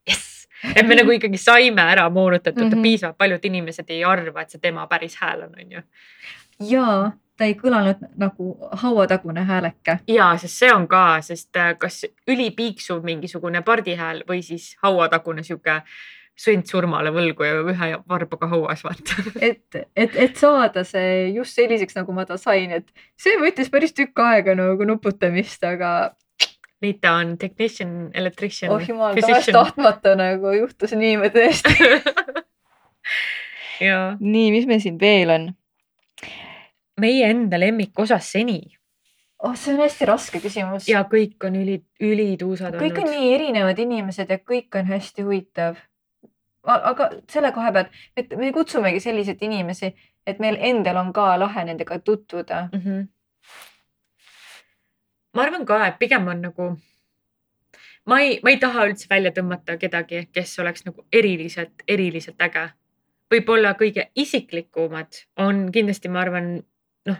jess, 0.07 0.45
et 0.75 0.85
me 0.87 0.97
nagu 0.99 1.15
ikkagi 1.15 1.39
saime 1.41 1.87
ära 1.93 2.09
moonutatud 2.09 2.63
mm 2.63 2.71
-hmm. 2.73 2.87
piisavalt 2.87 3.17
paljud 3.17 3.45
inimesed 3.45 3.89
ei 3.89 4.03
arva, 4.03 4.41
et 4.41 4.49
see 4.49 4.61
tema 4.61 4.87
päris 4.87 5.17
hääl 5.21 5.43
on, 5.47 5.55
on 5.59 5.71
ju. 5.71 5.81
ja 6.69 7.11
ta 7.37 7.45
ei 7.45 7.55
kõlanud 7.57 8.03
nagu 8.17 8.57
hauatagune 8.83 9.43
hääleke. 9.43 9.99
ja, 10.07 10.37
sest 10.37 10.57
see 10.57 10.73
on 10.73 10.87
ka, 10.87 11.21
sest 11.21 11.55
äh, 11.55 11.77
kas 11.77 12.05
ülipiiksuv 12.27 13.03
mingisugune 13.03 13.61
pardihääl 13.61 14.23
või 14.27 14.41
siis 14.41 14.75
hauatagune 14.83 15.43
sihuke 15.43 15.81
sõnd 16.41 16.65
surmale 16.69 17.11
võlgu 17.13 17.45
ja 17.45 17.59
ühe 17.61 17.89
varbaga 18.09 18.49
hauas 18.51 18.81
vaata. 18.85 19.17
et, 19.49 19.77
et, 19.95 20.17
et 20.25 20.39
saada 20.39 20.83
see 20.87 21.29
just 21.35 21.57
selliseks, 21.57 21.97
nagu 21.99 22.15
ma 22.15 22.25
ta 22.29 22.37
sain, 22.41 22.73
et 22.79 22.87
see 23.19 23.37
võttis 23.41 23.69
päris 23.73 23.93
tükk 23.97 24.23
aega 24.25 24.57
nagu 24.57 24.87
nuputamist, 24.89 25.63
aga. 25.67 25.91
Liita 26.81 27.11
on 27.13 27.35
technician, 27.37 28.09
electrician. 28.17 28.71
oh 28.73 28.81
jumal, 28.81 29.13
tahes-tahtmata 29.21 30.15
nagu 30.17 30.49
juhtus 30.55 30.95
niimoodi 30.97 31.35
tõesti 31.35 31.75
nii, 34.33 34.47
mis 34.49 34.65
meil 34.69 34.81
siin 34.81 34.97
veel 35.01 35.29
on? 35.29 35.45
meie 37.01 37.29
enda 37.29 37.59
lemmikosas 37.61 38.31
seni 38.33 38.57
oh, 39.45 39.53
see 39.57 39.75
on 39.75 39.81
hästi 39.81 40.07
raske 40.09 40.41
küsimus. 40.41 40.89
ja 40.89 41.03
kõik 41.09 41.37
on 41.47 41.55
üli, 41.61 41.77
ülituusad 42.01 42.75
kõik 42.75 42.81
olnud. 42.81 42.97
kõik 42.97 43.05
on 43.05 43.13
nii 43.13 43.31
erinevad 43.35 43.77
inimesed 43.85 44.33
ja 44.33 44.37
kõik 44.41 44.81
on 44.81 44.89
hästi 44.89 45.27
huvitav 45.27 45.77
aga 46.63 47.09
selle 47.29 47.51
koha 47.51 47.71
pealt, 47.71 47.89
et 48.17 48.33
me 48.37 48.51
kutsumegi 48.53 48.99
selliseid 48.99 49.41
inimesi, 49.41 49.91
et 50.27 50.39
meil 50.39 50.57
endal 50.59 50.99
on 51.01 51.13
ka 51.13 51.33
lahe 51.39 51.65
nendega 51.65 51.99
tutvuda 51.99 52.69
mm. 52.71 52.81
-hmm. 52.81 53.07
ma 55.33 55.41
arvan 55.41 55.65
ka, 55.65 55.85
et 55.87 55.99
pigem 55.99 56.27
on 56.27 56.41
nagu, 56.41 56.77
ma 58.05 58.19
ei, 58.19 58.39
ma 58.43 58.49
ei 58.49 58.57
taha 58.57 58.85
üldse 58.85 59.09
välja 59.09 59.31
tõmmata 59.31 59.77
kedagi, 59.77 60.27
kes 60.31 60.59
oleks 60.59 60.85
nagu 60.85 61.05
eriliselt, 61.11 61.83
eriliselt 61.87 62.41
äge. 62.41 62.69
võib-olla 63.31 63.73
kõige 63.79 64.09
isiklikumad 64.15 65.07
on 65.37 65.71
kindlasti, 65.71 66.09
ma 66.09 66.19
arvan, 66.19 66.63
noh, 67.05 67.17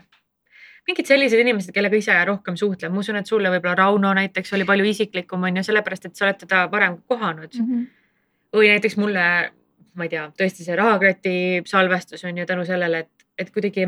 mingid 0.87 1.07
sellised 1.07 1.39
inimesed, 1.39 1.71
kellega 1.73 1.95
ise 1.95 2.25
rohkem 2.25 2.57
suhtleb, 2.57 2.91
ma 2.91 2.99
usun, 2.99 3.15
et 3.15 3.25
sulle 3.25 3.49
võib-olla 3.49 3.75
Rauno 3.75 4.13
näiteks 4.13 4.53
oli 4.53 4.65
palju 4.65 4.85
isiklikum, 4.85 5.43
on 5.43 5.57
ju, 5.57 5.63
sellepärast 5.63 6.05
et 6.05 6.15
sa 6.15 6.25
oled 6.25 6.37
teda 6.37 6.67
varem 6.71 7.01
kohanud 7.07 7.55
mm. 7.59 7.65
-hmm 7.65 8.00
või 8.55 8.71
näiteks 8.71 8.97
mulle, 8.99 9.25
ma 9.95 10.07
ei 10.07 10.11
tea, 10.11 10.27
tõesti 10.37 10.65
see 10.65 10.75
rahakratti 10.75 11.33
salvestus 11.67 12.23
on 12.27 12.37
ju 12.37 12.45
tänu 12.45 12.65
sellele, 12.67 13.05
et, 13.05 13.27
et 13.39 13.51
kuidagi 13.51 13.87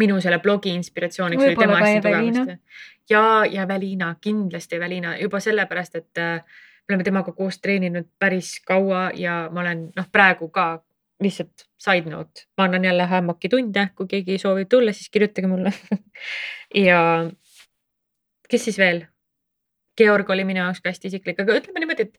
minu 0.00 0.20
selle 0.24 0.38
blogi 0.40 0.72
inspiratsiooniks 0.74 1.44
oli 1.44 1.56
tema 1.56 1.80
hästi 1.80 2.00
tugevasti. 2.00 2.58
ja, 3.10 3.24
ja 3.50 3.68
Välina, 3.68 4.14
kindlasti 4.20 4.80
Välina 4.80 5.16
juba 5.18 5.40
sellepärast, 5.40 5.96
et 5.96 6.22
me 6.88 6.94
oleme 6.94 7.04
temaga 7.04 7.32
koos 7.32 7.60
treeninud 7.60 8.08
päris 8.18 8.56
kaua 8.66 9.10
ja 9.14 9.48
ma 9.52 9.60
olen 9.60 9.84
noh, 9.96 10.08
praegu 10.12 10.48
ka 10.48 10.82
lihtsalt 11.22 11.66
side 11.78 12.10
note, 12.10 12.46
ma 12.58 12.66
annan 12.66 12.84
jälle 12.84 13.06
Hammocki 13.06 13.48
tunde, 13.48 13.86
kui 13.96 14.08
keegi 14.10 14.38
soovib 14.42 14.68
tulla, 14.68 14.92
siis 14.92 15.10
kirjutage 15.10 15.46
mulle 15.46 15.72
ja 16.88 17.00
kes 18.48 18.68
siis 18.68 18.78
veel? 18.78 19.04
Georg 19.96 20.30
oli 20.32 20.44
minu 20.48 20.62
jaoks 20.62 20.80
ka 20.80 20.88
hästi 20.88 21.10
isiklik, 21.10 21.40
aga 21.42 21.58
ütleme 21.60 21.82
niimoodi, 21.82 22.08
et 22.08 22.18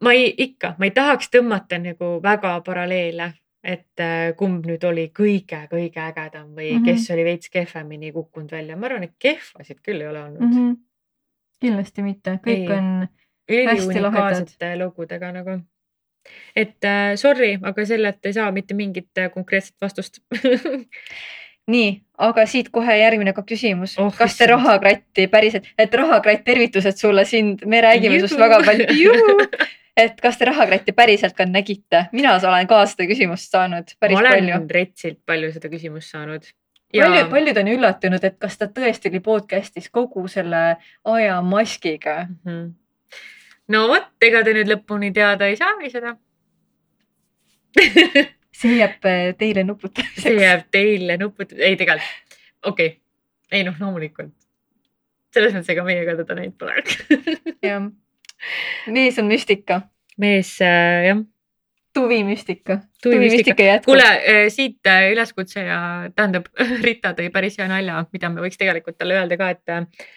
ma 0.00 0.12
ei, 0.12 0.34
ikka, 0.38 0.74
ma 0.78 0.88
ei 0.88 0.94
tahaks 0.96 1.30
tõmmata 1.32 1.78
nagu 1.82 2.18
väga 2.22 2.54
paralleele, 2.66 3.30
et 3.60 4.00
äh, 4.00 4.30
kumb 4.36 4.66
nüüd 4.68 4.84
oli 4.88 5.08
kõige-kõige 5.16 6.00
ägedam 6.00 6.54
või 6.56 6.70
mm 6.72 6.78
-hmm. 6.78 6.84
kes 6.86 7.10
oli 7.14 7.24
veits 7.24 7.50
kehvemini 7.52 8.12
kukkunud 8.12 8.52
välja. 8.52 8.76
ma 8.76 8.86
arvan, 8.86 9.02
et 9.02 9.16
kehvasid 9.18 9.82
küll 9.82 10.00
ei 10.00 10.08
ole 10.08 10.22
olnud 10.22 10.40
mm. 10.40 10.52
-hmm. 10.56 10.76
kindlasti 11.60 12.02
mitte, 12.02 12.38
kõik 12.46 12.70
ei. 12.70 12.78
on 12.78 13.08
hästi 13.68 14.00
lahedad. 14.00 14.48
lugudega 14.78 15.32
nagu. 15.32 15.60
et 16.56 16.84
äh, 16.84 17.16
sorry, 17.16 17.58
aga 17.62 17.84
sellelt 17.86 18.26
ei 18.26 18.32
saa 18.32 18.50
mitte 18.52 18.74
mingit 18.74 19.18
äh, 19.18 19.30
konkreetset 19.30 19.76
vastust 19.80 20.20
nii, 21.74 22.02
aga 22.18 22.46
siit 22.46 22.68
kohe 22.68 22.96
järgmine 22.96 23.32
ka 23.32 23.42
küsimus 23.42 23.98
oh,. 23.98 24.16
kas 24.16 24.38
te 24.38 24.46
rahakratti 24.46 25.26
päriselt, 25.26 25.68
et 25.78 25.94
rahakratt, 25.94 26.44
tervitused 26.44 26.96
sulle 26.96 27.24
sind, 27.24 27.66
me 27.66 27.80
räägime 27.80 28.16
sinust 28.16 28.38
väga 28.38 28.62
palju 28.64 29.12
et 30.00 30.20
kas 30.22 30.38
te 30.38 30.48
rahakratti 30.48 30.94
päriselt 30.96 31.36
ka 31.36 31.46
nägite? 31.48 32.06
mina 32.12 32.36
olen 32.38 32.68
ka 32.70 32.80
seda 32.88 33.06
küsimust 33.10 33.52
saanud 33.52 33.94
päris 34.00 34.16
palju. 34.18 34.48
ma 34.48 34.56
olen 34.56 34.70
retsilt 34.70 35.20
palju 35.26 35.52
seda 35.52 35.70
küsimust 35.72 36.16
saanud. 36.16 36.48
Ja... 36.94 37.06
paljud, 37.06 37.30
paljud 37.30 37.60
on 37.62 37.70
üllatunud, 37.74 38.24
et 38.26 38.38
kas 38.42 38.58
ta 38.58 38.66
tõesti 38.66 39.12
oli 39.12 39.20
podcast'is 39.22 39.90
kogu 39.94 40.26
selle 40.28 40.62
aja 41.04 41.36
maskiga 41.42 42.16
mm. 42.24 42.40
-hmm. 42.46 42.66
no 43.76 43.86
vot, 43.92 44.10
ega 44.22 44.42
te 44.44 44.56
nüüd 44.56 44.72
lõpuni 44.72 45.12
teada 45.14 45.46
ei 45.46 45.56
saagi 45.60 45.92
seda 45.92 46.16
see 48.60 48.76
jääb 48.80 49.06
äh, 49.06 49.30
teile 49.38 49.64
nuputamiseks. 49.64 50.22
see 50.22 50.36
jääb 50.40 50.66
teile 50.70 51.16
nuputamiseks, 51.16 51.68
ei 51.68 51.76
tegelikult, 51.76 52.38
okei 52.64 52.86
okay., 52.86 52.98
ei 53.52 53.64
noh, 53.64 53.78
loomulikult. 53.80 54.34
selles 55.34 55.54
mõttes, 55.54 55.70
ega 55.72 55.84
meie 55.86 56.04
ka 56.06 56.16
teda 56.24 56.40
näinud 56.40 56.58
pole 56.58 56.82
jah 57.70 57.86
mees 58.94 59.18
on 59.18 59.28
müstika. 59.30 59.82
mees 60.20 60.56
äh, 60.60 61.08
jah. 61.08 61.20
tuvimüstika. 61.94 62.80
tuvimüstika 63.02 63.62
jätkub. 63.62 63.92
kuule 63.92 64.06
äh, 64.06 64.46
siit 64.48 64.86
äh, 64.86 65.10
üleskutse 65.12 65.66
ja 65.66 65.82
tähendab, 66.16 66.48
Rita 66.86 67.14
tõi 67.18 67.30
päris 67.34 67.58
hea 67.58 67.68
nalja, 67.70 68.04
mida 68.12 68.32
me 68.32 68.44
võiks 68.46 68.60
tegelikult 68.60 68.98
talle 68.98 69.18
öelda 69.20 69.38
ka, 69.40 69.52
et 69.56 69.76
äh, 69.76 70.08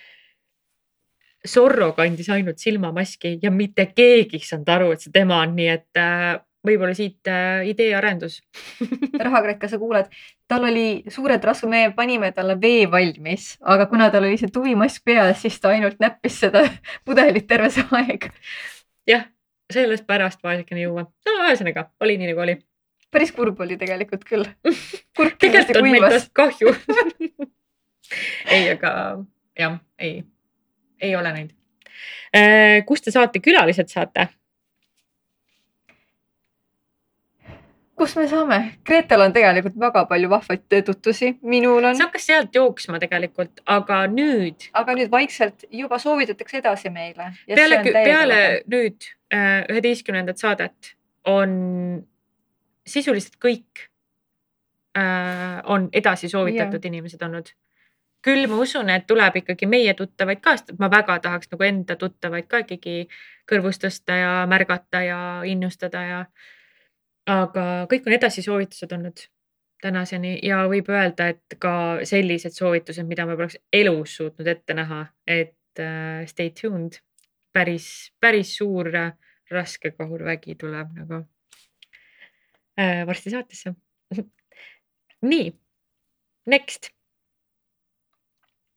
Zorro 1.43 1.91
kandis 1.91 2.29
ainult 2.31 2.61
silmamaski 2.63 3.37
ja 3.43 3.51
mitte 3.51 3.89
keegi 3.91 4.39
ei 4.39 4.47
saanud 4.47 4.69
aru, 4.71 4.91
et 4.95 5.03
see 5.03 5.11
tema 5.11 5.41
on, 5.43 5.55
nii 5.57 5.71
et 5.73 5.99
äh, 5.99 6.37
võib-olla 6.63 6.95
siit 6.97 7.27
äh, 7.29 7.63
ideearendus 7.69 8.39
rahakrekka, 9.27 9.69
sa 9.71 9.79
kuulad, 9.81 10.11
tal 10.47 10.67
oli 10.69 11.03
suured 11.11 11.43
raskused, 11.43 11.71
me 11.71 11.85
panime 11.95 12.31
talle 12.35 12.57
vee 12.61 12.85
valmis, 12.91 13.53
aga 13.61 13.87
kuna 13.91 14.09
tal 14.13 14.27
oli 14.27 14.39
see 14.41 14.51
tuvimask 14.53 15.03
peas, 15.05 15.41
siis 15.43 15.59
ta 15.63 15.73
ainult 15.75 15.99
näppis 16.03 16.39
seda 16.45 16.65
pudelit 17.07 17.47
terve 17.49 17.71
see 17.73 17.87
aeg. 17.99 18.29
jah, 19.09 19.27
sellest 19.73 20.07
pärast 20.07 20.43
vaesekene 20.43 20.85
juua. 20.87 21.07
no 21.27 21.39
ühesõnaga, 21.47 21.89
oli 22.03 22.19
nii 22.21 22.31
nagu 22.31 22.45
oli. 22.45 22.59
päris 23.13 23.33
kurb 23.35 23.59
oli 23.61 23.77
tegelikult 23.77 24.23
küll. 24.29 24.47
on 25.19 25.91
meil 25.91 26.09
tast 26.09 26.31
kahju 26.33 26.73
ei, 28.51 28.69
aga 28.71 28.93
jah, 29.59 29.77
ei, 29.99 30.23
ei 31.01 31.15
ole 31.15 31.33
näinud. 31.33 31.53
Äh, 32.35 32.81
kust 32.87 33.05
te 33.05 33.13
saate 33.13 33.41
külalised 33.43 33.91
saate? 33.91 34.27
Kust 38.03 38.17
me 38.19 38.25
saame? 38.27 38.59
Gretel 38.87 39.23
on 39.23 39.33
tegelikult 39.35 39.77
väga 39.79 40.03
palju 40.09 40.29
vahvaid 40.31 40.63
tutvusi, 40.87 41.33
minul 41.47 41.85
on. 41.87 41.95
see 41.95 42.05
hakkas 42.05 42.27
sealt 42.29 42.57
jooksma 42.57 42.99
tegelikult, 42.99 43.63
aga 43.75 44.03
nüüd. 44.11 44.67
aga 44.79 44.95
nüüd 44.97 45.11
vaikselt 45.13 45.63
juba 45.71 45.99
soovitatakse 46.03 46.59
edasi 46.59 46.91
meile. 46.93 47.31
peale, 47.47 47.79
peale 47.95 48.39
nüüd 48.71 49.07
äh, 49.33 49.63
üheteistkümnendat 49.71 50.43
saadet 50.43 50.93
on 51.29 51.51
sisuliselt 52.87 53.37
kõik 53.43 53.85
äh, 54.99 55.61
on 55.63 55.87
edasi 55.93 56.29
soovitatud 56.29 56.83
ja. 56.83 56.91
inimesed 56.91 57.21
olnud. 57.23 57.53
küll 58.23 58.47
ma 58.47 58.59
usun, 58.63 58.89
et 58.91 59.07
tuleb 59.07 59.39
ikkagi 59.41 59.67
meie 59.67 59.93
tuttavaid 59.99 60.39
ka, 60.43 60.57
sest 60.59 60.75
ma 60.79 60.91
väga 60.91 61.17
tahaks 61.23 61.51
nagu 61.51 61.65
enda 61.67 61.95
tuttavaid 61.99 62.47
ka 62.51 62.63
ikkagi 62.65 63.07
kõrvust 63.51 63.83
tõsta 63.83 64.19
ja 64.19 64.35
märgata 64.47 65.01
ja 65.03 65.21
innustada 65.47 66.03
ja 66.07 66.19
aga 67.29 67.65
kõik 67.91 68.07
on 68.07 68.17
edasisoovitused 68.17 68.91
olnud 68.95 69.25
tänaseni 69.83 70.37
ja 70.43 70.63
võib 70.71 70.89
öelda, 70.91 71.27
et 71.33 71.57
ka 71.59 71.73
sellised 72.07 72.55
soovitused, 72.55 73.05
mida 73.07 73.25
ma 73.27 73.35
poleks 73.39 73.57
elus 73.73 74.15
suutnud 74.19 74.47
ette 74.47 74.75
näha, 74.77 75.05
et 75.27 75.83
äh, 75.83 76.23
stay 76.29 76.53
tuned. 76.55 76.99
päris, 77.53 78.13
päris 78.19 78.55
suur 78.57 78.87
raske 79.51 79.91
kahurvägi 79.93 80.55
tuleb 80.57 80.95
nagu 80.97 81.19
äh, 82.79 83.03
varsti 83.05 83.29
saatesse 83.29 83.75
nii, 85.31 85.51
next. 86.49 86.89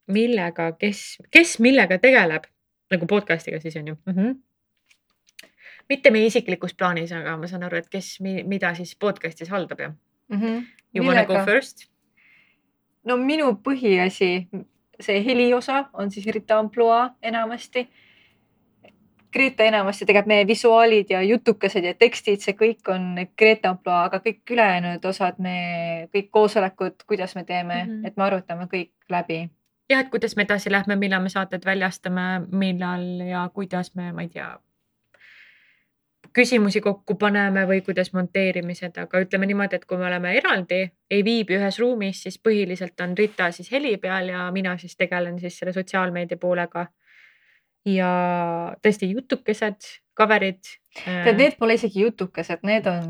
millega, 0.06 0.72
kes, 0.78 1.16
kes 1.30 1.58
millega 1.58 1.98
tegeleb 1.98 2.44
nagu 2.92 3.06
podcast'iga 3.06 3.60
siis 3.60 3.76
on 3.76 3.88
ju 3.88 3.94
mm. 3.94 4.12
-hmm 4.12 4.36
mitte 5.88 6.10
meie 6.10 6.26
isiklikus 6.26 6.74
plaanis, 6.74 7.12
aga 7.12 7.36
ma 7.36 7.46
saan 7.46 7.62
aru, 7.62 7.76
et 7.76 7.88
kes, 7.88 8.16
mida 8.20 8.74
siis 8.74 8.96
podcast'is 8.96 9.50
haldab 9.50 9.80
ja 9.80 9.88
mm. 9.88 10.40
-hmm. 10.40 10.64
You 10.94 11.04
wanna 11.04 11.24
go 11.24 11.44
first? 11.44 11.86
no 13.04 13.16
minu 13.16 13.52
põhiasi 13.68 14.48
see 15.00 15.24
heliosa 15.24 15.84
on 15.92 16.10
siis 16.10 16.26
Rita 16.26 16.58
Amploa 16.58 17.10
enamasti. 17.22 17.88
Greta 19.32 19.64
enamasti 19.64 20.06
tegelikult 20.06 20.30
meie 20.30 20.46
visuaalid 20.46 21.10
ja 21.10 21.22
jutukesed 21.22 21.84
ja 21.84 21.94
tekstid, 21.94 22.40
see 22.40 22.54
kõik 22.56 22.88
on 22.88 23.18
Greta 23.38 23.74
Amploa, 23.74 24.04
aga 24.08 24.20
kõik 24.24 24.54
ülejäänud 24.54 25.04
osad, 25.04 25.36
me 25.38 26.08
kõik 26.14 26.30
koosolekud, 26.30 27.04
kuidas 27.06 27.34
me 27.34 27.44
teeme 27.44 27.84
mm, 27.84 27.90
-hmm. 27.90 28.06
et 28.06 28.16
me 28.16 28.24
arutame 28.24 28.64
kõik 28.64 28.92
läbi 29.12 29.50
jah, 29.90 30.00
et 30.00 30.08
kuidas 30.10 30.36
me 30.36 30.42
edasi 30.42 30.72
lähme, 30.72 30.96
millal 30.96 31.22
me 31.22 31.28
saated 31.28 31.64
väljastame, 31.64 32.46
millal 32.50 33.04
ja 33.28 33.48
kuidas 33.54 33.94
me, 33.94 34.12
ma 34.12 34.22
ei 34.22 34.28
tea, 34.28 34.48
küsimusi 36.36 36.82
kokku 36.84 37.16
paneme 37.16 37.64
või 37.68 37.80
kuidas 37.84 38.12
monteerimised, 38.12 38.98
aga 39.00 39.22
ütleme 39.24 39.48
niimoodi, 39.48 39.78
et 39.78 39.86
kui 39.88 39.96
me 40.00 40.08
oleme 40.10 40.34
eraldi, 40.36 40.82
ei 41.10 41.24
viibi 41.24 41.56
ühes 41.56 41.78
ruumis, 41.80 42.20
siis 42.26 42.36
põhiliselt 42.42 43.00
on 43.04 43.16
Rita 43.16 43.48
siis 43.56 43.70
heli 43.72 43.94
peal 44.02 44.28
ja 44.34 44.50
mina 44.52 44.76
siis 44.80 44.96
tegelen 45.00 45.40
siis 45.40 45.56
selle 45.58 45.72
sotsiaalmeedia 45.76 46.40
poolega. 46.40 46.86
ja 47.86 48.06
tõesti 48.82 49.06
jutukesed, 49.12 49.84
cover'id. 50.18 50.72
tead, 51.04 51.28
äh, 51.28 51.36
need 51.38 51.54
pole 51.58 51.76
isegi 51.78 52.00
jutukesed, 52.02 52.64
need 52.66 52.86
on 52.90 53.04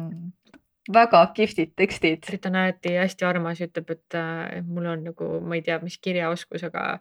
väga 0.93 1.23
kihvtid 1.35 1.73
tekstid. 1.77 2.29
Rita 2.31 2.51
on 2.51 2.59
alati 2.61 2.93
hästi 3.01 3.25
armas, 3.25 3.63
ütleb, 3.65 3.91
et 3.91 4.19
mul 4.67 4.91
on 4.93 5.07
nagu, 5.09 5.31
ma 5.41 5.57
ei 5.57 5.65
tea, 5.65 5.79
mis 5.83 5.97
kirjaoskus, 5.99 6.67
aga 6.69 7.01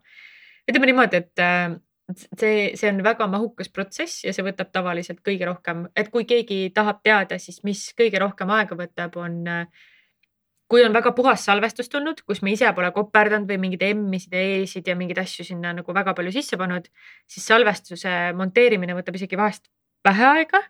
ütleme 0.72 0.88
niimoodi, 0.90 1.20
et 1.20 1.44
äh, 1.44 1.76
see, 2.14 2.76
see 2.78 2.92
on 2.92 3.02
väga 3.06 3.28
mahukas 3.32 3.72
protsess 3.74 4.24
ja 4.26 4.34
see 4.36 4.46
võtab 4.46 4.72
tavaliselt 4.76 5.24
kõige 5.26 5.48
rohkem, 5.50 5.86
et 5.98 6.12
kui 6.14 6.28
keegi 6.30 6.70
tahab 6.76 7.02
teada, 7.06 7.40
siis 7.42 7.64
mis 7.66 7.88
kõige 7.98 8.22
rohkem 8.22 8.52
aega 8.54 8.78
võtab, 8.78 9.18
on 9.22 9.44
kui 10.70 10.84
on 10.86 10.94
väga 10.94 11.12
puhas 11.18 11.46
salvestus 11.46 11.90
tulnud, 11.90 12.22
kus 12.26 12.42
me 12.46 12.54
ise 12.56 12.72
pole 12.78 12.90
koperdanud 12.94 13.50
või 13.50 13.60
mingeid 13.62 13.86
M-isid 13.94 14.34
ja 14.34 14.44
E-sid 14.58 14.88
ja 14.90 14.98
mingeid 14.98 15.22
asju 15.22 15.46
sinna 15.46 15.74
nagu 15.78 15.94
väga 15.94 16.16
palju 16.18 16.34
sisse 16.34 16.58
pannud, 16.62 16.90
siis 17.30 17.46
salvestuse 17.46 18.16
monteerimine 18.38 18.98
võtab 18.98 19.18
isegi 19.20 19.38
vahest 19.40 19.70
vähe 20.06 20.30
aega. 20.32 20.62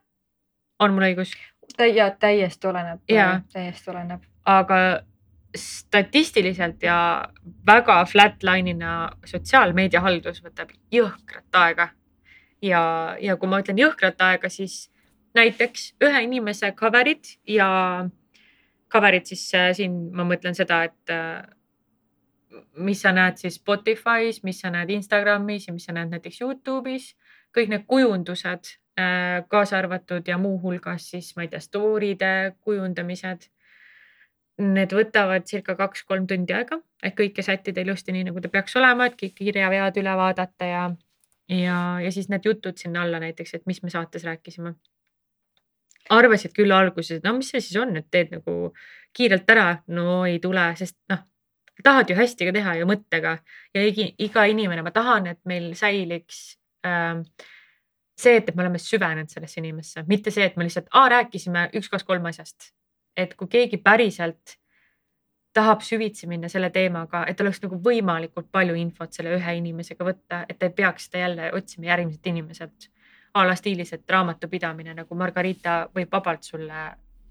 on 0.80 0.96
mul 0.96 1.08
õigus? 1.10 1.36
ja 1.80 2.10
täiesti 2.12 2.68
oleneb, 2.68 3.02
täiesti 3.54 3.92
oleneb. 3.92 4.24
aga 4.46 4.80
statistiliselt 5.56 6.84
ja 6.84 6.97
väga 7.68 8.01
flatline'ina 8.10 8.95
sotsiaalmeedia 9.26 10.01
haldus 10.01 10.41
võtab 10.43 10.74
jõhkrat 10.91 11.62
aega. 11.62 11.89
ja, 12.62 13.16
ja 13.22 13.36
kui 13.38 13.49
ma 13.49 13.60
ütlen 13.62 13.80
jõhkrat 13.80 14.22
aega, 14.22 14.49
siis 14.49 14.89
näiteks 15.36 15.93
ühe 16.03 16.22
inimese 16.24 16.72
cover'id 16.72 17.36
ja 17.47 17.68
cover'id 18.91 19.28
siis 19.28 19.43
äh, 19.56 19.72
siin 19.76 19.97
ma 20.16 20.26
mõtlen 20.28 20.56
seda, 20.58 20.84
et 20.88 21.14
äh, 21.14 21.43
mis 22.78 23.01
sa 23.03 23.12
näed 23.16 23.39
siis 23.41 23.60
Spotify's, 23.60 24.41
mis 24.43 24.62
sa 24.64 24.72
näed 24.74 24.93
Instagramis 24.95 25.68
ja 25.68 25.76
mis 25.76 25.88
sa 25.88 25.95
näed 25.95 26.14
näiteks 26.14 26.41
Youtube'is, 26.41 27.12
kõik 27.56 27.72
need 27.72 27.86
kujundused 27.89 28.72
äh, 28.99 29.43
kaasa 29.51 29.80
arvatud 29.82 30.28
ja 30.28 30.39
muuhulgas 30.41 31.10
siis 31.12 31.34
ma 31.36 31.45
ei 31.45 31.51
tea, 31.51 31.64
story'de 31.64 32.34
kujundamised 32.62 33.49
Need 34.64 34.93
võtavad 34.95 35.43
circa 35.49 35.74
kaks-kolm 35.76 36.28
tundi 36.28 36.53
aega, 36.56 36.78
et 37.03 37.16
kõike 37.18 37.43
sättida 37.43 37.84
ilusti 37.84 38.14
nii, 38.16 38.30
nagu 38.30 38.39
ta 38.39 38.47
peaks 38.51 38.78
olema, 38.80 39.10
et 39.10 39.18
kõik 39.20 39.34
kirjavead 39.36 39.97
üle 39.99 40.14
vaadata 40.16 40.70
ja, 40.70 40.84
ja, 41.51 41.80
ja 41.99 42.12
siis 42.16 42.30
need 42.32 42.47
jutud 42.47 42.80
sinna 42.80 43.03
alla 43.03 43.20
näiteks, 43.20 43.58
et 43.58 43.66
mis 43.68 43.84
me 43.84 43.91
saates 43.91 44.24
rääkisime. 44.24 44.76
arvasid 46.10 46.53
küll 46.56 46.72
alguses, 46.72 47.20
no 47.24 47.34
mis 47.36 47.49
see 47.51 47.60
siis 47.66 47.82
on, 47.82 47.95
et 47.97 48.08
teed 48.12 48.32
nagu 48.32 48.72
kiirelt 49.18 49.49
ära, 49.49 49.82
no 49.88 50.24
ei 50.30 50.39
tule, 50.39 50.70
sest 50.80 50.95
noh, 51.12 51.26
tahad 51.84 52.10
ju 52.10 52.16
hästi 52.16 52.47
ka 52.47 52.56
teha 52.56 52.78
ju 52.80 52.88
mõttega 52.88 53.36
ja 53.76 53.84
iga 53.84 54.45
inimene, 54.45 54.86
ma 54.86 54.95
tahan, 54.95 55.28
et 55.34 55.41
meil 55.43 55.74
säiliks 55.76 56.41
äh, 56.88 57.20
see, 58.16 58.38
et 58.39 58.56
me 58.56 58.64
oleme 58.64 58.80
süvenenud 58.80 59.36
sellesse 59.36 59.60
inimesse, 59.60 60.06
mitte 60.08 60.32
see, 60.32 60.47
et 60.47 60.56
me 60.56 60.64
lihtsalt 60.64 60.88
rääkisime 60.93 61.70
üks, 61.76 61.91
kaks, 61.91 62.08
kolm 62.08 62.32
asjast 62.32 62.72
et 63.18 63.36
kui 63.36 63.47
keegi 63.47 63.78
päriselt 63.78 64.57
tahab 65.55 65.82
süvitsi 65.82 66.28
minna 66.28 66.49
selle 66.51 66.70
teemaga, 66.70 67.24
et 67.28 67.39
oleks 67.41 67.61
nagu 67.63 67.80
võimalikult 67.84 68.49
palju 68.51 68.76
infot 68.76 69.16
selle 69.16 69.38
ühe 69.38 69.53
inimesega 69.61 70.07
võtta, 70.07 70.41
et 70.49 70.63
ei 70.63 70.74
peaks 70.76 71.07
seda 71.07 71.24
jälle 71.24 71.51
otsima 71.55 71.91
järgmiselt 71.93 72.28
inimeselt. 72.34 72.91
a 73.36 73.41
la 73.43 73.55
stiilis, 73.55 73.89
et 73.93 74.09
raamatupidamine 74.09 74.93
nagu 74.95 75.16
Margarita 75.16 75.89
võib 75.95 76.11
vabalt 76.11 76.43
sulle 76.47 76.84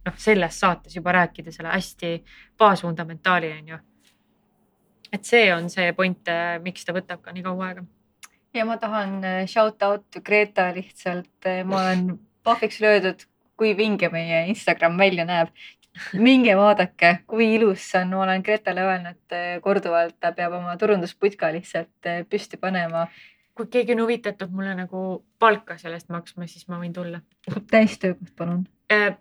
noh, 0.05 0.17
selles 0.17 0.61
saates 0.61 0.97
juba 0.97 1.13
rääkida 1.13 1.53
selle 1.53 1.71
hästi 1.73 2.25
baasfundamentaali 2.59 3.53
on 3.53 3.69
ju. 3.69 3.79
et 5.13 5.25
see 5.25 5.55
on 5.55 5.71
see 5.71 5.93
point, 5.93 6.33
miks 6.63 6.85
ta 6.85 6.93
võtab 6.93 7.23
ka 7.23 7.33
nii 7.33 7.43
kaua 7.43 7.69
aega. 7.69 7.85
ja 8.55 8.65
ma 8.65 8.77
tahan 8.77 9.25
äh, 9.25 9.47
shout 9.47 9.83
out 9.83 10.21
Greta 10.25 10.71
lihtsalt, 10.75 11.47
äh, 11.47 11.65
ma 11.65 11.81
olen 11.81 12.19
pahviks 12.45 12.81
löödud 12.81 13.25
kui 13.57 13.75
vinge 13.77 14.09
meie 14.13 14.45
Instagram 14.51 14.99
välja 14.99 15.25
näeb. 15.29 15.49
minge 16.19 16.57
vaadake, 16.59 17.21
kui 17.31 17.53
ilus 17.55 17.85
see 17.93 18.01
on, 18.01 18.09
ma 18.17 18.25
olen 18.25 18.43
Gretale 18.43 18.83
öelnud 18.83 19.35
eh, 19.37 19.61
korduvalt, 19.63 20.17
ta 20.21 20.33
peab 20.35 20.57
oma 20.59 20.75
turundusputka 20.77 21.53
lihtsalt 21.55 22.09
eh, 22.11 22.25
püsti 22.27 22.59
panema. 22.59 23.07
kui 23.55 23.69
keegi 23.71 23.95
on 23.95 24.03
huvitatud 24.03 24.51
mulle 24.51 24.75
nagu 24.75 25.25
palka 25.39 25.79
selle 25.79 26.01
eest 26.01 26.11
maksma, 26.11 26.49
siis 26.51 26.67
ma 26.69 26.81
võin 26.81 26.93
tulla. 26.93 27.21
täistöökoht, 27.71 28.35
palun 28.37 28.67
äh,. 28.93 29.15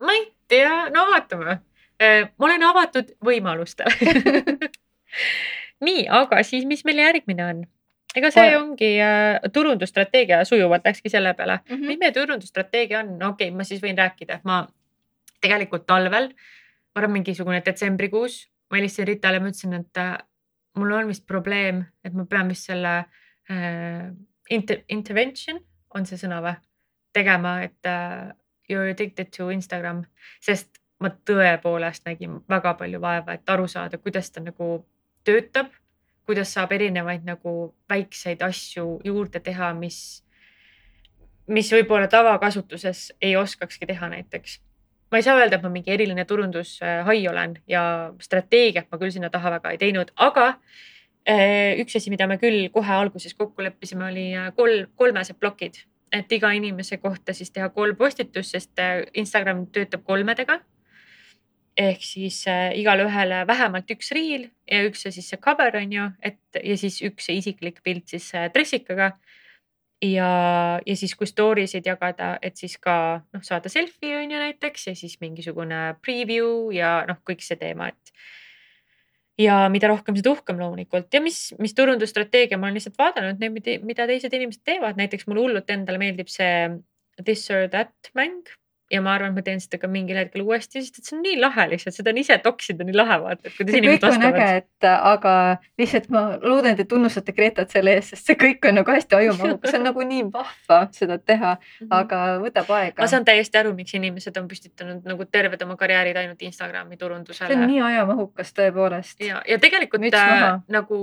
ma 0.00 0.12
ei 0.12 0.28
tea, 0.48 0.90
no 0.92 1.06
vaatame 1.12 1.60
äh,. 2.02 2.28
ma 2.38 2.50
olen 2.50 2.62
avatud 2.62 3.16
võimalustele 3.24 4.68
nii, 5.86 6.06
aga 6.08 6.42
siis, 6.46 6.66
mis 6.68 6.84
meil 6.84 7.02
järgmine 7.02 7.46
on? 7.46 7.66
Ega 8.18 8.30
see 8.34 8.54
ongi 8.58 8.90
äh, 9.02 9.38
turundusstrateegia, 9.52 10.42
sujuvalt 10.48 10.86
läkski 10.86 11.10
selle 11.12 11.34
peale 11.34 11.60
mm. 11.60 11.74
-hmm. 11.74 11.86
mis 11.86 11.98
meie 11.98 12.12
turundusstrateegia 12.12 13.00
on, 13.00 13.18
no 13.18 13.32
okei 13.34 13.48
okay,, 13.48 13.56
ma 13.56 13.64
siis 13.64 13.82
võin 13.82 13.98
rääkida, 13.98 14.40
et 14.40 14.48
ma 14.48 14.62
tegelikult 15.40 15.86
talvel, 15.86 16.32
ma 16.94 17.02
arvan, 17.02 17.12
mingisugune 17.18 17.62
detsembrikuus, 17.64 18.40
ma 18.70 18.80
helistasin 18.80 19.06
Ritale, 19.06 19.40
ma 19.40 19.52
ütlesin, 19.52 19.76
et 19.80 20.02
äh, 20.02 20.16
mul 20.78 20.92
on 20.92 21.08
vist 21.08 21.26
probleem, 21.26 21.84
et 22.04 22.14
ma 22.14 22.26
pean 22.26 22.48
vist 22.48 22.68
selle 22.70 22.94
äh, 23.50 24.10
inter 24.50 24.82
intervention 24.88 25.60
on 25.94 26.06
see 26.06 26.18
sõna 26.20 26.42
või, 26.44 26.58
tegema, 27.16 27.62
et 27.64 27.86
äh, 27.86 28.34
you 28.68 28.80
are 28.80 28.90
addicted 28.90 29.30
to 29.36 29.50
Instagram, 29.50 30.04
sest 30.44 30.82
ma 31.00 31.10
tõepoolest 31.10 32.06
nägin 32.08 32.40
väga 32.50 32.74
palju 32.78 33.00
vaeva, 33.00 33.38
et 33.38 33.50
aru 33.50 33.68
saada, 33.70 33.98
kuidas 34.02 34.30
ta 34.30 34.42
nagu 34.42 34.86
töötab 35.24 35.70
kuidas 36.28 36.52
saab 36.52 36.74
erinevaid 36.76 37.24
nagu 37.24 37.52
väikseid 37.88 38.42
asju 38.44 38.98
juurde 39.04 39.40
teha, 39.40 39.72
mis, 39.74 39.98
mis 41.48 41.70
võib-olla 41.72 42.08
tavakasutuses 42.12 43.06
ei 43.24 43.36
oskakski 43.40 43.88
teha 43.88 44.10
näiteks. 44.12 44.60
ma 45.10 45.16
ei 45.18 45.24
saa 45.24 45.38
öelda, 45.40 45.56
et 45.56 45.64
ma 45.64 45.72
mingi 45.72 45.90
eriline 45.90 46.24
turundushai 46.28 47.22
olen 47.28 47.56
ja 47.66 47.82
strateegiat 48.20 48.90
ma 48.92 48.98
küll 49.00 49.14
sinna 49.14 49.30
taha 49.32 49.54
väga 49.56 49.72
ei 49.72 49.78
teinud, 49.80 50.12
aga 50.16 50.48
eh, 51.24 51.80
üks 51.80 51.96
asi, 51.96 52.10
mida 52.12 52.26
me 52.28 52.36
küll 52.36 52.68
kohe 52.72 52.92
alguses 52.92 53.34
kokku 53.34 53.64
leppisime, 53.64 54.10
oli 54.10 54.26
eh, 54.34 54.50
kolm, 54.56 54.90
kolmesed 55.00 55.40
plokid, 55.40 55.80
et 56.12 56.32
iga 56.32 56.52
inimese 56.52 57.00
kohta 57.00 57.32
siis 57.32 57.50
teha 57.50 57.70
kolm 57.72 57.96
postitust, 57.96 58.52
sest 58.52 58.84
eh, 58.84 59.06
Instagram 59.14 59.64
töötab 59.72 60.04
kolmedega 60.04 60.60
ehk 61.78 62.02
siis 62.02 62.42
äh, 62.50 62.72
igale 62.78 63.06
ühele 63.06 63.44
vähemalt 63.46 63.90
üks 63.94 64.10
reel 64.16 64.48
ja 64.70 64.82
üks 64.88 65.04
ja 65.06 65.12
siis 65.14 65.28
see 65.30 65.40
cover 65.42 65.76
on 65.78 65.92
ju, 65.94 66.06
et 66.22 66.62
ja 66.64 66.76
siis 66.80 66.98
üks 67.06 67.30
isiklik 67.32 67.82
pilt 67.86 68.10
siis 68.10 68.26
äh, 68.34 68.48
dressikaga. 68.54 69.12
ja, 70.02 70.30
ja 70.86 70.96
siis, 70.96 71.14
kui 71.18 71.26
story 71.26 71.66
sid 71.66 71.86
jagada, 71.86 72.36
et 72.42 72.58
siis 72.58 72.76
ka 72.82 73.22
noh, 73.34 73.42
saada 73.42 73.70
selfie 73.70 74.18
on 74.18 74.30
ju 74.30 74.42
näiteks 74.42 74.90
ja 74.90 74.98
siis 74.98 75.16
mingisugune 75.22 75.96
preview 76.02 76.68
ja 76.74 77.00
noh, 77.08 77.18
kõik 77.26 77.42
see 77.46 77.58
teema, 77.58 77.88
et. 77.90 78.12
ja 79.38 79.64
mida 79.70 79.90
rohkem, 79.90 80.18
seda 80.18 80.34
uhkem 80.34 80.58
loomulikult 80.58 81.14
ja 81.14 81.22
mis, 81.22 81.52
mis 81.62 81.74
turundusstrateegia, 81.78 82.58
ma 82.58 82.68
olen 82.68 82.78
lihtsalt 82.78 82.98
vaadanud 82.98 83.42
neid, 83.42 83.82
mida 83.86 84.06
teised 84.10 84.34
inimesed 84.34 84.66
teevad, 84.66 84.98
näiteks 84.98 85.26
mulle 85.30 85.46
hullult 85.46 85.70
endale 85.74 86.02
meeldib 86.02 86.30
see 86.30 86.78
this 87.24 87.50
or 87.50 87.66
that 87.70 88.14
mäng 88.18 88.42
ja 88.90 89.00
ma 89.04 89.12
arvan, 89.14 89.32
et 89.32 89.36
ma 89.36 89.44
teen 89.44 89.60
seda 89.60 89.78
ka 89.82 89.88
mingil 89.90 90.16
hetkel 90.16 90.42
uuesti, 90.46 90.80
sest 90.80 91.00
et 91.00 91.08
see 91.08 91.16
on 91.18 91.20
nii 91.24 91.36
lahe 91.42 91.66
lihtsalt, 91.72 91.96
seda 91.98 92.12
on 92.14 92.20
ise 92.22 92.38
toksida 92.44 92.86
nii 92.88 92.96
lahe 92.96 93.18
vaata, 93.20 93.50
et 93.50 93.56
kuidas 93.58 93.76
inimesed 93.76 94.06
vastavad. 94.06 94.38
äge, 94.40 94.62
et 94.62 94.88
aga 94.94 95.34
lihtsalt 95.80 96.08
ma 96.14 96.22
loodan, 96.40 96.72
et 96.72 96.80
te 96.80 96.86
tunnustate 96.88 97.34
Gretat 97.36 97.74
selle 97.74 97.98
eest, 97.98 98.14
sest 98.14 98.30
see 98.30 98.38
kõik 98.40 98.64
on 98.70 98.80
nagu 98.80 98.94
hästi 98.94 99.18
ajumahukas, 99.20 99.74
see 99.74 99.80
on 99.80 99.86
nagu 99.90 100.08
nii 100.12 100.24
vahva 100.32 100.80
seda 100.96 101.18
teha, 101.20 101.54
mhm. 101.58 101.92
aga 102.00 102.22
võtab 102.46 102.72
aega. 102.78 103.02
ma 103.02 103.10
saan 103.12 103.28
täiesti 103.28 103.60
aru, 103.60 103.74
miks 103.76 103.94
inimesed 103.98 104.40
on 104.40 104.48
püstitanud 104.48 105.12
nagu 105.12 105.28
terved 105.28 105.68
oma 105.68 105.76
karjäärid 105.80 106.16
ainult 106.24 106.42
Instagrami 106.48 106.96
turundusele. 106.96 107.52
see 107.52 107.60
on 107.60 107.68
nii 107.68 107.84
ajamahukas 107.92 108.56
tõepoolest. 108.56 109.20
ja, 109.24 109.44
ja 109.48 109.60
tegelikult 109.60 110.08
äh, 110.16 110.50
nagu, 110.72 111.00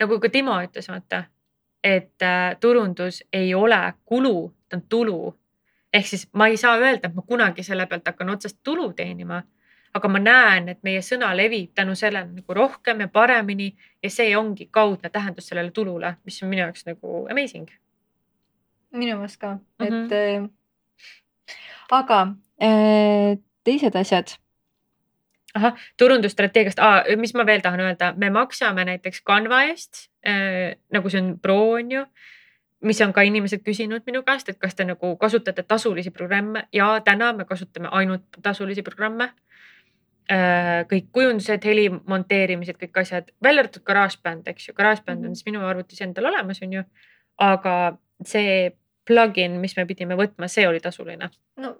nagu 0.00 0.22
ka 0.22 0.30
Timo 0.30 0.54
ütles, 0.62 0.86
vaata, 0.92 1.24
et 1.82 2.22
äh, 2.22 2.54
turundus 2.62 3.24
ei 3.32 3.54
ole 3.58 3.84
kulu, 4.06 4.52
ta 4.70 4.78
on 4.78 4.86
tulu 4.86 5.22
ehk 5.92 6.06
siis 6.06 6.28
ma 6.32 6.46
ei 6.46 6.56
saa 6.56 6.76
öelda, 6.76 7.08
et 7.08 7.14
ma 7.14 7.22
kunagi 7.26 7.62
selle 7.62 7.86
pealt 7.86 8.06
hakkan 8.06 8.30
otsest 8.30 8.58
tulu 8.64 8.92
teenima. 8.92 9.42
aga 9.94 10.08
ma 10.08 10.18
näen, 10.18 10.70
et 10.72 10.78
meie 10.82 11.02
sõna 11.04 11.34
levib 11.36 11.74
tänu 11.76 11.92
sellele 11.94 12.24
nagu 12.24 12.54
rohkem 12.56 13.02
ja 13.04 13.08
paremini 13.12 13.66
ja 14.02 14.10
see 14.10 14.30
ongi 14.36 14.66
kaudne 14.72 15.10
tähendus 15.12 15.50
sellele 15.50 15.70
tulule, 15.70 16.14
mis 16.24 16.42
on 16.42 16.48
minu 16.48 16.62
jaoks 16.62 16.86
nagu 16.86 17.26
amazing. 17.30 17.68
minu 18.92 19.16
meelest 19.16 19.40
ka 19.40 19.52
mm, 19.52 19.86
-hmm. 19.86 20.04
et 20.04 20.12
äh, 20.12 20.48
aga 21.90 22.20
äh, 22.62 23.38
teised 23.64 23.96
asjad 23.96 24.36
ahah, 25.54 25.76
turundusstrateegiast 25.96 26.78
ah,, 26.78 27.04
mis 27.16 27.34
ma 27.34 27.46
veel 27.46 27.60
tahan 27.60 27.80
öelda, 27.80 28.14
me 28.16 28.30
maksame 28.30 28.84
näiteks 28.84 29.22
Canva 29.22 29.62
eest 29.62 30.08
äh,, 30.26 30.78
nagu 30.92 31.10
see 31.10 31.20
on 31.20 31.38
Pro 31.40 31.72
on 31.72 31.90
ju 31.90 32.06
mis 32.82 33.00
on 33.04 33.12
ka 33.14 33.22
inimesed 33.26 33.62
küsinud 33.66 34.04
minu 34.06 34.22
käest, 34.26 34.50
et 34.50 34.58
kas 34.60 34.74
te 34.74 34.84
nagu 34.86 35.14
kasutate 35.20 35.62
tasulisi 35.62 36.10
programme 36.10 36.66
ja 36.74 36.88
täna 37.04 37.32
me 37.36 37.46
kasutame 37.48 37.90
ainult 37.92 38.40
tasulisi 38.42 38.82
programme. 38.82 39.32
Äh, 40.30 40.84
kõik 40.90 41.08
kujundused, 41.12 41.64
heli 41.66 41.88
monteerimised, 41.90 42.78
kõik 42.78 43.00
asjad, 43.02 43.32
välja 43.42 43.64
arvatud 43.64 43.82
GarageBand, 43.84 44.46
eks 44.52 44.68
ju, 44.68 44.74
GarageBand 44.78 45.18
on 45.18 45.32
mhm. 45.32 45.38
siis 45.38 45.48
minu 45.48 45.64
arvutis 45.66 46.00
endal 46.04 46.30
olemas, 46.30 46.62
on 46.62 46.78
ju. 46.78 46.84
aga 47.42 47.74
see 48.28 48.70
plugin, 49.08 49.58
mis 49.60 49.74
me 49.76 49.84
pidime 49.88 50.14
võtma, 50.18 50.46
see 50.48 50.66
oli 50.68 50.80
tasuline. 50.80 51.28
no 51.58 51.74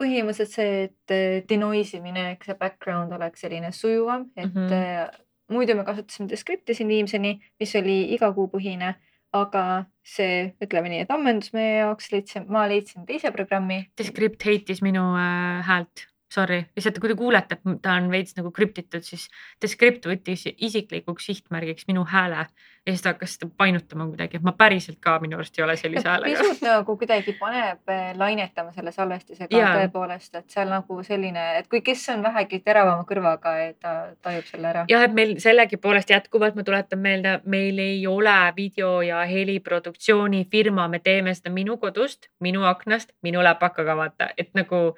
põhimõtteliselt 0.00 0.50
see, 0.50 0.88
et 0.88 1.46
denoise 1.48 2.00
imine, 2.00 2.32
eks 2.34 2.50
see 2.50 2.58
background 2.58 3.14
oleks 3.14 3.44
selline 3.46 3.70
sujuvam, 3.72 4.26
et 4.36 4.50
mm 4.50 4.68
-hmm. 4.68 5.20
muidu 5.54 5.76
me 5.78 5.84
kasutasime 5.84 6.28
Descripti 6.28 6.74
siin 6.74 6.88
viimseni, 6.88 7.38
mis 7.60 7.76
oli 7.76 8.14
igakuupõhine 8.18 8.94
aga 9.34 9.64
see, 10.06 10.54
ütleme 10.62 10.90
nii, 10.92 11.04
et 11.04 11.12
ammendus 11.14 11.52
meie 11.56 11.80
jaoks, 11.80 12.10
leidsin, 12.14 12.48
ma 12.52 12.66
leidsin 12.70 13.06
teise 13.08 13.32
programmi. 13.34 13.84
Descript 13.98 14.44
heitis 14.46 14.82
minu 14.84 15.04
äh, 15.18 15.62
häält 15.66 16.06
sorry, 16.34 16.64
lihtsalt 16.76 16.98
kui 17.02 17.10
te 17.12 17.16
kuulete, 17.18 17.58
et 17.58 17.82
ta 17.82 17.96
on 18.00 18.10
veits 18.12 18.36
nagu 18.38 18.50
krüptitud, 18.54 19.04
siis 19.06 19.28
Descript 19.62 20.06
võttis 20.10 20.46
isiklikuks 20.54 21.30
sihtmärgiks 21.30 21.86
minu 21.90 22.04
hääle 22.10 22.46
ja 22.86 22.92
siis 22.92 23.02
ta 23.02 23.14
hakkas 23.14 23.36
seda 23.36 23.48
painutama 23.56 24.06
kuidagi, 24.10 24.36
et 24.36 24.44
ma 24.44 24.52
päriselt 24.58 24.98
ka 25.00 25.16
minu 25.22 25.38
arust 25.38 25.58
ei 25.58 25.64
ole 25.64 25.76
sellise 25.80 26.08
häälega. 26.08 26.42
pisut 26.42 26.64
nagu 26.66 26.96
kuidagi 27.00 27.32
paneb 27.38 27.94
eh, 27.94 28.10
lainetama 28.18 28.74
selle 28.76 28.92
salvestisega 28.92 29.56
ja. 29.56 29.70
tõepoolest, 29.78 30.36
et 30.40 30.56
seal 30.56 30.68
nagu 30.72 30.98
selline, 31.06 31.46
et 31.60 31.70
kui, 31.70 31.80
kes 31.86 32.04
on 32.12 32.22
vähegi 32.26 32.60
teravama 32.66 33.06
kõrvaga, 33.08 33.54
et 33.64 33.78
ta 33.80 33.94
tajub 34.22 34.50
selle 34.50 34.70
ära. 34.72 34.84
jah, 34.90 35.06
et 35.08 35.16
meil 35.16 35.36
sellegipoolest 35.40 36.12
jätkuvalt 36.12 36.58
ma 36.58 36.66
tuletan 36.66 37.00
meelde, 37.00 37.38
meil 37.44 37.80
ei 37.80 38.06
ole 38.10 38.36
video 38.56 38.98
ja 39.06 39.24
heliproduktsioonifirma, 39.30 40.88
me 40.88 41.00
teeme 41.00 41.34
seda 41.34 41.54
minu 41.54 41.78
kodust, 41.80 42.28
minu 42.44 42.68
aknast, 42.68 43.14
minu 43.22 43.44
läpakaga 43.44 43.96
vaata, 43.96 44.32
et 44.36 44.52
nagu 44.58 44.90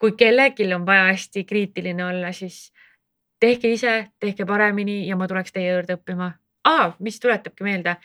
kui 0.00 0.14
kellelgi 0.16 0.66
on 0.74 0.86
vaja 0.86 1.10
hästi 1.10 1.44
kriitiline 1.44 2.04
olla, 2.04 2.32
siis 2.32 2.72
tehke 3.40 3.72
ise, 3.72 4.10
tehke 4.20 4.46
paremini 4.46 5.02
ja 5.08 5.16
ma 5.16 5.28
tuleks 5.28 5.52
teie 5.52 5.72
juurde 5.72 5.98
õppima. 5.98 6.32
Ah,. 6.64 6.94
mis 7.00 7.20
tuletabki 7.20 7.64
meelde, 7.64 7.96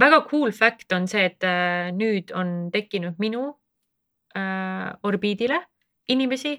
väga 0.00 0.20
cool 0.30 0.52
fact 0.52 0.92
on 0.92 1.08
see, 1.08 1.24
et 1.24 1.44
äh, 1.44 1.88
nüüd 1.96 2.32
on 2.36 2.70
tekkinud 2.72 3.16
minu 3.18 3.46
äh, 4.36 4.92
orbiidile 5.02 5.62
inimesi, 6.08 6.58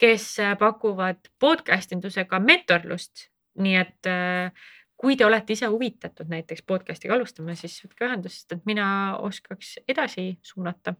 kes 0.00 0.38
äh, 0.40 0.56
pakuvad 0.58 1.28
podcast 1.40 1.92
indusega 1.92 2.40
mentorlust, 2.40 3.28
nii 3.60 3.76
et 3.76 4.08
äh, 4.08 4.52
kui 5.00 5.16
te 5.16 5.26
olete 5.26 5.52
ise 5.52 5.68
huvitatud 5.72 6.28
näiteks 6.28 6.64
podcast'iga 6.68 7.16
alustama, 7.16 7.54
siis 7.56 7.78
võtke 7.84 8.08
ühendust, 8.08 8.48
et 8.52 8.64
mina 8.68 8.86
oskaks 9.20 9.78
edasi 9.88 10.34
suunata 10.44 10.94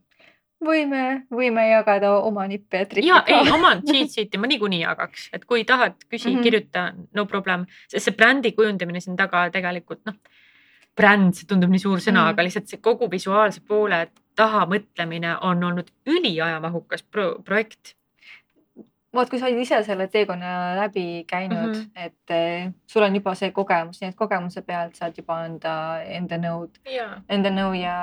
võime, 0.65 1.03
võime 1.33 1.65
jagada 1.69 2.13
oma 2.19 2.45
nippe 2.49 2.83
ja 2.83 2.89
trikke 2.89 3.07
ja 3.07 3.21
ei, 3.27 3.49
oma 3.53 3.73
cheat 3.87 4.13
sheet'i 4.13 4.41
ma 4.41 4.49
niikuinii 4.51 4.83
jagaks, 4.83 5.29
et 5.35 5.45
kui 5.49 5.65
tahad, 5.67 5.97
küsi 6.07 6.29
mm, 6.29 6.35
-hmm. 6.35 6.43
kirjuta, 6.43 6.85
no 7.17 7.25
problem, 7.25 7.65
sest 7.87 8.09
see 8.09 8.17
brändi 8.17 8.53
kujundamine 8.57 9.01
siin 9.01 9.17
taga 9.17 9.49
tegelikult 9.53 10.05
noh. 10.05 10.19
bränd, 10.95 11.33
see 11.35 11.47
tundub 11.47 11.71
nii 11.71 11.79
suur 11.79 11.99
sõna 11.99 12.19
mm, 12.19 12.25
-hmm. 12.25 12.33
aga 12.33 12.43
lihtsalt 12.43 12.67
see 12.67 12.81
kogu 12.81 13.11
visuaalse 13.11 13.61
poole 13.67 14.07
taha 14.35 14.65
mõtlemine 14.65 15.37
on 15.41 15.63
olnud 15.63 15.91
üliajamahukas 16.05 17.03
pro 17.03 17.35
projekt 17.45 17.95
vot, 19.15 19.29
kui 19.29 19.39
sa 19.39 19.49
oled 19.49 19.59
ise 19.61 19.81
selle 19.85 20.07
teekonna 20.11 20.51
läbi 20.79 21.23
käinud 21.27 21.73
mm, 21.73 21.73
-hmm. 21.73 22.05
et 22.05 22.35
eh, 22.35 22.71
sul 22.87 23.03
on 23.03 23.15
juba 23.15 23.35
see 23.35 23.51
kogemus, 23.51 24.01
nii 24.01 24.09
et 24.09 24.15
kogemuse 24.15 24.61
pealt 24.61 24.95
saad 24.95 25.17
juba 25.17 25.41
anda 25.45 25.73
enda 26.19 26.39
nõud 26.39 26.79
yeah., 26.87 27.19
enda 27.29 27.51
nõu 27.51 27.73
ja 27.75 27.95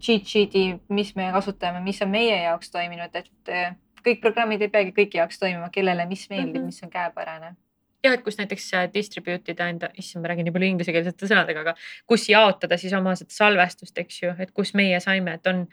cheat 0.00 0.24
sheet'i, 0.24 0.80
mis 0.88 1.14
me 1.16 1.30
kasutame, 1.32 1.80
mis 1.84 2.02
on 2.02 2.10
meie 2.10 2.42
jaoks 2.42 2.70
toiminud, 2.70 3.14
et 3.14 3.52
eh, 3.52 3.72
kõik 4.04 4.20
programmid 4.24 4.62
ei 4.62 4.72
peagi 4.72 4.94
kõigi 4.96 5.20
jaoks 5.20 5.38
toimima, 5.38 5.70
kellele 5.70 6.06
mis 6.06 6.28
meeldib 6.30 6.54
mm, 6.54 6.60
-hmm. 6.60 6.72
mis 6.72 6.82
on 6.82 6.90
käepärane 6.90 7.56
jah, 8.04 8.14
et 8.14 8.24
kus 8.24 8.38
näiteks 8.38 8.70
distribute 8.94 9.52
ida 9.52 9.68
enda, 9.68 9.90
issand, 9.98 10.22
ma 10.22 10.32
räägin 10.32 10.46
nii 10.48 10.54
palju 10.54 10.72
inglisekeelsete 10.72 11.28
sõnadega, 11.28 11.60
aga 11.66 11.74
kus 12.06 12.28
jaotada 12.28 12.78
siis 12.78 12.92
oma 12.96 13.14
seda 13.18 13.34
salvestust, 13.34 13.98
eks 13.98 14.22
ju, 14.22 14.34
et 14.38 14.52
kus 14.54 14.74
meie 14.74 15.00
saime, 15.00 15.34
et 15.34 15.46
on 15.46 15.66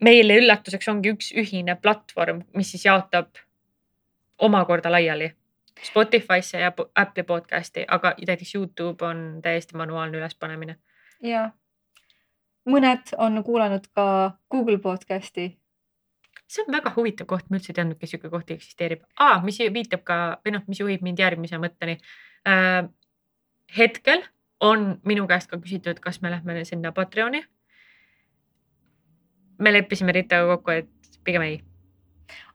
meile 0.00 0.38
üllatuseks 0.38 0.88
ongi 0.88 1.12
üks 1.14 1.32
ühine 1.32 1.76
platvorm, 1.82 2.42
mis 2.56 2.70
siis 2.74 2.86
jaotab 2.86 3.40
omakorda 4.38 4.92
laiali 4.92 5.32
Spotify'sse 5.82 6.58
ja 6.58 6.72
Apple'i 6.94 7.24
podcast'i, 7.26 7.84
aga 7.88 8.14
näiteks 8.18 8.54
Youtube 8.54 9.06
on 9.06 9.40
täiesti 9.42 9.76
manuaalne 9.76 10.18
ülespanemine. 10.18 10.76
ja 11.22 11.50
mõned 12.68 13.14
on 13.18 13.44
kuulanud 13.44 13.86
ka 13.94 14.38
Google 14.50 14.78
podcast'i. 14.78 15.58
see 16.48 16.64
on 16.66 16.72
väga 16.72 16.92
huvitav 16.96 17.26
koht, 17.26 17.50
ma 17.50 17.56
üldse 17.56 17.72
ei 17.72 17.74
teadnudki, 17.74 18.06
sihuke 18.06 18.30
koht 18.30 18.50
eksisteerib 18.50 19.04
ah,, 19.18 19.44
mis 19.44 19.58
viitab 19.58 20.02
ka 20.04 20.40
või 20.44 20.56
noh, 20.56 20.62
mis 20.66 20.80
juhib 20.80 21.02
mind 21.02 21.18
järgmise 21.18 21.58
mõtteni 21.58 21.98
äh,. 22.48 22.88
hetkel 23.78 24.22
on 24.60 25.00
minu 25.04 25.26
käest 25.26 25.50
ka 25.50 25.58
küsitud, 25.58 26.00
kas 26.00 26.22
me 26.22 26.30
lähme 26.30 26.64
sinna 26.64 26.92
Patreoni 26.92 27.44
me 29.58 29.72
leppisime 29.72 30.12
Ritaga 30.12 30.56
kokku, 30.56 30.70
et 30.70 30.88
pigem 31.24 31.44
ei. 31.46 31.56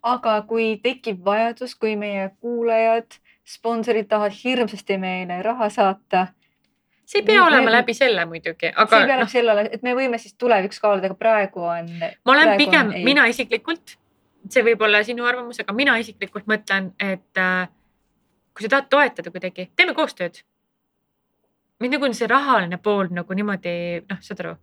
aga 0.03 0.37
kui 0.47 0.75
tekib 0.83 1.23
vajadus, 1.25 1.75
kui 1.79 1.95
meie 1.99 2.29
kuulajad, 2.43 3.19
sponsorid 3.47 4.07
tahavad 4.11 4.35
hirmsasti 4.43 4.97
meile 4.99 5.41
raha 5.43 5.69
saata. 5.69 6.27
see 7.05 7.21
ei 7.21 7.25
pea 7.25 7.41
me, 7.41 7.47
olema 7.47 7.71
läbi 7.71 7.93
selle 7.93 8.25
muidugi, 8.25 8.71
aga. 8.75 8.87
see 8.89 9.01
ei 9.01 9.07
pea 9.07 9.15
olema 9.15 9.27
no, 9.27 9.33
selle, 9.35 9.67
et 9.71 9.83
me 9.83 9.95
võime 9.97 10.19
siis 10.21 10.35
tulevikus 10.39 10.79
kaaluda, 10.83 11.11
aga 11.11 11.19
praegu 11.19 11.67
on. 11.67 11.91
ma 11.99 12.35
olen 12.35 12.55
pigem, 12.57 12.95
mina 13.03 13.27
isiklikult, 13.31 13.97
see 14.49 14.65
võib 14.65 14.81
olla 14.87 15.03
sinu 15.03 15.27
arvamus, 15.27 15.61
aga 15.63 15.75
mina 15.75 15.97
isiklikult 16.01 16.49
mõtlen, 16.51 16.91
et 16.99 17.43
äh, 17.43 17.69
kui 18.53 18.65
sa 18.65 18.75
tahad 18.75 18.91
toetada 18.91 19.31
kuidagi, 19.31 19.69
teeme 19.75 19.95
koostööd. 19.97 20.43
mind 21.79 21.97
nagu 21.97 22.13
see 22.15 22.27
rahaline 22.31 22.77
pool 22.77 23.09
nagu 23.11 23.33
niimoodi, 23.35 23.73
noh, 24.07 24.21
saad 24.23 24.45
aru 24.45 24.55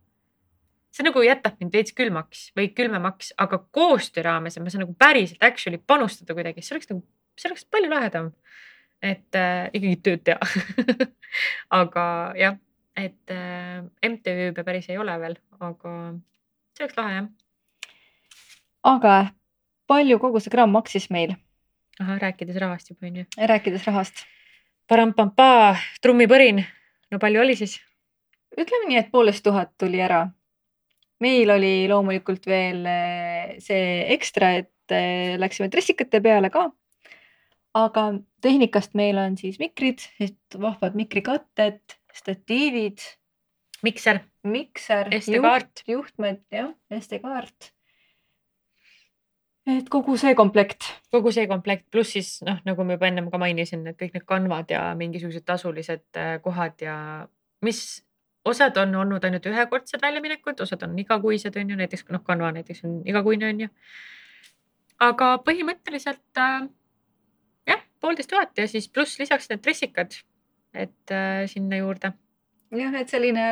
see 0.91 1.07
nagu 1.07 1.23
jätab 1.23 1.59
mind 1.61 1.75
veits 1.75 1.95
külmaks 1.97 2.49
või 2.59 2.71
külmemaks, 2.75 3.33
aga 3.41 3.61
koostöö 3.75 4.25
raames, 4.27 4.57
et 4.57 4.65
ma 4.65 4.73
saan 4.73 4.85
nagu 4.85 4.97
päriselt 4.99 5.43
actually 5.47 5.79
panustada 5.79 6.35
kuidagi, 6.35 6.65
see 6.67 6.75
oleks 6.77 6.91
nagu, 6.91 7.05
see 7.39 7.51
oleks 7.51 7.67
palju 7.71 7.91
lahedam. 7.93 8.33
et 9.01 9.37
äh, 9.39 9.71
ikkagi 9.73 9.97
tööd 10.05 10.25
teha 10.29 10.39
aga 11.81 12.07
jah, 12.37 12.59
et 12.97 13.33
äh, 13.33 13.85
MTÜ-be 14.05 14.65
päris 14.65 14.91
ei 14.91 14.99
ole 15.01 15.15
veel, 15.21 15.39
aga 15.61 15.93
see 16.77 16.85
oleks 16.85 16.99
lahe 16.99 17.15
jah. 17.15 17.31
aga 18.93 19.15
palju 19.89 20.19
kogu 20.19 20.43
see 20.43 20.53
kraam 20.53 20.75
maksis 20.75 21.09
meil? 21.11 21.37
ahah, 22.01 22.19
rääkides 22.21 22.59
rahast 22.61 22.91
juba 22.91 23.07
onju. 23.07 23.25
rääkides 23.39 23.87
rahast. 23.87 24.27
parampampaa, 24.91 25.79
trummipõrin, 26.03 26.65
no 27.11 27.23
palju 27.23 27.47
oli 27.47 27.57
siis? 27.57 27.79
ütleme 28.59 28.91
nii, 28.91 29.01
et 29.01 29.11
poolteist 29.15 29.47
tuhat 29.47 29.73
tuli 29.79 30.03
ära 30.03 30.27
meil 31.21 31.53
oli 31.53 31.75
loomulikult 31.91 32.47
veel 32.49 32.85
eh, 32.89 33.57
see 33.63 34.05
ekstra, 34.17 34.53
et 34.63 34.95
eh, 34.95 35.37
läksime 35.41 35.71
dressikate 35.73 36.23
peale 36.25 36.51
ka. 36.53 36.69
aga 37.79 38.05
tehnikast 38.43 38.97
meil 38.99 39.19
on 39.23 39.37
siis 39.39 39.61
mikrid, 39.63 40.03
vahvad 40.59 40.97
mikrikatted, 40.99 41.83
statiivid. 42.13 42.99
mikser. 43.83 44.25
mikser, 44.45 45.13
juht, 45.13 45.85
juhtmed, 45.87 46.43
jah, 46.53 46.73
SD-kaart 47.01 47.73
et 49.79 49.89
kogu 49.93 50.17
see 50.21 50.35
komplekt. 50.35 50.89
kogu 51.13 51.33
see 51.35 51.47
komplekt, 51.51 51.87
pluss 51.93 52.15
siis 52.17 52.31
noh, 52.47 52.61
nagu 52.67 52.85
ma 52.85 52.97
juba 52.97 53.09
ennem 53.11 53.31
ka 53.31 53.41
mainisin, 53.41 53.85
et 53.91 53.99
kõik 54.01 54.17
need 54.17 54.27
kanvad 54.29 54.73
ja 54.73 54.83
mingisugused 54.99 55.45
tasulised 55.47 56.07
eh, 56.19 56.39
kohad 56.45 56.81
ja 56.85 56.97
mis 57.65 58.01
osad 58.45 58.77
on 58.77 58.95
olnud 58.95 59.25
ainult 59.25 59.47
ühekordsed 59.47 60.03
väljaminekud, 60.03 60.61
osad 60.61 60.83
on 60.87 60.99
igakuised, 60.99 61.57
on 61.57 61.71
ju, 61.71 61.77
näiteks 61.77 62.07
noh, 62.09 62.23
Canva 62.25 62.53
näiteks 62.57 62.85
on 62.89 63.01
igakuine, 63.09 63.49
on 63.53 63.61
ju. 63.67 63.69
aga 65.01 65.31
põhimõtteliselt 65.45 66.41
äh, 66.41 66.69
jah, 67.69 67.85
poolteist 68.01 68.31
tuhat 68.33 68.59
ja 68.59 68.69
siis 68.69 68.89
pluss 68.89 69.19
lisaks 69.21 69.51
need 69.51 69.63
dressikad, 69.65 70.17
et 70.75 71.15
äh, 71.15 71.45
sinna 71.53 71.81
juurde. 71.83 72.13
jah, 72.77 73.01
et 73.01 73.09
selline 73.09 73.47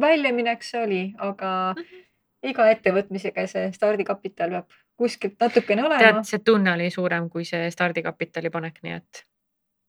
väljaminek 0.00 0.62
see 0.66 0.82
oli, 0.82 1.02
aga 1.18 1.74
mm 1.76 1.82
-hmm. 1.82 2.06
iga 2.50 2.70
ettevõtmisega 2.70 3.46
see 3.46 3.72
stardikapital 3.72 4.50
peab 4.50 4.78
kuskilt 4.96 5.40
natukene 5.40 5.84
olema. 5.84 5.98
tead, 5.98 6.24
see 6.24 6.38
tunne 6.38 6.72
oli 6.72 6.90
suurem 6.90 7.28
kui 7.30 7.44
see 7.44 7.70
stardikapitali 7.70 8.50
panek, 8.50 8.78
nii 8.82 8.92
et 8.92 9.26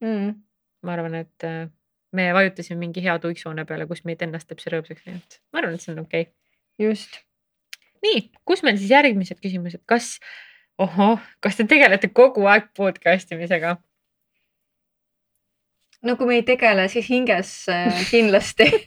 mm.. 0.02 0.34
ma 0.84 0.94
arvan, 0.94 1.16
et 1.16 1.44
äh, 1.44 1.70
me 2.14 2.30
vajutasime 2.36 2.80
mingi 2.80 3.04
hea 3.04 3.18
tuiksoone 3.20 3.66
peale, 3.70 3.88
kus 3.90 4.04
meid 4.08 4.22
ennast 4.26 4.50
teeb 4.50 4.62
see 4.64 4.74
rõõmsaks, 4.74 5.06
et 5.10 5.40
ma 5.52 5.62
arvan, 5.62 5.78
et 5.78 5.86
see 5.86 5.94
on 5.96 6.04
okei 6.06 6.28
okay.. 6.28 6.34
just. 6.88 7.22
nii, 8.06 8.28
kus 8.46 8.64
meil 8.66 8.78
siis 8.80 8.94
järgmised 8.94 9.42
küsimused, 9.44 9.84
kas, 9.90 10.16
ohoh, 10.82 11.22
kas 11.44 11.60
te 11.60 11.68
tegelete 11.70 12.12
kogu 12.14 12.48
aeg 12.52 12.72
podcast 12.78 13.34
imisega? 13.36 13.78
no 16.04 16.18
kui 16.20 16.30
me 16.30 16.40
ei 16.42 16.48
tegele, 16.48 16.88
siis 16.92 17.10
hinges 17.10 17.54
äh, 17.72 18.04
kindlasti. 18.12 18.70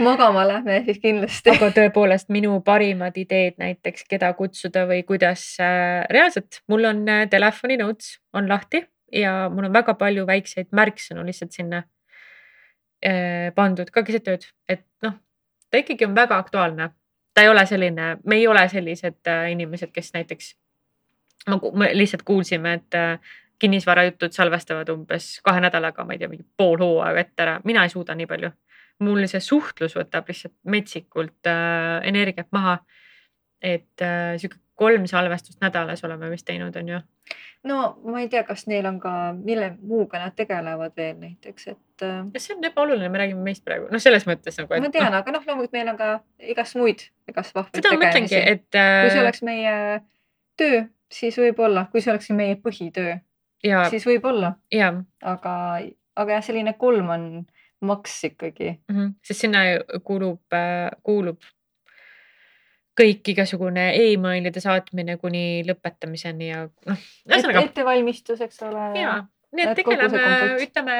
magama 0.00 0.46
lähme, 0.48 0.82
siis 0.86 1.00
kindlasti. 1.02 1.52
aga 1.52 1.70
tõepoolest 1.76 2.30
minu 2.32 2.54
parimad 2.64 3.16
ideed 3.20 3.58
näiteks, 3.60 4.06
keda 4.08 4.32
kutsuda 4.38 4.86
või 4.88 5.02
kuidas 5.08 5.44
äh,, 5.60 6.06
reaalselt 6.12 6.62
mul 6.72 6.88
on 6.88 7.02
äh, 7.08 7.26
telefoni 7.30 7.76
notes 7.80 8.16
on 8.32 8.48
lahti 8.48 8.86
ja 9.12 9.48
mul 9.52 9.68
on 9.68 9.76
väga 9.76 9.94
palju 10.00 10.26
väikseid 10.28 10.72
märksõnu 10.76 11.24
lihtsalt 11.26 11.56
sinna 11.56 11.82
pandud 13.54 13.90
ka 13.94 14.02
keset 14.02 14.28
ööd, 14.28 14.46
et 14.68 14.82
noh, 15.06 15.12
ta 15.70 15.78
ikkagi 15.78 16.06
on 16.08 16.14
väga 16.16 16.38
aktuaalne. 16.38 16.90
ta 17.34 17.42
ei 17.42 17.48
ole 17.48 17.62
selline, 17.66 18.16
me 18.24 18.36
ei 18.36 18.46
ole 18.50 18.64
sellised 18.68 19.28
äh, 19.30 19.50
inimesed, 19.52 19.92
kes 19.94 20.10
näiteks, 20.14 20.54
me 21.72 21.90
lihtsalt 21.94 22.24
kuulsime, 22.26 22.72
et 22.80 22.94
äh, 22.98 23.36
kinnisvarajutud 23.58 24.34
salvestavad 24.34 24.88
umbes 24.90 25.40
kahe 25.46 25.60
nädalaga, 25.60 26.04
ma 26.04 26.16
ei 26.16 26.18
tea, 26.18 26.28
mingi 26.28 26.46
pool 26.56 26.82
hooaega 26.82 27.20
ette 27.20 27.44
ära, 27.44 27.60
mina 27.64 27.84
ei 27.86 27.94
suuda 27.94 28.16
nii 28.18 28.26
palju 28.26 28.50
mul 29.04 29.26
see 29.30 29.42
suhtlus 29.42 29.94
võtab 29.94 30.30
lihtsalt 30.30 30.54
metsikult 30.66 31.50
äh, 31.50 31.98
energiat 32.08 32.50
maha. 32.52 32.78
et 33.62 34.02
äh, 34.02 34.36
sihuke 34.38 34.58
kolm 34.78 35.06
salvestust 35.10 35.60
nädalas 35.60 36.04
oleme 36.06 36.30
vist 36.30 36.46
teinud, 36.46 36.76
on 36.78 36.88
ju. 36.92 37.00
no 37.68 37.78
ma 38.06 38.20
ei 38.22 38.28
tea, 38.30 38.44
kas 38.46 38.66
neil 38.70 38.86
on 38.86 39.00
ka, 39.02 39.12
mille 39.34 39.72
muuga 39.82 40.20
nad 40.22 40.36
tegelevad 40.38 40.94
veel 40.96 41.16
näiteks, 41.18 41.68
et 41.74 42.06
äh, 42.06 42.20
see 42.36 42.54
on 42.54 42.68
ebaoluline, 42.70 43.10
me 43.10 43.22
räägime 43.22 43.42
meist 43.50 43.64
praegu, 43.66 43.88
noh, 43.92 44.02
selles 44.02 44.28
mõttes 44.30 44.60
nagu. 44.60 44.78
ma 44.84 44.92
tean, 44.94 45.18
aga 45.18 45.34
noh, 45.34 45.46
loomulikult 45.48 45.74
meil 45.74 45.92
on 45.94 45.98
ka 45.98 46.12
igast 46.54 46.78
muid, 46.78 47.08
igast 47.30 47.56
vahvaid 47.58 47.80
seda 47.80 47.94
ma 47.94 48.04
mõtlengi, 48.04 48.32
tegemisi. 48.34 48.54
et 48.54 48.80
äh, 48.80 49.02
kui 49.02 49.14
see 49.16 49.24
oleks 49.24 49.44
meie 49.50 49.74
töö, 50.60 50.80
siis 51.20 51.42
võib-olla, 51.42 51.88
kui 51.92 52.04
see 52.04 52.14
oleks 52.14 52.30
meie 52.38 52.58
põhitöö, 52.62 53.18
ja, 53.66 53.84
siis 53.90 54.06
võib-olla, 54.06 54.54
aga, 55.34 55.54
aga 56.14 56.38
jah, 56.38 56.50
selline 56.52 56.78
kolm 56.78 57.14
on 57.16 57.30
maks 57.80 58.24
ikkagi. 58.30 58.78
mm 58.88 58.96
-hmm. 58.96 59.14
sest 59.26 59.40
sinna 59.40 59.70
ju 59.70 60.00
kuulub 60.04 60.42
äh,, 60.52 60.90
kuulub 61.02 61.42
kõik 62.98 63.32
igasugune 63.34 63.90
emailide 63.94 64.60
saatmine 64.64 65.16
kuni 65.22 65.64
lõpetamiseni 65.68 66.48
ja 66.50 66.64
noh, 66.66 67.04
ühesõnaga 67.28 67.66
ettevalmistus, 67.68 68.42
eks 68.46 68.64
ole. 68.66 68.88
ja, 68.98 69.20
nii 69.54 69.66
et 69.66 69.74
et 69.74 69.82
tegeleme, 69.82 70.24
ütleme 70.64 70.98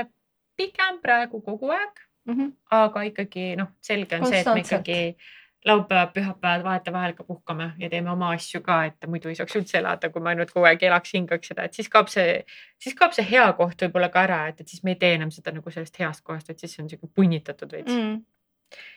pigem 0.58 1.02
praegu 1.02 1.42
kogu 1.42 1.74
aeg, 1.74 2.04
Mm 2.28 2.34
-hmm. 2.34 2.52
aga 2.70 3.02
ikkagi 3.02 3.56
noh, 3.56 3.68
selge 3.80 4.16
on 4.16 4.26
see, 4.26 4.40
et 4.40 4.46
me 4.46 4.60
ikkagi 4.60 5.16
laupäevad, 5.64 6.10
pühapäevad 6.12 6.64
vahetevahel 6.64 7.12
ka 7.12 7.24
puhkame 7.24 7.72
ja 7.78 7.90
teeme 7.90 8.10
oma 8.10 8.30
asju 8.30 8.60
ka, 8.60 8.84
et 8.84 9.06
muidu 9.06 9.28
ei 9.28 9.34
saaks 9.34 9.56
üldse 9.56 9.78
elada, 9.78 10.10
kui 10.10 10.22
me 10.22 10.30
ainult 10.30 10.50
kogu 10.50 10.66
aeg 10.66 10.82
elaks, 10.82 11.14
hingaks 11.14 11.48
seda, 11.48 11.64
et 11.64 11.74
siis 11.74 11.88
kaob 11.88 12.08
see, 12.12 12.44
siis 12.78 12.94
kaob 12.94 13.12
see 13.16 13.26
hea 13.30 13.46
koht 13.52 13.82
võib-olla 13.82 14.08
ka 14.08 14.22
ära, 14.22 14.40
et, 14.48 14.60
et 14.60 14.68
siis 14.68 14.84
me 14.84 14.94
ei 14.94 15.00
tee 15.00 15.14
enam 15.14 15.30
seda 15.34 15.54
nagu 15.56 15.70
sellest 15.70 15.98
heast 15.98 16.24
kohast, 16.24 16.50
et 16.50 16.58
siis 16.58 16.78
on 16.78 16.90
sihuke 16.90 17.10
punnitatud 17.14 17.72
veits 17.72 17.92
mm.. 17.92 18.04
Mm. 18.04 18.22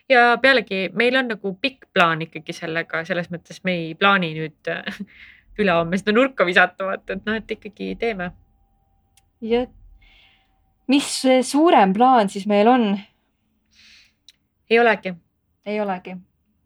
Ja 0.10 0.38
pealegi 0.42 0.90
meil 0.94 1.16
on 1.20 1.32
nagu 1.34 1.54
pikk 1.62 1.90
plaan 1.94 2.22
ikkagi 2.28 2.54
sellega, 2.54 3.06
selles 3.08 3.32
mõttes 3.32 3.62
me 3.64 3.76
ei 3.78 3.94
plaani 3.96 4.34
nüüd 4.38 4.72
ülehomme 5.62 6.00
seda 6.00 6.16
nurka 6.16 6.46
visata, 6.48 6.88
vaata, 6.88 7.18
et 7.18 7.28
noh, 7.28 7.38
et 7.38 7.56
ikkagi 7.58 7.96
teeme. 8.00 8.32
ja 9.42 9.66
mis 10.92 11.12
suurem 11.48 11.94
plaan 11.94 12.30
siis 12.30 12.48
meil 12.48 12.68
on? 12.68 13.00
ei 14.72 14.80
olegi, 14.80 15.14
ei 15.66 15.82
olegi, 15.84 16.16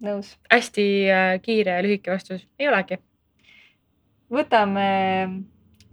nõus. 0.06 0.36
hästi 0.52 0.86
äh, 1.10 1.34
kiire 1.42 1.78
ja 1.78 1.84
lühike 1.86 2.14
vastus, 2.14 2.46
ei 2.60 2.70
olegi. 2.70 3.00
võtame 4.32 4.90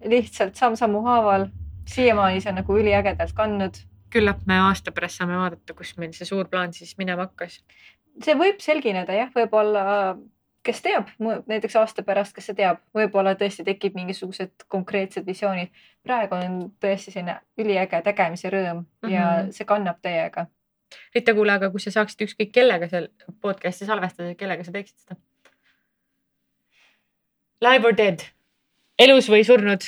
lihtsalt 0.04 0.56
samm-sammu 0.56 1.02
haaval. 1.06 1.46
siiamaani 1.88 2.40
see 2.40 2.52
on 2.52 2.60
nagu 2.60 2.76
üliägedalt 2.78 3.32
kandnud. 3.34 3.80
Küllap 4.12 4.44
me 4.46 4.58
aasta 4.68 4.92
pärast 4.92 5.20
saame 5.20 5.38
vaadata, 5.38 5.74
kus 5.74 5.96
meil 5.98 6.12
see 6.16 6.28
suur 6.28 6.48
plaan 6.48 6.72
siis 6.76 6.94
minema 6.98 7.26
hakkas. 7.26 7.60
see 8.22 8.34
võib 8.36 8.60
selgineda 8.60 9.12
jah, 9.16 9.30
võib-olla, 9.34 9.82
kes 10.62 10.82
teab, 10.84 11.08
näiteks 11.48 11.76
aasta 11.80 12.02
pärast, 12.06 12.34
kes 12.36 12.50
see 12.50 12.58
teab, 12.58 12.82
võib-olla 12.94 13.34
tõesti 13.40 13.64
tekib 13.64 13.94
mingisugused 13.98 14.66
konkreetsed 14.68 15.26
visioonid. 15.26 15.70
praegu 16.02 16.34
on 16.34 16.72
tõesti 16.80 17.10
selline 17.10 17.40
üliäge 17.58 18.02
tegemise 18.02 18.50
rõõm 18.50 18.82
mm 18.82 18.86
-hmm. 19.02 19.10
ja 19.10 19.42
Mhm. 19.42 19.50
see 19.50 19.64
kannab 19.64 19.98
täiega. 20.02 20.46
Rita, 21.14 21.34
kuule, 21.34 21.52
aga 21.52 21.70
kui 21.70 21.80
sa 21.80 21.90
saaksid 21.90 22.20
ükskõik 22.20 22.52
kellega 22.52 22.88
seal 22.88 23.08
podcast'i 23.40 23.86
salvestada, 23.86 24.34
kellega 24.34 24.64
sa 24.64 24.72
teeksid 24.72 24.98
seda? 24.98 25.16
Live 27.62 27.86
or 27.86 27.96
dead, 27.96 28.24
elus 28.98 29.28
või 29.30 29.44
surnud? 29.46 29.82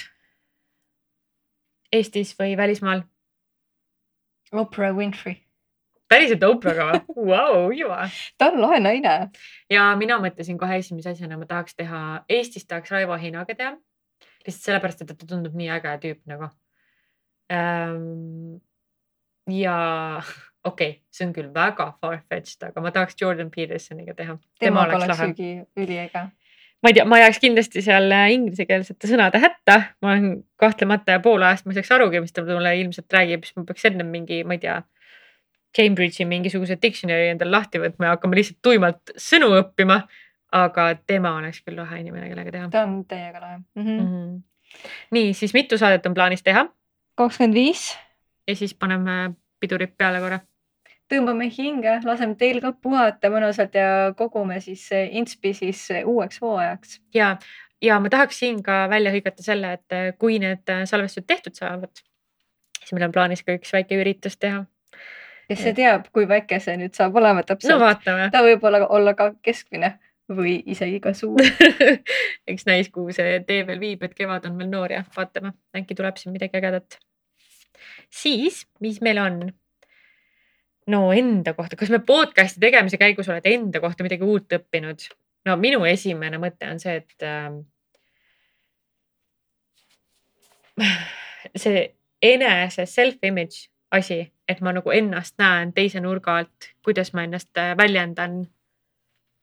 Eestis 1.92 2.34
või 2.38 2.56
välismaal? 2.56 3.02
Oprah 4.54 4.94
Winfrey, 4.96 5.40
päriselt 6.10 6.44
Oprah'ga 6.46 7.00
või 7.16 7.26
wow,? 7.30 7.72
juba. 7.74 8.04
ta 8.38 8.50
on 8.52 8.60
lahe 8.62 8.80
naine. 8.82 9.14
ja 9.72 9.88
mina 10.00 10.18
mõtlesin 10.22 10.58
kohe 10.60 10.78
esimese 10.82 11.14
asjana, 11.14 11.38
ma 11.40 11.48
tahaks 11.50 11.76
teha, 11.78 12.02
Eestis 12.28 12.68
tahaks 12.70 12.92
Raivo 12.94 13.16
Hinaga 13.20 13.56
teha. 13.58 13.74
lihtsalt 14.46 14.62
sellepärast, 14.68 15.02
et 15.02 15.12
ta 15.14 15.26
tundub 15.26 15.56
nii 15.58 15.70
äge 15.78 15.98
tüüp 16.06 16.22
nagu 16.30 16.50
ähm,. 17.52 18.60
ja 19.50 19.76
okei 20.64 20.90
okay,, 20.90 21.00
see 21.12 21.26
on 21.28 21.34
küll 21.36 21.50
väga 21.54 21.90
far-fetched, 22.00 22.62
aga 22.70 22.84
ma 22.84 22.92
tahaks 22.94 23.18
Jordan 23.20 23.50
Petersoniga 23.54 24.16
teha. 24.16 24.38
temaga 24.60 25.00
oleks 25.00 25.26
ügi, 25.28 25.52
üliäge. 25.76 26.28
Ma 26.84 26.92
ei 26.92 26.98
tea, 26.98 27.06
ma 27.08 27.18
jääks 27.22 27.40
kindlasti 27.42 27.82
seal 27.84 28.12
äh, 28.12 28.26
inglisekeelsete 28.36 29.08
sõnade 29.10 29.40
hätta, 29.42 29.78
ma 30.04 30.12
olen 30.12 30.42
kahtlemata 30.60 31.16
ja 31.16 31.22
poole 31.24 31.48
ajast 31.48 31.66
ma 31.66 31.72
ei 31.72 31.80
saaks 31.80 31.94
arugi, 31.96 32.20
mis 32.20 32.36
ta 32.36 32.44
mulle 32.46 32.74
ilmselt 32.82 33.16
räägib, 33.16 33.48
siis 33.48 33.56
ma 33.56 33.64
peaks 33.68 33.88
ennem 33.90 34.12
mingi, 34.12 34.42
ma 34.44 34.58
ei 34.58 34.62
tea. 34.66 34.82
Cambridge'i 35.74 36.22
mingisuguse 36.30 36.76
dictionary 36.78 37.32
endale 37.32 37.50
lahti 37.50 37.80
võtma 37.82 38.06
ja 38.06 38.12
hakkama 38.14 38.36
lihtsalt 38.38 38.60
tuimalt 38.62 39.10
sõnu 39.18 39.48
õppima. 39.58 40.04
aga 40.54 40.82
tema 41.06 41.32
oleks 41.34 41.64
küll 41.66 41.74
lahe 41.74 41.96
inimene, 41.98 42.28
kellega 42.30 42.52
teha 42.54 42.68
ta 42.70 42.84
on 42.86 43.00
täiega 43.10 43.40
lahe 43.42 43.56
mm 43.58 43.82
mm. 43.82 43.98
-hmm. 43.98 44.04
-hmm. 44.06 44.84
nii, 45.10 45.32
siis 45.34 45.54
mitu 45.54 45.78
saadet 45.78 46.06
on 46.06 46.14
plaanis 46.14 46.42
teha 46.46 46.68
kakskümmend 47.18 47.54
viis, 47.54 47.98
ja 48.48 48.56
siis 48.56 48.74
paneme 48.74 49.34
pidurid 49.60 49.94
peale 49.98 50.20
korra. 50.20 50.40
Tõmbame 51.14 51.48
hinge, 51.54 51.98
laseme 52.04 52.36
teil 52.40 52.60
ka 52.64 52.74
puhata 52.82 53.30
mõnusalt 53.32 53.76
ja 53.78 54.12
kogume 54.18 54.60
siis 54.64 54.84
eh, 54.92 55.08
inspi 55.20 55.54
siis 55.56 55.86
eh, 55.94 56.04
uueks 56.08 56.42
hooajaks. 56.42 56.98
ja, 57.14 57.34
ja 57.82 57.98
ma 58.00 58.10
tahaks 58.12 58.38
siin 58.42 58.62
ka 58.64 58.84
välja 58.90 59.12
hõigata 59.14 59.44
selle, 59.46 59.74
et 59.78 59.96
äh, 59.96 60.12
kui 60.18 60.38
need 60.42 60.68
äh, 60.72 60.84
salvestused 60.88 61.26
tehtud 61.30 61.56
saavad, 61.58 61.92
siis 62.80 62.94
meil 62.94 63.08
on 63.08 63.14
plaanis 63.14 63.44
ka 63.44 63.56
üks 63.58 63.72
väike 63.74 63.98
üritus 64.00 64.38
teha. 64.40 64.64
kes 65.48 65.60
see 65.60 65.76
teab, 65.76 66.08
kui 66.12 66.28
väike 66.28 66.60
see 66.62 66.76
nüüd 66.80 66.96
saab 66.96 67.16
olema 67.20 67.44
täpselt 67.46 67.76
no,. 67.76 67.82
vaatame 67.84 68.30
ta 68.32 68.42
võib 68.44 68.64
olla, 68.64 68.84
olla 68.88 69.14
ka 69.18 69.32
keskmine 69.44 69.94
või 70.32 70.54
isegi 70.72 71.00
ka 71.04 71.12
suur. 71.12 71.42
eks 72.50 72.64
näis, 72.64 72.88
kuhu 72.92 73.12
see 73.12 73.42
tee 73.44 73.66
veel 73.68 73.80
viib, 73.82 74.06
et 74.06 74.14
kevad 74.16 74.46
on 74.48 74.56
veel 74.56 74.70
noor 74.70 74.94
ja 74.96 75.02
vaatame, 75.16 75.52
äkki 75.76 75.96
tuleb 75.98 76.16
siin 76.20 76.32
midagi 76.32 76.56
ägedat. 76.60 76.98
siis, 78.08 78.64
mis 78.80 79.02
meil 79.04 79.20
on? 79.20 79.42
No 80.86 81.12
enda 81.12 81.54
kohta, 81.54 81.76
kas 81.76 81.90
me 81.92 82.00
podcast'i 82.04 82.60
tegemise 82.60 82.98
käigus 83.00 83.28
oled 83.28 83.46
enda 83.48 83.80
kohta 83.80 84.04
midagi 84.06 84.26
uut 84.26 84.52
õppinud? 84.58 85.06
no 85.44 85.56
minu 85.60 85.84
esimene 85.88 86.38
mõte 86.40 86.68
on 86.70 86.80
see, 86.80 86.96
et 87.02 87.26
ähm, 87.28 87.60
see 91.62 91.84
enese 92.22 92.86
self-image 92.88 93.68
asi, 93.94 94.32
et 94.48 94.60
ma 94.64 94.72
nagu 94.74 94.90
ennast 94.90 95.36
näen 95.38 95.72
teise 95.76 96.00
nurga 96.02 96.38
alt, 96.40 96.70
kuidas 96.84 97.12
ma 97.14 97.26
ennast 97.26 97.56
äh, 97.60 97.76
väljendan. 97.76 98.44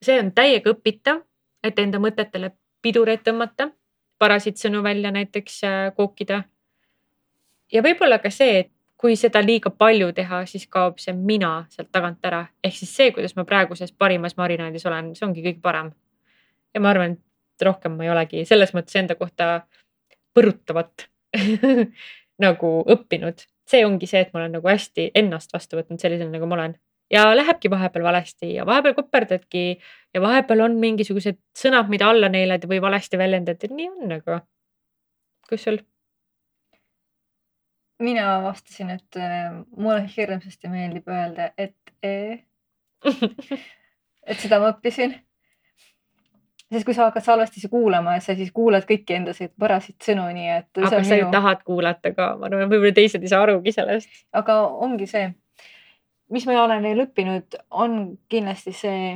see 0.02 0.18
on 0.20 0.32
täiega 0.34 0.74
õpitav, 0.74 1.22
et 1.64 1.80
enda 1.80 2.02
mõtetele 2.02 2.52
pidureid 2.82 3.22
tõmmata, 3.24 3.70
parasitsõnu 4.20 4.82
välja 4.84 5.12
näiteks 5.12 5.64
äh, 5.64 5.96
kookida. 5.96 6.44
ja 7.72 7.82
võib-olla 7.82 8.20
ka 8.20 8.30
see, 8.30 8.60
et 8.60 8.72
kui 9.02 9.16
seda 9.18 9.42
liiga 9.42 9.72
palju 9.74 10.12
teha, 10.14 10.44
siis 10.46 10.68
kaob 10.70 11.00
see 11.02 11.14
mina 11.18 11.52
sealt 11.74 11.90
tagant 11.94 12.22
ära, 12.28 12.44
ehk 12.64 12.76
siis 12.78 12.92
see, 12.94 13.10
kuidas 13.16 13.34
ma 13.38 13.46
praeguses 13.50 13.94
parimas 13.98 14.38
marinaadis 14.38 14.86
olen, 14.86 15.16
see 15.18 15.26
ongi 15.26 15.44
kõige 15.46 15.62
parem. 15.64 15.92
ja 16.74 16.80
ma 16.80 16.92
arvan, 16.94 17.18
et 17.18 17.66
rohkem 17.66 17.98
ma 17.98 18.06
ei 18.06 18.12
olegi 18.14 18.46
selles 18.48 18.76
mõttes 18.78 18.96
enda 19.02 19.18
kohta 19.20 19.66
põrutavat 20.38 21.08
nagu 22.46 22.70
õppinud, 22.96 23.44
see 23.68 23.84
ongi 23.88 24.08
see, 24.10 24.22
et 24.22 24.32
ma 24.34 24.44
olen 24.44 24.56
nagu 24.60 24.70
hästi 24.70 25.10
ennast 25.18 25.54
vastu 25.54 25.80
võtnud 25.80 26.02
sellisena, 26.02 26.32
nagu 26.36 26.50
ma 26.50 26.60
olen. 26.60 26.78
Ja 27.12 27.26
lähebki 27.36 27.68
vahepeal 27.72 28.06
valesti 28.06 28.54
ja 28.54 28.64
vahepeal 28.66 28.96
koperdadki 28.96 29.66
ja 30.16 30.22
vahepeal 30.24 30.64
on 30.70 30.78
mingisugused 30.80 31.42
sõnad, 31.58 31.90
mida 31.92 32.08
alla 32.08 32.30
neelad 32.32 32.64
või 32.72 32.80
valesti 32.84 33.20
väljendad, 33.20 33.60
et 33.60 33.74
nii 33.76 33.90
on, 33.92 34.20
aga 34.22 34.44
kus 35.50 35.68
sul? 35.68 35.82
Mina 38.02 38.28
avastasin, 38.38 38.96
et 38.98 39.20
äh, 39.20 39.52
mulle 39.78 40.06
hirmsasti 40.16 40.72
meeldib 40.72 41.10
öelda, 41.12 41.52
et 41.58 41.76
ee. 42.04 42.40
et 44.30 44.38
seda 44.38 44.60
ma 44.62 44.74
õppisin 44.76 45.16
sest 46.72 46.88
kui 46.88 46.96
sa 46.96 47.10
hakkad 47.10 47.26
salvestisi 47.26 47.68
kuulama, 47.72 48.16
sa 48.24 48.36
siis 48.38 48.52
kuulad 48.56 48.86
kõiki 48.88 49.18
enda 49.18 49.34
varasid 49.60 49.98
sõnu, 50.04 50.24
nii 50.36 50.50
et. 50.54 50.70
aga 50.80 51.02
sa 51.04 51.18
ju 51.18 51.28
minu... 51.28 51.34
tahad 51.34 51.64
kuulata 51.68 52.14
ka, 52.16 52.32
ma 52.40 52.48
arvan, 52.48 52.70
võib-olla 52.72 52.96
teised 52.96 53.24
ei 53.24 53.32
saa 53.32 53.44
arugi 53.44 53.74
sellest. 53.76 54.12
aga 54.38 54.58
ongi 54.86 55.08
see, 55.10 55.26
mis 56.32 56.48
ma 56.48 56.62
olen 56.64 56.86
neil 56.88 57.04
õppinud, 57.04 57.60
on 57.84 58.00
kindlasti 58.32 58.76
see, 58.78 59.16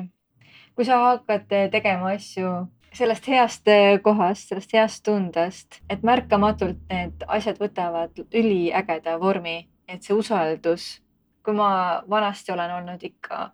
kui 0.75 0.87
sa 0.87 0.99
hakkad 1.05 1.47
tegema 1.71 2.11
asju 2.17 2.51
sellest 2.95 3.27
heast 3.27 3.71
kohast, 4.03 4.49
sellest 4.49 4.73
heast 4.73 5.03
tundest, 5.03 5.81
et 5.89 6.03
märkamatult 6.03 6.79
need 6.89 7.25
asjad 7.27 7.59
võtavad 7.59 8.21
üliägeda 8.31 9.17
vormi, 9.19 9.57
et 9.87 10.03
see 10.03 10.15
usaldus, 10.15 11.01
kui 11.43 11.53
ma 11.53 12.03
vanasti 12.09 12.55
olen 12.55 12.77
olnud 12.79 13.03
ikka 13.03 13.49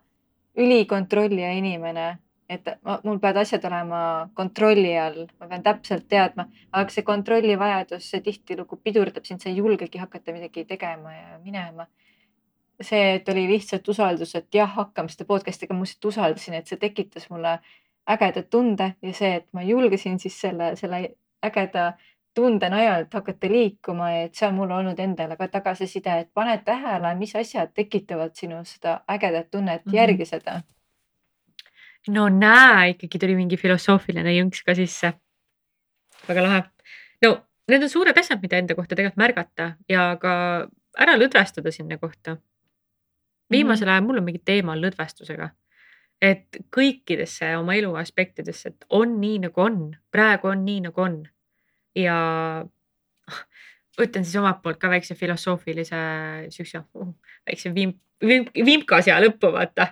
ülikontrollija 0.56 1.52
inimene 1.58 2.12
et 2.52 2.68
ma, 2.84 2.98
mul 3.06 3.18
peavad 3.22 3.42
asjad 3.42 3.64
olema 3.68 4.02
kontrolli 4.36 4.92
all, 4.98 5.26
ma 5.40 5.48
pean 5.50 5.64
täpselt 5.64 6.06
teadma, 6.10 6.46
aga 6.72 6.92
see 6.92 7.04
kontrollivajadus, 7.06 8.08
see 8.12 8.22
tihtilugu 8.24 8.78
pidurdab 8.84 9.26
sind, 9.28 9.42
sa 9.42 9.50
ei 9.50 9.58
julgegi 9.60 10.00
hakata 10.02 10.34
midagi 10.36 10.66
tegema 10.68 11.14
ja 11.14 11.38
minema. 11.42 11.88
see, 12.82 13.12
et 13.14 13.28
oli 13.30 13.44
lihtsalt 13.46 13.86
usaldus, 13.88 14.32
et 14.34 14.48
jah, 14.56 14.66
hakkame 14.74 15.12
seda 15.12 15.22
podcast'iga, 15.28 15.74
ma 15.76 15.84
lihtsalt 15.84 16.08
usaldasin, 16.10 16.56
et 16.58 16.66
see 16.66 16.80
tekitas 16.82 17.28
mulle 17.30 17.52
ägeda 18.10 18.42
tunde 18.42 18.94
ja 19.02 19.12
see, 19.14 19.34
et 19.36 19.46
ma 19.52 19.62
julgesin 19.62 20.18
siis 20.18 20.40
selle, 20.40 20.72
selle 20.76 21.02
ägeda 21.44 21.92
tunde 22.34 22.68
najalt 22.72 23.14
hakata 23.14 23.48
liikuma 23.48 24.10
et 24.22 24.34
see 24.34 24.48
on 24.48 24.54
mul 24.56 24.70
olnud 24.70 24.98
endale 24.98 25.36
ka 25.36 25.48
tagasiside, 25.48 26.18
et 26.20 26.30
pane 26.34 26.58
tähele, 26.64 27.14
mis 27.14 27.36
asjad 27.36 27.74
tekitavad 27.74 28.34
sinu 28.34 28.64
seda 28.64 29.00
ägedat 29.08 29.50
tunnet 29.50 29.84
mm, 29.84 29.90
-hmm. 29.90 29.96
järgi 29.96 30.24
seda 30.24 30.62
no 32.08 32.28
näe, 32.28 32.90
ikkagi 32.94 33.18
tuli 33.18 33.36
mingi 33.38 33.56
filosoofiline 33.56 34.34
jõnks 34.34 34.64
ka 34.66 34.74
sisse. 34.74 35.12
väga 36.28 36.42
lahe. 36.42 36.62
no 37.22 37.34
need 37.68 37.82
on 37.82 37.90
suured 37.90 38.18
asjad, 38.18 38.42
mida 38.42 38.58
enda 38.58 38.74
kohta 38.74 38.96
tegelikult 38.96 39.22
märgata 39.22 39.74
ja 39.88 40.16
ka 40.20 40.32
ära 40.98 41.16
lõdvestuda 41.18 41.70
sinna 41.70 41.98
kohta. 41.98 42.36
viimasel 43.50 43.88
ajal 43.88 44.06
mul 44.06 44.18
on 44.18 44.24
mingi 44.24 44.42
teema 44.44 44.76
lõdvestusega. 44.76 45.50
Et 46.22 46.60
kõikidesse 46.74 47.48
oma 47.58 47.74
elu 47.74 47.90
aspektidesse, 47.98 48.70
et 48.70 48.86
on 48.94 49.16
nii 49.20 49.40
nagu 49.48 49.64
on, 49.64 49.78
praegu 50.14 50.52
on 50.52 50.64
nii 50.64 50.84
nagu 50.86 51.02
on. 51.02 51.22
ja 51.98 52.16
ütlen 54.02 54.24
siis 54.24 54.38
omalt 54.40 54.62
poolt 54.62 54.78
ka 54.80 54.88
väikse 54.88 55.14
filosoofilise 55.14 55.98
siukse 56.54 56.78
uh, 56.78 57.10
väikse 57.46 57.74
vimp, 57.74 57.98
vimp, 58.24 58.48
vimka 58.54 59.02
siia 59.02 59.18
lõppu 59.20 59.50
vaata 59.52 59.90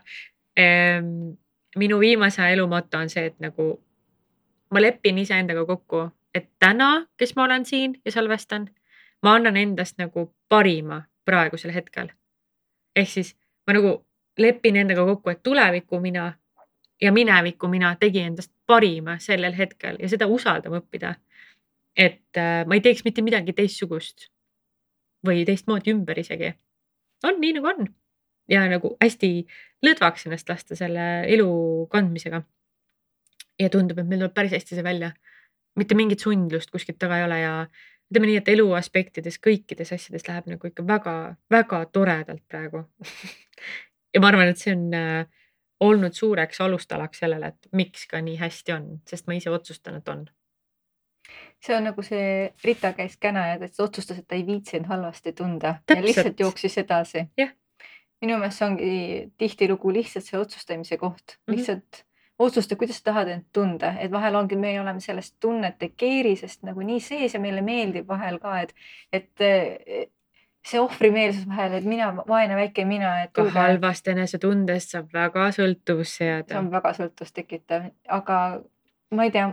ehm, 0.56 1.34
minu 1.76 1.98
viimase 2.00 2.46
elu 2.52 2.66
moto 2.68 2.98
on 2.98 3.10
see, 3.12 3.26
et 3.26 3.36
nagu 3.42 3.74
ma 4.70 4.80
lepin 4.80 5.18
iseendaga 5.18 5.66
kokku, 5.66 6.06
et 6.34 6.48
täna, 6.62 7.06
kes 7.18 7.34
ma 7.36 7.44
olen 7.44 7.66
siin 7.66 7.98
ja 8.04 8.12
salvestan, 8.14 8.68
ma 9.22 9.34
annan 9.36 9.58
endast 9.58 9.98
nagu 9.98 10.30
parima 10.48 11.02
praegusel 11.26 11.74
hetkel. 11.74 12.08
ehk 12.96 13.08
siis 13.08 13.34
ma 13.66 13.74
nagu 13.76 13.98
lepin 14.40 14.76
endaga 14.76 15.04
kokku, 15.04 15.30
et 15.30 15.42
tuleviku 15.42 16.00
mina 16.00 16.32
ja 17.00 17.12
mineviku 17.12 17.68
mina 17.68 17.94
tegin 18.00 18.32
endast 18.32 18.52
parima 18.66 19.18
sellel 19.18 19.56
hetkel 19.56 19.96
ja 20.00 20.08
seda 20.08 20.26
usaldama 20.26 20.80
õppida. 20.80 21.14
et 21.96 22.36
äh, 22.38 22.66
ma 22.66 22.74
ei 22.74 22.80
teeks 22.80 23.04
mitte 23.04 23.22
midagi 23.22 23.52
teistsugust 23.52 24.28
või 25.26 25.44
teistmoodi 25.44 25.90
ümber 25.92 26.18
isegi. 26.18 26.54
on 27.24 27.40
nii 27.40 27.52
nagu 27.58 27.66
on 27.66 27.88
ja 28.50 28.66
nagu 28.68 28.96
hästi 29.02 29.30
lõdvaks 29.86 30.26
ennast 30.26 30.48
lasta 30.48 30.76
selle 30.76 31.06
elu 31.26 31.50
kandmisega. 31.90 32.42
ja 33.60 33.68
tundub, 33.68 33.98
et 33.98 34.06
meil 34.06 34.20
tuleb 34.20 34.34
päris 34.34 34.52
hästi 34.52 34.74
see 34.74 34.84
välja. 34.84 35.12
mitte 35.76 35.94
mingit 35.94 36.20
sundlust 36.20 36.70
kuskilt 36.70 36.98
taga 36.98 37.18
ei 37.18 37.24
ole 37.24 37.40
ja 37.40 37.54
ütleme 38.10 38.26
nii, 38.26 38.40
et 38.42 38.48
elu 38.48 38.72
aspektides 38.74 39.38
kõikides 39.38 39.92
asjades 39.94 40.26
läheb 40.28 40.48
nagu 40.50 40.66
ikka 40.66 40.86
väga-väga 40.86 41.84
toredalt 41.92 42.42
praegu 42.48 42.84
ja 44.14 44.20
ma 44.20 44.28
arvan, 44.32 44.50
et 44.50 44.58
see 44.58 44.74
on 44.74 44.90
äh, 44.94 45.26
olnud 45.80 46.16
suureks 46.16 46.60
alustalaks 46.60 47.22
sellele, 47.22 47.54
et 47.54 47.72
miks 47.72 48.06
ka 48.10 48.20
nii 48.20 48.36
hästi 48.40 48.76
on, 48.76 48.90
sest 49.08 49.26
ma 49.26 49.36
ise 49.38 49.50
otsustan, 49.50 50.00
et 50.00 50.08
on 50.08 50.26
see 51.60 51.76
on 51.76 51.84
nagu 51.84 52.02
see 52.02 52.50
Rita 52.64 52.92
käis 52.96 53.16
Känajad, 53.20 53.62
et 53.62 53.80
otsustas, 53.80 54.18
et 54.18 54.28
ta 54.28 54.36
ei 54.38 54.46
viitsinud 54.46 54.88
halvasti 54.88 55.32
tunda 55.36 55.74
Täpselt. 55.86 55.98
ja 55.98 56.06
lihtsalt 56.06 56.40
jooksis 56.40 56.78
edasi. 56.78 57.26
jah, 57.38 57.52
minu 58.20 58.38
meelest 58.38 58.60
see 58.60 58.68
ongi 58.68 58.92
tihtilugu 59.38 59.92
lihtsalt 59.92 60.26
see 60.26 60.40
otsustamise 60.40 60.96
koht 60.96 61.20
mm, 61.26 61.34
-hmm. 61.36 61.56
lihtsalt 61.56 62.04
otsusta, 62.40 62.76
kuidas 62.76 62.98
sa 62.98 63.04
tahad 63.10 63.28
end 63.28 63.44
tunda, 63.52 63.92
et 64.00 64.10
vahel 64.10 64.34
ongi, 64.34 64.56
me 64.56 64.80
oleme 64.80 65.00
sellest 65.00 65.36
tunnete 65.40 65.90
keerisest 65.96 66.62
nagu 66.64 66.80
nii 66.80 67.00
sees 67.00 67.34
ja 67.34 67.40
meile 67.40 67.60
meeldib 67.60 68.08
vahel 68.08 68.38
ka, 68.40 68.60
et, 68.60 68.74
et 69.12 69.44
see 70.66 70.80
ohvrimeelsus 70.80 71.46
vahel, 71.48 71.78
et 71.78 71.88
mina, 71.88 72.10
vaene 72.28 72.56
väike 72.58 72.84
mina, 72.84 73.14
et. 73.24 73.32
ka 73.36 73.46
halvast 73.54 74.08
enesetundest 74.12 74.96
saab 74.96 75.12
väga 75.16 75.48
sõltuvusse 75.56 76.26
jääda. 76.26 76.52
see 76.52 76.60
on 76.60 76.70
väga 76.72 76.94
sõltuvust 76.98 77.36
tekitav, 77.36 77.90
aga 78.08 78.38
ma 79.16 79.28
ei 79.28 79.32
tea, 79.34 79.46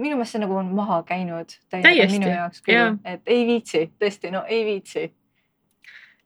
minu 0.00 0.16
meelest 0.16 0.38
see 0.38 0.44
nagu 0.44 0.56
on 0.56 0.72
maha 0.76 1.02
käinud 1.08 1.52
täiesti 1.72 2.18
minu 2.18 2.32
jaoks 2.32 2.64
küll, 2.64 2.96
et 3.04 3.28
ei 3.28 3.44
viitsi, 3.48 3.84
tõesti, 4.00 4.32
no 4.32 4.46
ei 4.48 4.64
viitsi 4.68 5.10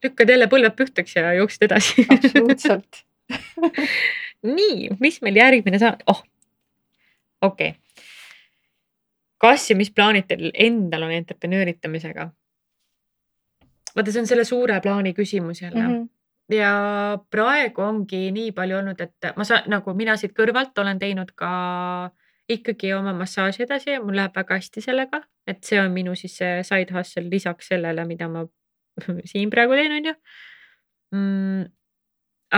lükkad 0.05 0.31
jälle 0.31 0.49
põlved 0.51 0.77
pühtaks 0.79 1.17
ja 1.17 1.33
jooksed 1.37 1.67
edasi 1.67 2.07
absoluutselt 2.15 3.03
nii, 4.47 4.91
mis 5.01 5.21
meil 5.25 5.41
järgmine 5.41 5.81
saab, 5.83 6.03
oh, 6.11 6.23
okei 7.43 7.75
okay.. 7.75 8.05
kas 9.43 9.71
ja 9.71 9.77
mis 9.79 9.91
plaanid 9.91 10.29
teil 10.31 10.51
endal 10.55 11.09
on 11.09 11.15
entreprenööritamisega? 11.17 12.31
Vaata, 13.97 14.13
see 14.13 14.23
on 14.23 14.31
selle 14.31 14.45
suure 14.45 14.81
plaani 14.85 15.15
küsimus 15.17 15.63
jälle 15.63 15.83
mm. 15.83 15.95
-hmm 15.95 16.13
ja 16.53 16.71
praegu 17.31 17.83
ongi 17.83 18.31
nii 18.31 18.53
palju 18.55 18.77
olnud, 18.79 19.01
et 19.01 19.29
ma 19.37 19.45
saan 19.45 19.65
nagu 19.71 19.95
mina 19.99 20.17
siit 20.17 20.35
kõrvalt 20.37 20.79
olen 20.79 20.99
teinud 20.99 21.33
ka 21.35 21.51
ikkagi 22.49 22.93
oma 22.95 23.13
massaaži 23.17 23.65
edasi 23.65 23.91
ja 23.91 24.03
mul 24.03 24.17
läheb 24.17 24.37
väga 24.37 24.59
hästi 24.61 24.83
sellega, 24.85 25.23
et 25.47 25.65
see 25.67 25.81
on 25.83 25.91
minu 25.95 26.15
siis 26.15 26.37
see 26.39 26.61
side 26.67 26.95
hustle 26.95 27.27
lisaks 27.31 27.73
sellele, 27.73 28.05
mida 28.07 28.29
ma 28.31 28.45
siin 29.33 29.51
praegu 29.51 29.75
teen, 29.79 29.97
on 29.99 30.09
ju 30.11 30.15
mm,. 31.17 31.67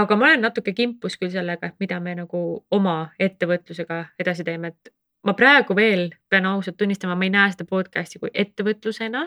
aga 0.03 0.17
ma 0.17 0.29
olen 0.29 0.45
natuke 0.45 0.77
kimpus 0.77 1.17
küll 1.17 1.33
sellega, 1.33 1.73
et 1.73 1.81
mida 1.81 2.01
me 2.01 2.15
nagu 2.19 2.43
oma 2.71 2.99
ettevõtlusega 3.19 4.05
edasi 4.21 4.45
teeme, 4.45 4.75
et 4.75 4.93
ma 5.25 5.35
praegu 5.39 5.77
veel 5.77 6.11
pean 6.29 6.47
ausalt 6.47 6.77
tunnistama, 6.77 7.17
ma 7.17 7.27
ei 7.27 7.35
näe 7.35 7.55
seda 7.55 7.67
podcast'i 7.69 8.21
kui 8.21 8.31
ettevõtlusena. 8.35 9.25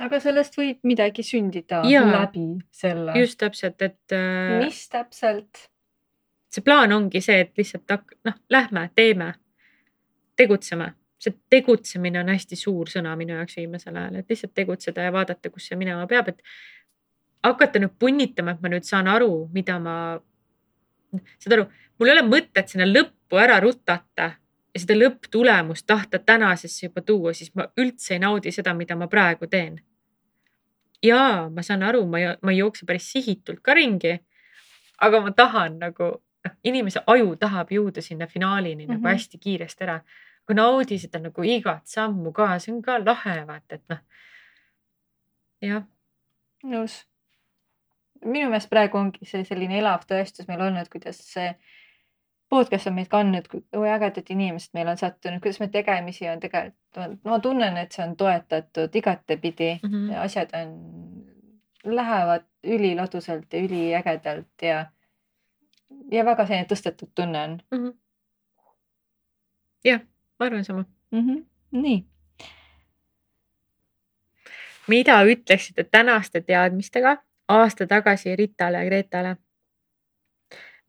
Aga 0.00 0.20
sellest 0.20 0.56
võib 0.56 0.80
midagi 0.88 1.24
sündida 1.26 1.82
ja, 1.88 2.04
läbi 2.08 2.46
selle. 2.70 3.18
just 3.20 3.38
täpselt, 3.42 3.82
et 3.82 4.16
äh,. 4.16 4.58
mis 4.64 4.86
täpselt? 4.88 5.68
see 6.52 6.64
plaan 6.64 6.92
ongi 6.92 7.20
see, 7.24 7.40
et 7.46 7.52
lihtsalt 7.56 8.16
noh, 8.28 8.40
lähme, 8.52 8.88
teeme, 8.96 9.32
tegutseme 10.36 10.92
see 11.22 11.34
tegutsemine 11.50 12.20
on 12.20 12.30
hästi 12.32 12.58
suur 12.58 12.90
sõna 12.90 13.14
minu 13.18 13.36
jaoks 13.36 13.56
viimasel 13.60 13.96
ajal, 13.96 14.18
et 14.18 14.32
lihtsalt 14.32 14.54
tegutseda 14.58 15.06
ja 15.06 15.12
vaadata, 15.14 15.50
kus 15.54 15.68
see 15.70 15.78
minema 15.78 16.06
peab, 16.10 16.32
et 16.32 16.42
hakata 17.46 17.82
nüüd 17.82 17.94
punnitama, 17.98 18.56
et 18.56 18.62
ma 18.64 18.72
nüüd 18.72 18.86
saan 18.86 19.10
aru, 19.10 19.30
mida 19.54 19.78
ma, 19.82 19.96
saad 21.38 21.56
aru, 21.58 21.68
mul 21.98 22.10
ei 22.10 22.16
ole 22.16 22.24
mõtet 22.26 22.72
sinna 22.72 22.88
lõppu 22.88 23.38
ära 23.42 23.60
rutata 23.62 24.32
ja 24.74 24.80
seda 24.80 24.96
lõpptulemust 24.96 25.86
tahta 25.86 26.18
tänasesse 26.18 26.86
juba 26.86 27.02
tuua, 27.02 27.32
siis 27.32 27.54
ma 27.54 27.66
üldse 27.76 28.14
ei 28.14 28.22
naudi 28.22 28.52
seda, 28.52 28.74
mida 28.74 28.96
ma 28.96 29.08
praegu 29.08 29.46
teen. 29.46 29.80
ja 31.02 31.48
ma 31.54 31.62
saan 31.62 31.82
aru, 31.82 32.06
ma 32.06 32.18
ei, 32.18 32.34
ma 32.42 32.50
ei 32.50 32.58
jookse 32.58 32.86
päris 32.86 33.12
sihitult 33.12 33.60
ka 33.62 33.74
ringi. 33.74 34.20
aga 35.00 35.20
ma 35.20 35.30
tahan 35.32 35.78
nagu, 35.78 36.10
noh, 36.44 36.58
inimese 36.64 37.02
aju 37.06 37.36
tahab 37.36 37.70
jõuda 37.70 38.00
sinna 38.00 38.26
finaalini 38.26 38.86
mm 38.86 38.88
-hmm. 38.88 38.92
nagu 38.94 39.02
mhm. 39.02 39.12
hästi 39.12 39.38
kiiresti 39.38 39.84
ära 39.84 40.00
kui 40.46 40.58
naudi 40.58 40.98
seda 40.98 41.20
nagu 41.22 41.44
igat 41.46 41.86
sammu 41.88 42.32
ka, 42.34 42.56
see 42.62 42.74
on 42.74 42.82
ka 42.82 42.98
lahe, 43.02 43.36
vaata, 43.48 43.78
et 43.78 43.84
noh. 43.92 44.02
jah. 45.62 45.84
nõus. 46.74 47.02
minu 48.22 48.50
meelest 48.50 48.70
praegu 48.70 48.98
ongi 48.98 49.26
see 49.26 49.44
selline 49.46 49.78
elav 49.80 50.04
tõestus 50.10 50.48
meil 50.50 50.62
olnud, 50.68 50.90
kuidas 50.90 51.18
see 51.26 51.48
podcast 52.52 52.86
on 52.86 52.96
meid 52.98 53.08
kandnud, 53.08 53.46
kui 53.48 53.88
ägedad 53.88 54.28
inimesed 54.28 54.74
meil 54.76 54.90
on 54.92 54.98
sattunud, 55.00 55.40
kuidas 55.40 55.60
me 55.62 55.70
tegemisi 55.72 56.28
on 56.28 56.40
tegelikult, 56.40 57.20
ma 57.24 57.38
tunnen, 57.40 57.78
et 57.80 57.96
see 57.96 58.04
on 58.04 58.12
toetatud 58.20 58.98
igatepidi 59.00 59.70
mm, 59.78 59.94
-hmm. 59.94 60.18
asjad 60.20 60.52
on 60.60 60.74
lähevad 61.96 62.44
üliladusalt 62.64 63.52
ja 63.52 63.62
üliägedalt 63.64 64.62
ja, 64.62 64.86
ja 66.10 66.24
väga 66.24 66.46
selline 66.46 66.68
tõstetud 66.68 67.10
tunne 67.14 67.42
on 67.42 67.58
mm. 67.70 67.78
-hmm. 67.78 67.94
jah, 69.84 70.00
ma 70.40 70.46
arvan 70.46 70.64
sama 70.64 70.84
mm. 71.10 71.28
-hmm. 71.28 71.44
nii. 71.70 72.04
mida 74.88 75.22
ütleksite 75.22 75.84
tänaste 75.84 76.40
teadmistega 76.40 77.16
aasta 77.48 77.86
tagasi 77.86 78.36
Ritale 78.36 78.84
ja 78.84 78.84
Gretale? 78.84 79.36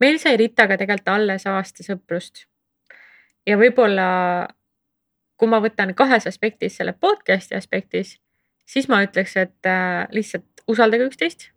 Meil 0.04 0.20
sai 0.20 0.36
Ritaga 0.40 0.76
tegelikult 0.80 1.14
alles 1.14 1.48
aasta 1.48 1.86
sõprust 1.86 2.44
ja 3.48 3.56
võib-olla 3.60 4.08
kui 5.40 5.50
ma 5.50 5.60
võtan 5.62 5.94
kahes 5.96 6.28
aspektis 6.30 6.78
selle 6.78 6.94
podcast'i 6.96 7.56
aspektis, 7.58 8.18
siis 8.66 8.88
ma 8.88 9.02
ütleks, 9.04 9.36
et 9.40 9.68
äh, 9.68 10.04
lihtsalt 10.14 10.64
usaldage 10.70 11.08
üksteist. 11.10 11.50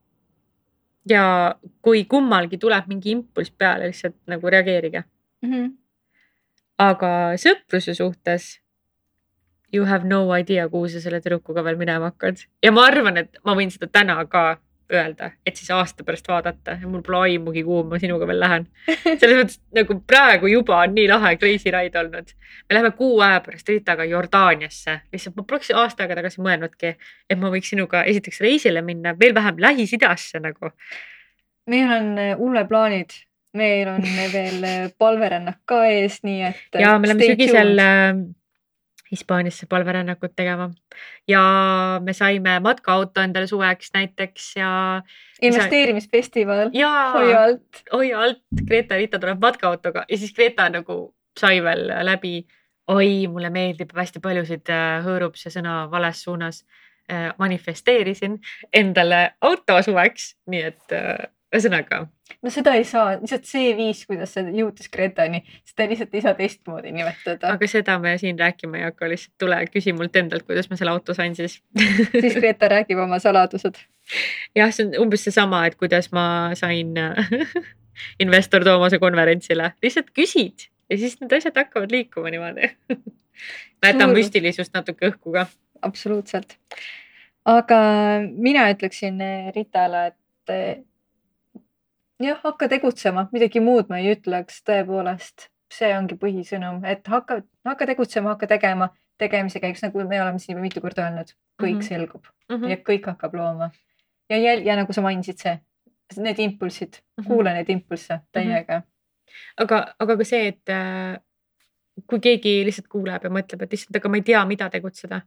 ja 1.08 1.56
kui 1.82 2.04
kummalgi 2.04 2.58
tuleb 2.60 2.88
mingi 2.92 3.14
impulss 3.16 3.52
peale, 3.52 3.88
lihtsalt 3.88 4.18
nagu 4.28 4.50
reageerige 4.50 5.04
mm. 5.42 5.52
-hmm. 5.52 5.70
aga 6.78 7.12
sõpruse 7.40 7.94
suhtes 7.94 8.60
you 9.74 9.86
have 9.86 10.08
no 10.08 10.36
idea, 10.36 10.70
kuhu 10.70 10.90
sa 10.90 11.00
selle 11.02 11.22
tüdrukuga 11.22 11.64
veel 11.64 11.78
minema 11.78 12.12
hakkad 12.12 12.44
ja 12.64 12.72
ma 12.72 12.86
arvan, 12.86 13.18
et 13.18 13.38
ma 13.46 13.56
võin 13.56 13.72
seda 13.72 13.88
täna 13.88 14.26
ka 14.26 14.58
öelda, 14.94 15.32
et 15.46 15.56
siis 15.56 15.70
aasta 15.72 16.04
pärast 16.08 16.28
vaadata 16.28 16.78
ja 16.82 16.88
mul 16.88 17.02
pole 17.06 17.20
aimugi, 17.28 17.64
kuhu 17.64 17.84
ma 17.90 18.00
sinuga 18.00 18.28
veel 18.28 18.40
lähen. 18.40 18.68
selles 18.88 19.36
mõttes 19.36 19.60
nagu 19.76 19.98
praegu 20.08 20.48
juba 20.52 20.80
on 20.86 20.96
nii 20.96 21.08
lahe 21.12 21.34
crazy 21.42 21.72
ride 21.74 22.00
olnud. 22.00 22.32
me 22.70 22.78
läheme 22.78 22.92
kuu 22.96 23.20
aja 23.26 23.42
pärast 23.46 23.70
Ritaga 23.70 24.08
Jordaaniasse, 24.08 25.00
lihtsalt 25.14 25.36
ma 25.36 25.46
poleks 25.50 25.74
aasta 25.76 26.06
aega 26.06 26.20
tagasi 26.22 26.42
mõelnudki, 26.46 26.96
et 27.30 27.40
ma 27.42 27.52
võiks 27.54 27.74
sinuga 27.74 28.04
esiteks 28.08 28.42
reisile 28.46 28.82
minna, 28.82 29.16
veel 29.20 29.36
vähem 29.36 29.60
Lähis-Idasse 29.66 30.40
nagu. 30.44 30.72
meil 31.68 31.92
on 32.00 32.12
äh, 32.24 32.34
ulmeplaanid, 32.40 33.12
meil 33.54 33.92
on 33.92 34.04
veel 34.34 34.64
äh, 34.64 34.90
palverännak 34.98 35.60
ka 35.66 35.84
ees, 35.92 36.22
nii 36.24 36.42
et. 36.54 36.66
ja 36.80 36.98
me 37.00 37.12
läheme 37.12 37.34
sügisel 37.34 37.76
tuned 37.76 38.37
Hispaaniasse 39.12 39.66
palverännakut 39.70 40.34
tegema 40.36 40.70
ja 41.28 41.42
me 42.04 42.14
saime 42.14 42.60
matkaauto 42.60 43.22
endale 43.22 43.48
suveks 43.48 43.92
näiteks 43.94 44.56
ja. 44.56 44.72
investeerimisfestival. 45.42 46.70
hoia 47.14 47.44
alt. 47.44 47.84
hoia 47.94 48.20
alt, 48.20 48.44
Greta 48.68 48.96
ja 48.96 48.98
Rita 48.98 49.20
tuleb 49.20 49.40
matkaautoga 49.42 50.06
ja 50.10 50.18
siis 50.18 50.34
Greta 50.34 50.70
nagu 50.70 51.16
sai 51.40 51.64
veel 51.64 51.88
läbi. 52.04 52.48
oi, 52.88 53.28
mulle 53.28 53.50
meeldib 53.50 53.92
hästi 53.96 54.20
paljusid 54.24 54.70
äh, 54.72 55.02
hõõrub 55.04 55.36
see 55.36 55.52
sõna 55.52 55.86
vales 55.92 56.22
suunas. 56.24 56.64
Äh, 57.08 57.32
manifesteerisin 57.40 58.34
endale 58.76 59.38
auto 59.42 59.78
suveks, 59.84 60.34
nii 60.52 60.62
et 60.68 60.96
äh, 60.96 61.28
ühesõnaga. 61.54 62.02
no 62.44 62.52
seda 62.52 62.74
ei 62.76 62.84
saa, 62.88 63.16
lihtsalt 63.22 63.48
see 63.48 63.72
viis, 63.78 64.04
kuidas 64.10 64.34
see 64.36 64.52
jõudis 64.58 64.90
Gretani, 64.94 65.44
seda 65.68 65.88
lihtsalt 65.92 66.16
ei 66.18 66.24
saa 66.26 66.36
teistmoodi 66.38 66.92
nimetada. 66.96 67.54
aga 67.56 67.70
seda 67.72 67.98
me 68.04 68.18
siin 68.22 68.40
rääkima 68.40 68.82
ei 68.82 68.88
hakka, 68.90 69.10
lihtsalt 69.12 69.36
tule 69.44 69.60
küsi 69.72 69.94
mult 69.96 70.16
endalt, 70.20 70.46
kuidas 70.48 70.70
ma 70.72 70.80
selle 70.80 70.96
auto 70.96 71.16
sain 71.18 71.36
siis 71.38 71.60
siis 72.12 72.40
Greta 72.40 72.72
räägib 72.74 73.00
oma 73.04 73.20
saladused. 73.24 73.80
jah, 74.58 74.74
see 74.76 74.90
on 74.90 74.98
umbes 75.06 75.24
seesama, 75.28 75.66
et 75.68 75.78
kuidas 75.80 76.12
ma 76.16 76.26
sain 76.60 76.96
investor 78.24 78.68
Toomase 78.68 79.00
konverentsile, 79.04 79.72
lihtsalt 79.84 80.12
küsid 80.16 80.68
ja 80.92 81.00
siis 81.00 81.16
need 81.22 81.40
asjad 81.40 81.56
hakkavad 81.64 81.96
liikuma 81.96 82.34
niimoodi 82.34 82.74
jätan 83.86 84.12
müstilisust 84.12 84.76
natuke 84.76 85.14
õhku 85.14 85.32
ka. 85.36 85.48
absoluutselt. 85.86 86.58
aga 87.48 87.80
mina 88.36 88.68
ütleksin 88.74 89.24
Ritale, 89.56 90.12
et 90.12 90.87
jah, 92.24 92.40
hakka 92.44 92.70
tegutsema, 92.72 93.28
midagi 93.34 93.62
muud 93.64 93.92
ma 93.92 94.00
ei 94.02 94.14
ütleks, 94.16 94.62
tõepoolest, 94.68 95.50
see 95.74 95.92
ongi 95.98 96.18
põhisõnum, 96.20 96.82
et 96.88 97.08
hakka, 97.12 97.42
hakka 97.68 97.90
tegutsema, 97.92 98.34
hakka 98.36 98.50
tegema, 98.54 98.90
tegemise 99.22 99.62
käigus, 99.62 99.84
nagu 99.86 100.04
me 100.08 100.22
oleme 100.22 100.40
siin 100.42 100.56
juba 100.56 100.66
mitu 100.66 100.82
korda 100.82 101.08
öelnud, 101.08 101.34
kõik 101.62 101.78
mm 101.78 101.80
-hmm. 101.80 101.88
selgub 101.88 102.26
mm 102.50 102.56
-hmm. 102.56 102.70
ja 102.70 102.78
kõik 102.90 103.10
hakkab 103.12 103.34
looma. 103.34 103.72
ja 104.30 104.38
jäl- 104.38 104.66
ja 104.66 104.76
nagu 104.76 104.94
sa 104.94 105.02
mainisid, 105.02 105.38
see, 105.38 105.60
need 106.18 106.40
impulsid 106.40 106.94
mm, 106.94 107.24
-hmm. 107.24 107.28
kuula 107.28 107.54
neid 107.54 107.70
impulsse 107.70 108.20
täiega 108.32 108.80
mm. 108.80 108.84
-hmm. 108.84 109.34
aga, 109.58 109.94
aga 110.00 110.18
ka 110.18 110.24
see, 110.24 110.48
et 110.48 110.70
äh, 110.70 111.20
kui 112.08 112.20
keegi 112.20 112.66
lihtsalt 112.66 112.88
kuuleb 112.88 113.24
ja 113.24 113.30
mõtleb, 113.30 113.64
et 113.64 113.74
issand, 113.74 113.96
aga 113.96 114.10
ma 114.10 114.18
ei 114.18 114.22
tea, 114.22 114.46
mida 114.46 114.70
tegutseda 114.70 115.22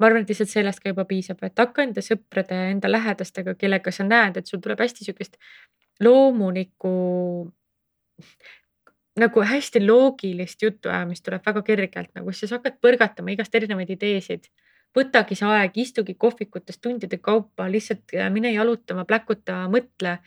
ma 0.00 0.06
arvan, 0.06 0.22
et 0.22 0.28
lihtsalt 0.32 0.48
sellest 0.48 0.80
ka 0.80 0.88
juba 0.88 1.04
piisab, 1.04 1.42
et 1.44 1.58
hakka 1.58 1.82
enda 1.82 2.00
sõprade, 2.00 2.56
enda 2.70 2.90
lähedastega, 2.90 3.54
kellega 3.54 3.92
sa 3.92 4.04
näed, 4.04 4.36
et 4.36 4.46
sul 4.46 4.60
tuleb 4.64 4.80
hästi 4.80 5.04
sihukest 5.04 5.36
loomulikku 6.00 6.90
nagu 9.20 9.42
hästi 9.42 9.86
loogilist 9.86 10.62
jutuajamist 10.62 11.24
tuleb 11.24 11.46
väga 11.46 11.62
kergelt 11.62 12.10
nagu, 12.14 12.32
siis 12.32 12.50
sa 12.50 12.58
hakkad 12.58 12.78
põrgatama 12.84 13.34
igast 13.34 13.54
erinevaid 13.54 13.90
ideesid. 13.96 14.50
võtagi 14.96 15.36
see 15.38 15.46
aeg, 15.46 15.76
istugi 15.78 16.16
kohvikutes 16.18 16.80
tundide 16.82 17.18
kaupa, 17.22 17.68
lihtsalt 17.70 18.14
äh, 18.14 18.30
mine 18.30 18.50
jalutama, 18.52 19.04
pläkuta, 19.04 19.66
mõtle. 19.70 20.18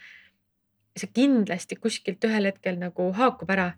see 0.97 1.09
kindlasti 1.09 1.75
kuskilt 1.75 2.23
ühel 2.23 2.45
hetkel 2.45 2.77
nagu 2.77 3.11
haakub 3.11 3.49
ära. 3.49 3.73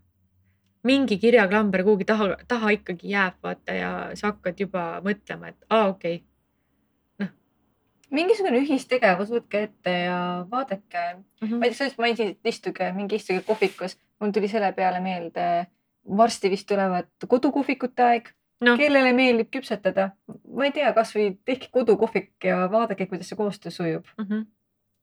mingi 0.83 1.17
kirjaklamber 1.17 1.83
kuhugi 1.83 2.05
taha, 2.05 2.35
taha 2.47 2.69
ikkagi 2.69 3.09
jääb, 3.09 3.41
vaata 3.43 3.73
ja 3.73 3.91
sa 4.13 4.27
hakkad 4.33 4.59
juba 4.59 5.01
mõtlema, 5.01 5.49
et 5.49 5.65
aa, 5.69 5.87
okei 5.89 6.15
okay 6.15 6.34
mingisugune 8.14 8.62
ühistegevus, 8.64 9.32
võtke 9.34 9.66
ette 9.68 9.93
ja 10.06 10.18
vaadake 10.51 11.03
mm. 11.16 11.24
-hmm. 11.41 11.60
ma 11.60 11.66
ei 11.66 11.72
tea, 11.72 11.78
sellest 11.78 12.01
mainisid, 12.01 12.34
et 12.36 12.51
istuge, 12.53 12.91
minge 12.93 13.16
istuge 13.16 13.41
kohvikus. 13.47 13.97
mul 14.20 14.32
tuli 14.32 14.47
selle 14.47 14.72
peale 14.74 14.99
meelde, 14.99 15.68
varsti 16.18 16.49
vist 16.49 16.68
tulevad 16.68 17.10
kodukohvikute 17.28 18.03
aeg 18.03 18.30
no.. 18.62 18.78
kellele 18.78 19.14
meeldib 19.14 19.49
küpsetada, 19.51 20.10
ma 20.56 20.66
ei 20.66 20.72
tea, 20.72 20.93
kasvõi 20.93 21.38
tehke 21.45 21.68
kodukohvik 21.72 22.34
ja 22.43 22.66
vaadake, 22.72 23.06
kuidas 23.06 23.30
see 23.30 23.39
koostöö 23.39 23.72
sujub 23.72 24.06
mm. 24.18 24.26
-hmm. 24.26 24.45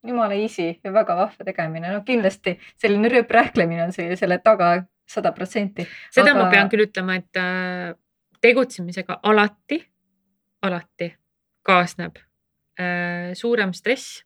jumala 0.06 0.34
easy 0.34 0.74
ja 0.84 0.92
väga 0.92 1.16
vahva 1.16 1.44
tegemine, 1.44 1.92
no 1.92 2.02
kindlasti 2.06 2.58
selline 2.76 3.08
rööprähklemine 3.08 3.84
on 3.84 3.92
see 3.92 4.16
selle 4.16 4.38
taga 4.38 4.84
sada 5.08 5.32
protsenti. 5.32 5.88
seda 6.10 6.30
aga... 6.30 6.44
ma 6.44 6.50
pean 6.50 6.68
küll 6.68 6.86
ütlema, 6.86 7.14
et 7.14 7.36
äh, 7.36 7.94
tegutsemisega 8.40 9.20
alati, 9.22 9.84
alati 10.62 11.14
kaasneb 11.62 12.16
suurem 13.34 13.72
stress. 13.72 14.22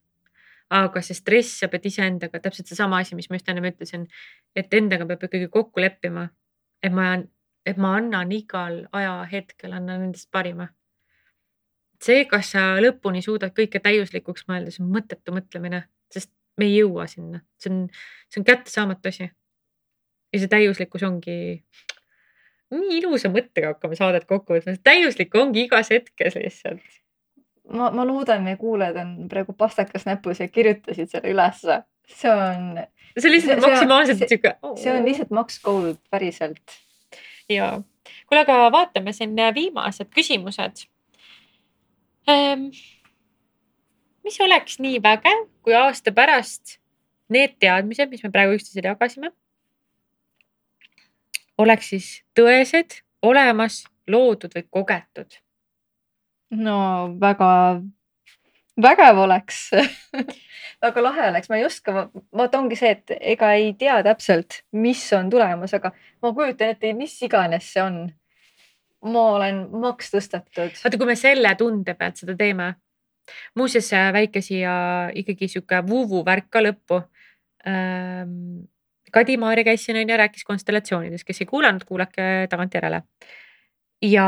aga 0.66 0.98
see 0.98 1.14
stress, 1.14 1.60
sa 1.60 1.68
pead 1.70 1.84
iseendaga 1.86 2.40
täpselt 2.42 2.66
seesama 2.66 2.98
asi, 2.98 3.14
mis 3.14 3.28
ma 3.30 3.38
just 3.38 3.46
ennem 3.52 3.68
ütlesin, 3.68 4.08
et 4.58 4.72
endaga 4.74 5.04
peab 5.06 5.22
ikkagi 5.28 5.46
kokku 5.46 5.78
leppima, 5.78 6.24
et 6.82 6.90
ma, 6.90 7.12
et 7.62 7.78
ma 7.78 7.92
annan 8.00 8.32
igal 8.34 8.80
ajahetkel, 8.90 9.76
annan 9.78 10.08
endast 10.08 10.26
parima. 10.34 10.66
see, 12.02 12.24
kas 12.28 12.50
sa 12.52 12.64
lõpuni 12.82 13.22
suudad 13.22 13.54
kõike 13.54 13.78
täiuslikuks 13.80 14.48
mõelda, 14.50 14.74
see 14.74 14.82
on 14.82 14.90
mõttetu 14.98 15.32
mõtlemine, 15.32 15.84
sest 16.12 16.32
me 16.58 16.66
ei 16.66 16.80
jõua 16.80 17.06
sinna, 17.08 17.40
see 17.62 17.70
on, 17.70 17.78
see 18.26 18.42
on 18.42 18.50
kättesaamatu 18.50 19.14
asi. 19.14 19.30
ja 20.34 20.42
see 20.42 20.50
täiuslikkus 20.50 21.06
ongi 21.06 21.38
nii 22.74 22.98
ilusa 22.98 23.30
mõttega 23.30 23.76
hakkame 23.76 23.96
saadet 23.96 24.26
kokku 24.26 24.58
võtma, 24.58 24.74
täiuslik 24.82 25.34
ongi 25.38 25.68
igas 25.70 25.94
hetkes 25.94 26.42
lihtsalt 26.42 27.05
ma, 27.72 27.90
ma 27.90 28.06
loodan, 28.06 28.44
meie 28.46 28.56
kuulajad 28.60 28.98
on 29.02 29.12
praegu 29.30 29.54
pastakas 29.56 30.06
näpus 30.06 30.40
ja 30.40 30.48
kirjutasid 30.48 31.10
selle 31.10 31.32
ülesse. 31.32 31.82
see 32.06 32.30
on. 32.30 32.80
see 33.18 33.28
on 33.28 33.34
lihtsalt 33.34 33.60
see, 33.60 33.70
maksimaalselt 33.70 34.28
sihuke 34.28 34.52
see 34.82 34.92
on 34.92 35.04
lihtsalt 35.04 35.30
Max 35.30 35.60
Gold 35.62 35.98
päriselt. 36.10 36.76
ja, 37.48 37.80
kuule, 38.26 38.42
aga 38.42 38.58
vaatame 38.72 39.12
siin 39.12 39.34
viimased 39.54 40.12
küsimused 40.14 40.86
ähm,. 42.30 42.68
mis 44.24 44.40
oleks 44.40 44.78
nii 44.78 45.02
vägev, 45.02 45.48
kui 45.62 45.74
aasta 45.74 46.12
pärast 46.12 46.78
need 47.28 47.58
teadmised, 47.58 48.10
mis 48.10 48.22
me 48.22 48.30
praegu 48.30 48.54
üksteisele 48.54 48.92
jagasime, 48.92 49.32
oleks 51.58 51.90
siis 51.90 52.10
tõesed, 52.38 53.00
olemas, 53.22 53.82
loodud 54.06 54.54
või 54.54 54.66
kogetud 54.70 55.40
no 56.50 56.78
väga 57.20 57.50
vägev 58.82 59.18
oleks 59.18 59.70
väga 60.84 61.02
lahe 61.02 61.28
oleks, 61.30 61.48
ma 61.50 61.58
ei 61.58 61.64
oska, 61.66 62.06
vaata 62.36 62.60
ongi 62.60 62.78
see, 62.78 62.92
et 62.96 63.14
ega 63.34 63.52
ei 63.56 63.72
tea 63.78 63.96
täpselt, 64.04 64.60
mis 64.76 65.02
on 65.16 65.30
tulemas, 65.32 65.74
aga 65.76 65.92
ma 66.22 66.32
kujutan 66.36 66.74
ette, 66.74 66.92
mis 66.96 67.16
iganes 67.26 67.72
see 67.72 67.84
on. 67.84 68.00
ma 69.06 69.22
olen 69.36 69.66
maks 69.80 70.10
tõstetud. 70.14 70.76
vaata, 70.82 70.98
kui 70.98 71.08
me 71.08 71.16
selle 71.18 71.54
tunde 71.58 71.94
pealt 71.94 72.22
seda 72.22 72.36
teeme. 72.36 72.74
muuseas 73.58 73.90
väike 74.14 74.40
siia 74.40 75.10
ikkagi 75.14 75.48
sihuke 75.48 75.82
vuuvu 75.88 76.24
värk 76.24 76.50
ka 76.50 76.64
lõppu 76.64 77.02
ähm,. 77.66 78.64
Kadi 79.16 79.36
Maarja 79.38 79.62
käis 79.64 79.84
siin 79.86 79.96
onju, 79.96 80.16
rääkis 80.18 80.42
konstellatsioonidest, 80.44 81.24
kes 81.24 81.38
ei 81.40 81.46
kuulanud, 81.48 81.84
kuulake 81.88 82.48
tagantjärele 82.50 82.98
ja 84.02 84.26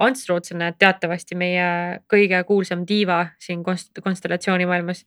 Ants 0.00 0.28
Rootslane, 0.28 0.74
teatavasti 0.78 1.34
meie 1.38 1.66
kõige 2.12 2.42
kuulsam 2.44 2.84
diiva 2.88 3.26
siin 3.40 3.64
konst 3.64 3.96
konstellatsiooni 4.04 4.66
maailmas 4.66 5.06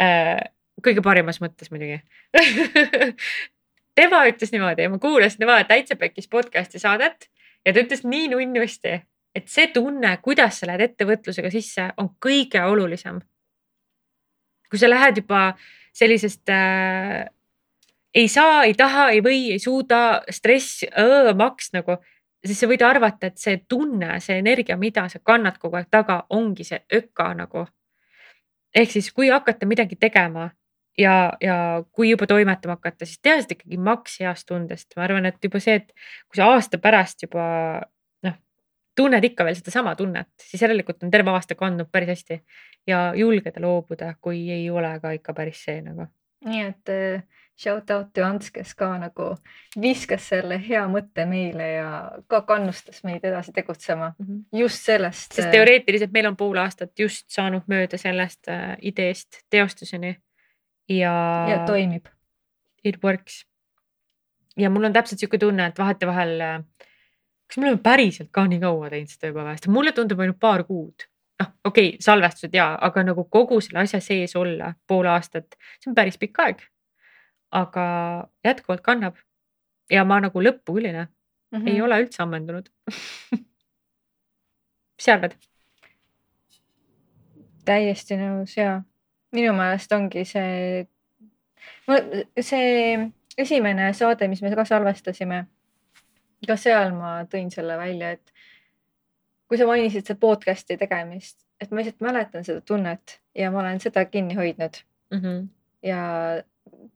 äh,. 0.00 0.40
kõige 0.82 1.02
parimas 1.04 1.40
mõttes 1.40 1.70
muidugi 1.70 2.00
tema 3.98 4.24
ütles 4.30 4.52
niimoodi 4.52 4.88
ma 4.88 4.98
kuulasin 4.98 5.44
tema 5.44 5.60
Täitsa 5.68 5.96
Pekkis 5.96 6.28
podcast'i 6.32 6.80
saadet 6.80 7.28
ja 7.66 7.72
ta 7.72 7.82
ütles 7.82 8.06
nii 8.06 8.30
nunnusti, 8.32 8.96
et 9.34 9.48
see 9.48 9.68
tunne, 9.74 10.16
kuidas 10.24 10.60
sa 10.60 10.68
lähed 10.70 10.88
ettevõtlusega 10.88 11.50
sisse, 11.52 11.90
on 11.96 12.10
kõige 12.22 12.62
olulisem. 12.66 13.20
kui 14.70 14.80
sa 14.80 14.88
lähed 14.88 15.20
juba 15.20 15.52
sellisest 15.92 16.48
äh, 16.48 17.28
ei 18.14 18.28
saa, 18.28 18.64
ei 18.64 18.74
taha, 18.74 19.10
ei 19.12 19.20
või, 19.24 19.52
ei 19.52 19.58
suuda, 19.58 20.22
stress, 20.30 20.84
maks 21.36 21.72
nagu 21.72 21.96
siis 22.46 22.60
sa 22.60 22.68
võid 22.70 22.82
arvata, 22.86 23.30
et 23.30 23.38
see 23.38 23.60
tunne, 23.68 24.16
see 24.20 24.38
energia, 24.42 24.76
mida 24.80 25.06
sa 25.10 25.20
kannad 25.24 25.58
kogu 25.62 25.78
aeg 25.78 25.90
taga, 25.92 26.22
ongi 26.30 26.66
see 26.66 26.82
öka 26.94 27.32
nagu. 27.38 27.66
ehk 28.74 28.90
siis, 28.90 29.10
kui 29.12 29.28
hakata 29.28 29.66
midagi 29.68 29.96
tegema 30.00 30.50
ja, 30.98 31.32
ja 31.40 31.56
kui 31.92 32.10
juba 32.10 32.26
toimetama 32.26 32.78
hakata, 32.78 33.06
siis 33.06 33.20
teha 33.22 33.42
seda 33.42 33.56
ikkagi 33.58 33.78
maks 33.78 34.20
heast 34.20 34.46
tundest. 34.48 34.96
ma 34.96 35.04
arvan, 35.04 35.26
et 35.26 35.44
juba 35.44 35.60
see, 35.60 35.74
et 35.82 35.92
kui 36.28 36.40
sa 36.40 36.48
aasta 36.54 36.78
pärast 36.78 37.22
juba 37.22 37.44
noh, 38.26 38.38
tunned 38.96 39.24
ikka 39.24 39.44
veel 39.44 39.58
sedasama 39.58 39.94
tunnet, 39.96 40.32
siis 40.40 40.62
järelikult 40.62 41.04
on 41.04 41.10
terve 41.10 41.30
aasta 41.30 41.54
kandnud 41.54 41.90
päris 41.92 42.16
hästi 42.16 42.42
ja 42.86 43.12
julgeda 43.16 43.60
loobuda, 43.60 44.14
kui 44.20 44.48
ei 44.50 44.70
ole 44.70 44.98
ka 45.00 45.14
ikka 45.18 45.34
päris 45.36 45.62
see 45.64 45.80
nagu. 45.84 46.08
nii 46.44 46.66
et 46.66 46.90
äh 46.90 47.41
shout 47.58 47.90
out 47.90 48.12
to 48.14 48.24
Ants, 48.24 48.50
kes 48.50 48.74
ka 48.74 48.88
nagu 49.00 49.28
viskas 49.80 50.26
selle 50.32 50.58
hea 50.62 50.82
mõtte 50.90 51.24
meile 51.28 51.68
ja 51.74 51.90
ka 52.30 52.42
kannustas 52.48 53.02
meid 53.06 53.24
edasi 53.24 53.52
tegutsema 53.52 54.12
mm 54.18 54.26
-hmm. 54.26 54.58
just 54.58 54.84
sellest. 54.84 55.32
sest 55.32 55.46
äh, 55.46 55.52
teoreetiliselt 55.52 56.12
meil 56.12 56.26
on 56.26 56.36
pool 56.36 56.56
aastat 56.56 56.98
just 56.98 57.30
saanud 57.30 57.62
mööda 57.66 57.98
sellest 57.98 58.48
äh, 58.48 58.76
ideest 58.80 59.44
teostuseni 59.50 60.16
ja. 60.88 61.46
ja 61.48 61.64
toimib. 61.66 62.06
It 62.84 63.04
works. 63.04 63.46
ja 64.56 64.70
mul 64.70 64.84
on 64.84 64.92
täpselt 64.92 65.18
sihuke 65.18 65.38
tunne, 65.38 65.66
et 65.66 65.78
vahetevahel, 65.78 66.40
äh, 66.40 66.64
kas 67.46 67.56
me 67.56 67.68
oleme 67.68 67.82
päriselt 67.82 68.28
ka 68.30 68.46
nii 68.46 68.60
kaua 68.60 68.90
teinud 68.90 69.08
seda 69.08 69.26
juba 69.26 69.44
või, 69.44 69.56
sest 69.56 69.68
mulle 69.68 69.92
tundub 69.92 70.20
ainult 70.20 70.40
paar 70.40 70.64
kuud 70.64 71.06
noh, 71.40 71.48
okei 71.64 71.88
okay,, 71.88 71.96
salvestused 72.00 72.54
ja, 72.54 72.78
aga 72.80 73.02
nagu 73.02 73.24
kogu 73.24 73.60
selle 73.60 73.84
asja 73.84 74.00
sees 74.00 74.36
olla 74.36 74.74
pool 74.86 75.06
aastat, 75.06 75.56
see 75.80 75.90
on 75.90 75.94
päris 75.94 76.18
pikk 76.18 76.38
aeg 76.38 76.71
aga 77.52 77.86
jätkuvalt 78.44 78.82
kannab. 78.84 79.16
ja 79.90 80.04
ma 80.04 80.20
nagu 80.24 80.40
lõppu 80.40 80.76
küll 80.76 80.88
ei 80.88 80.92
näe 80.96 81.06
mm, 81.06 81.58
-hmm. 81.58 81.68
ei 81.68 81.80
ole 81.82 82.02
üldse 82.04 82.22
ammendunud 82.22 82.68
mis 84.96 85.04
sa 85.04 85.16
arvad? 85.18 85.34
täiesti 87.64 88.16
nõus 88.18 88.56
ja 88.56 88.82
minu 89.32 89.52
meelest 89.56 89.92
ongi 89.92 90.24
see, 90.28 90.86
see 92.40 93.10
esimene 93.38 93.92
saade, 93.96 94.28
mis 94.28 94.42
me 94.42 94.50
ka 94.56 94.64
salvestasime, 94.68 95.44
ka 96.46 96.56
seal 96.58 96.92
ma 96.96 97.14
tõin 97.30 97.50
selle 97.54 97.78
välja, 97.78 98.12
et 98.16 98.32
kui 99.48 99.60
sa 99.60 99.68
mainisid 99.68 100.06
seda 100.08 100.20
podcast'i 100.20 100.78
tegemist, 100.80 101.38
et 101.60 101.70
ma 101.70 101.80
lihtsalt 101.80 102.04
mäletan 102.04 102.46
seda 102.46 102.64
tunnet 102.66 103.20
ja 103.38 103.50
ma 103.54 103.62
olen 103.62 103.80
seda 103.80 104.04
kinni 104.10 104.34
hoidnud 104.34 104.82
mm. 105.12 105.18
-hmm. 105.20 105.46
ja 105.86 106.02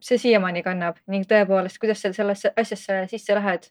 see 0.01 0.19
siiamaani 0.19 0.63
kannab 0.63 1.01
ning 1.07 1.27
tõepoolest, 1.29 1.79
kuidas 1.81 2.03
sa 2.03 2.13
sellesse 2.13 2.53
asjasse 2.57 3.03
sisse 3.11 3.35
lähed, 3.35 3.69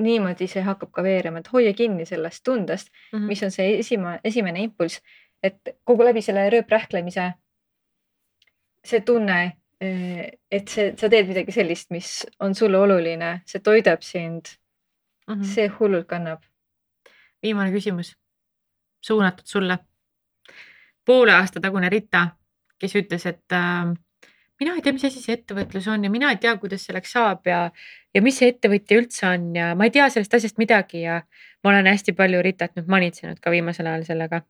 niimoodi 0.00 0.48
see 0.50 0.62
hakkab 0.66 0.90
ka 0.94 1.02
veerema, 1.02 1.38
et 1.38 1.52
hoia 1.52 1.72
kinni 1.72 2.06
sellest 2.06 2.44
tundest 2.44 2.90
mm, 2.90 3.18
-hmm. 3.18 3.28
mis 3.28 3.42
on 3.42 3.50
see 3.50 3.78
esima, 3.78 4.18
esimene 4.24 4.62
impulss, 4.62 5.00
et 5.42 5.76
kogu 5.84 6.04
läbi 6.04 6.22
selle 6.22 6.48
rööprähklemise 6.50 7.32
see 8.84 9.00
tunne, 9.00 9.56
eh, 9.80 10.30
et 10.50 10.68
see, 10.68 10.92
sa 10.98 11.08
teed 11.08 11.28
midagi 11.28 11.52
sellist, 11.52 11.90
mis 11.94 12.10
on 12.40 12.54
sulle 12.54 12.78
oluline, 12.78 13.40
see 13.46 13.60
toidab 13.60 14.02
sind 14.02 14.50
mm. 15.26 15.34
-hmm. 15.34 15.54
see 15.54 15.68
hullult 15.78 16.06
kannab. 16.06 16.42
viimane 17.42 17.72
küsimus, 17.72 18.16
suunatud 19.04 19.46
sulle. 19.46 19.78
poole 21.04 21.32
aasta 21.32 21.60
tagune 21.60 21.88
Rita, 21.88 22.28
kes 22.78 22.94
ütles, 22.96 23.26
et 23.26 23.52
äh, 23.52 23.94
mina 24.60 24.74
ei 24.76 24.82
tea, 24.82 24.94
mis 24.94 25.04
asi 25.08 25.22
see 25.22 25.36
ettevõtlus 25.38 25.86
on 25.90 26.06
ja 26.06 26.10
mina 26.12 26.30
ei 26.32 26.40
tea, 26.42 26.54
kuidas 26.62 26.86
selleks 26.86 27.14
saab 27.16 27.46
ja, 27.50 27.60
ja 28.14 28.22
mis 28.22 28.38
see 28.38 28.52
ettevõtja 28.52 28.98
üldse 29.00 29.26
on 29.28 29.48
ja 29.56 29.72
ma 29.78 29.88
ei 29.88 29.94
tea 29.94 30.08
sellest 30.12 30.36
asjast 30.38 30.60
midagi 30.62 31.04
ja 31.04 31.20
ma 31.64 31.72
olen 31.72 31.88
hästi 31.90 32.14
palju 32.16 32.42
Ritat 32.44 32.76
nüüd 32.78 32.90
manitsenud 32.92 33.40
ka 33.42 33.54
viimasel 33.54 33.88
ajal 33.90 34.06
sellega. 34.10 34.42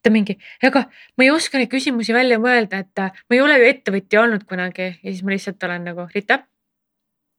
ta 0.00 0.08
mingi, 0.10 0.38
ega 0.64 0.86
ma 1.18 1.24
ei 1.26 1.30
oska 1.30 1.60
neid 1.60 1.68
küsimusi 1.68 2.14
välja 2.16 2.38
mõelda, 2.40 2.80
et 2.80 3.02
ma 3.04 3.36
ei 3.36 3.42
ole 3.44 3.58
ju 3.60 3.68
ettevõtja 3.68 4.22
olnud 4.22 4.46
kunagi 4.48 4.86
ja 4.94 5.10
siis 5.10 5.20
ma 5.22 5.34
lihtsalt 5.34 5.68
olen 5.68 5.84
nagu, 5.90 6.06
Rita, 6.14 6.40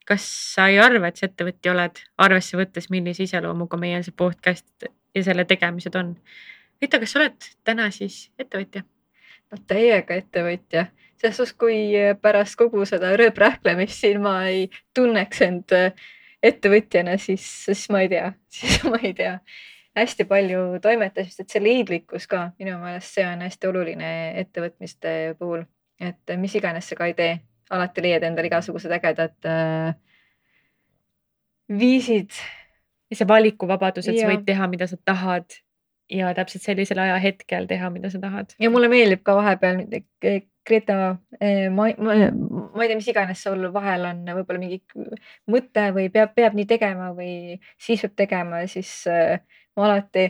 kas 0.06 0.28
sa 0.54 0.68
ei 0.70 0.78
arva, 0.80 1.10
et 1.10 1.18
sa 1.18 1.26
ettevõtja 1.26 1.74
oled, 1.74 2.04
arvesse 2.22 2.60
võttes, 2.60 2.92
millise 2.94 3.26
iseloomuga 3.26 3.82
meie 3.82 4.04
see 4.06 4.14
podcast 4.14 4.86
ja 4.86 5.26
selle 5.26 5.48
tegemised 5.50 5.98
on? 5.98 6.16
Rita, 6.82 7.02
kas 7.02 7.16
sa 7.16 7.24
oled 7.24 7.52
täna 7.66 7.90
siis 7.96 8.28
ettevõtja? 8.38 8.86
No 9.52 9.62
täiega 9.68 10.18
ettevõtja 10.18 10.88
selles 11.22 11.38
suhtes, 11.38 11.54
kui 11.54 11.94
pärast 12.22 12.58
kogu 12.58 12.86
seda 12.90 13.14
rööprähklemist 13.20 14.00
siin 14.02 14.22
ma 14.24 14.40
ei 14.50 14.66
tunneks 14.98 15.42
end 15.46 15.76
äh, 15.78 15.92
ettevõtjana, 16.44 17.18
siis, 17.22 17.46
siis 17.68 17.86
ma 17.94 18.02
ei 18.06 18.10
tea, 18.12 18.32
siis 18.58 18.82
ma 18.88 19.00
ei 19.02 19.14
tea. 19.18 19.38
hästi 19.98 20.24
palju 20.24 20.80
toimetamist, 20.82 21.42
et 21.44 21.52
see 21.52 21.60
leidlikkus 21.60 22.24
ka 22.32 22.46
minu 22.60 22.78
meelest 22.80 23.18
see 23.18 23.26
on 23.28 23.42
hästi 23.44 23.68
oluline 23.68 24.12
ettevõtmiste 24.40 25.36
puhul, 25.40 25.66
et 26.00 26.36
mis 26.40 26.56
iganes 26.56 26.88
sa 26.88 26.96
ka 26.96 27.10
ei 27.12 27.16
tee, 27.18 27.34
alati 27.76 28.06
leiad 28.06 28.24
endale 28.24 28.48
igasugused 28.48 28.92
ägedad 28.96 29.52
äh, 29.52 29.92
viisid. 31.68 32.32
ja 33.12 33.20
see 33.20 33.28
valikuvabadus, 33.28 34.08
et 34.08 34.16
ja. 34.16 34.24
sa 34.24 34.32
võid 34.32 34.48
teha, 34.48 34.72
mida 34.72 34.88
sa 34.88 34.98
tahad 35.06 35.60
ja 36.12 36.32
täpselt 36.36 36.66
sellisel 36.66 37.00
ajahetkel 37.02 37.68
teha, 37.70 37.90
mida 37.94 38.12
sa 38.12 38.20
tahad. 38.22 38.56
ja 38.60 38.70
mulle 38.74 38.90
meeldib 38.92 39.24
ka 39.26 39.36
vahepeal 39.40 39.86
Greta, 40.68 41.18
eh, 41.42 41.70
ma, 41.74 41.88
ma, 41.98 42.16
ma 42.30 42.84
ei 42.84 42.92
tea, 42.92 42.98
mis 43.00 43.08
iganes 43.10 43.40
sul 43.42 43.64
vahel 43.74 44.04
on 44.06 44.20
võib-olla 44.28 44.60
mingi 44.62 44.78
mõte 45.50 45.88
või 45.96 46.12
peab, 46.14 46.36
peab 46.38 46.54
nii 46.54 46.68
tegema 46.70 47.08
või 47.18 47.58
siis 47.82 48.04
peab 48.06 48.14
tegema, 48.22 48.60
siis 48.70 48.92
äh, 49.10 49.42
ma 49.74 49.88
alati 49.88 50.28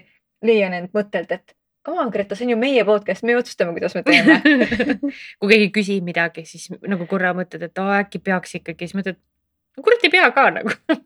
leian 0.47 0.77
end 0.77 0.95
mõttelt, 0.95 1.35
et 1.35 1.51
come 1.83 1.99
on, 1.99 2.13
Greta, 2.13 2.37
see 2.39 2.47
on 2.47 2.53
ju 2.55 2.61
meie 2.61 2.85
podcast, 2.87 3.27
me 3.27 3.35
otsustame, 3.35 3.75
kuidas 3.75 3.97
me 3.97 4.05
teeme. 4.07 4.39
Kui 5.41 5.51
keegi 5.51 5.69
küsib 5.75 6.07
midagi, 6.07 6.45
siis 6.47 6.69
nagu 6.79 7.09
korra 7.11 7.35
mõtled, 7.35 7.67
et 7.67 7.83
oh, 7.83 7.91
äkki 7.99 8.23
peaks 8.23 8.55
ikkagi, 8.61 8.87
siis 8.87 9.01
mõtled, 9.01 9.19
kurat 9.83 10.07
ei 10.07 10.15
pea 10.15 10.31
ka 10.35 10.47
nagu. 10.61 10.79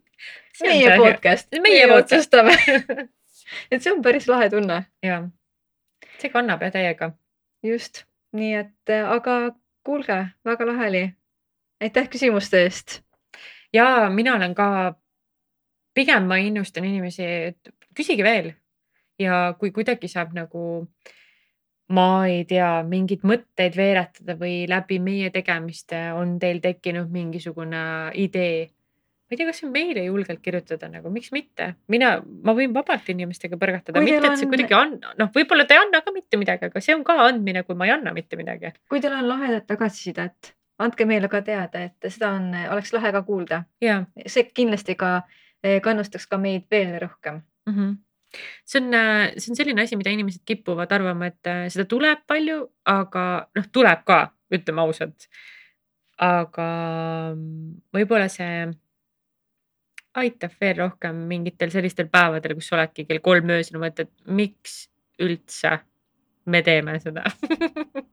Meie 0.63 0.93
podcast, 0.95 1.49
meie 1.59 1.89
otsustame 1.91 2.53
et 3.71 3.81
see 3.83 3.93
on 3.93 4.01
päris 4.01 4.27
lahe 4.31 4.49
tunne. 4.49 4.85
jah, 5.03 5.29
see 6.19 6.33
kannab 6.33 6.61
jah 6.65 6.73
täiega. 6.73 7.11
just 7.63 8.05
nii 8.35 8.53
et, 8.59 8.75
äh, 8.89 9.07
aga 9.11 9.55
kuulge, 9.85 10.19
väga 10.45 10.67
lahe 10.67 10.87
oli. 10.89 11.05
aitäh 11.81 12.09
küsimuste 12.09 12.63
eest. 12.63 13.01
ja 13.73 14.09
mina 14.09 14.35
olen 14.35 14.55
ka, 14.55 14.95
pigem 15.93 16.27
ma 16.27 16.37
innustan 16.37 16.85
inimesi, 16.85 17.23
et 17.23 17.75
küsige 17.95 18.23
veel 18.23 18.53
ja 19.19 19.55
kui 19.59 19.71
kuidagi 19.71 20.07
saab 20.11 20.33
nagu 20.35 20.87
ma 21.95 22.07
ei 22.27 22.45
tea, 22.49 22.83
mingeid 22.83 23.23
mõtteid 23.27 23.75
veeretada 23.77 24.35
või 24.39 24.65
läbi 24.69 24.97
meie 24.99 25.29
tegemiste 25.31 25.99
on 26.17 26.39
teil 26.39 26.59
tekkinud 26.63 27.11
mingisugune 27.13 28.11
idee 28.17 28.71
ma 29.25 29.33
ei 29.33 29.39
tea, 29.39 29.47
kas 29.49 29.63
meile 29.73 30.03
julgelt 30.05 30.41
kirjutada 30.45 30.89
nagu, 30.91 31.09
miks 31.13 31.31
mitte, 31.33 31.71
mina, 31.89 32.11
ma 32.45 32.53
võin 32.57 32.73
vabalt 32.75 33.07
inimestega 33.09 33.57
põrgatada, 33.61 34.03
mitte 34.03 34.21
et 34.21 34.37
see 34.37 34.45
on... 34.45 34.51
kuidagi 34.53 34.77
on, 34.77 34.93
noh, 35.21 35.31
võib-olla 35.33 35.65
ta 35.65 35.77
ei 35.77 35.81
anna 35.81 36.03
ka 36.05 36.13
mitte 36.13 36.37
midagi, 36.41 36.69
aga 36.69 36.83
see 36.83 36.93
on 36.93 37.01
ka 37.07 37.17
andmine, 37.25 37.65
kui 37.65 37.77
ma 37.79 37.89
ei 37.89 37.95
anna 37.95 38.13
mitte 38.13 38.37
midagi. 38.37 38.75
kui 38.91 39.01
teil 39.01 39.17
on 39.17 39.25
lahedat 39.31 39.65
tagasisidet, 39.71 40.53
andke 40.85 41.09
meile 41.09 41.31
ka 41.31 41.41
teada, 41.45 41.87
et 41.89 42.09
seda 42.11 42.35
on, 42.37 42.51
oleks 42.77 42.93
lahe 42.93 43.13
ka 43.15 43.25
kuulda. 43.25 43.63
see 43.81 44.45
kindlasti 44.53 44.97
ka 44.99 45.17
eh, 45.63 45.81
kannustaks 45.81 46.29
ka 46.29 46.37
meid 46.37 46.69
veel 46.71 46.99
rohkem 47.01 47.41
mm. 47.69 47.73
-hmm 47.73 47.95
see 48.65 48.81
on, 48.81 48.93
äh, 48.93 49.33
see 49.37 49.51
on 49.51 49.55
selline 49.55 49.81
asi, 49.81 49.95
mida 49.95 50.11
inimesed 50.11 50.43
kipuvad 50.45 50.91
arvama, 50.91 51.29
et 51.31 51.47
äh, 51.47 51.67
seda 51.71 51.85
tuleb 51.87 52.25
palju, 52.27 52.65
aga 52.91 53.25
noh, 53.55 53.67
tuleb 53.71 54.01
ka, 54.03 54.19
ütleme 54.51 54.83
ausalt. 54.83 55.29
aga 56.15 56.65
mm, 57.35 57.71
võib-olla 57.95 58.27
see 58.31 58.67
aitab 60.21 60.53
veel 60.61 60.77
rohkem 60.79 61.25
mingitel 61.29 61.71
sellistel 61.73 62.09
päevadel, 62.11 62.55
kus 62.57 62.71
oledki 62.75 63.05
kell 63.09 63.23
kolm 63.23 63.51
öösel, 63.55 63.79
mõtled, 63.81 64.11
miks 64.25 64.85
üldse 65.21 65.79
me 66.45 66.61
teeme 66.65 66.97
seda? 67.03 67.25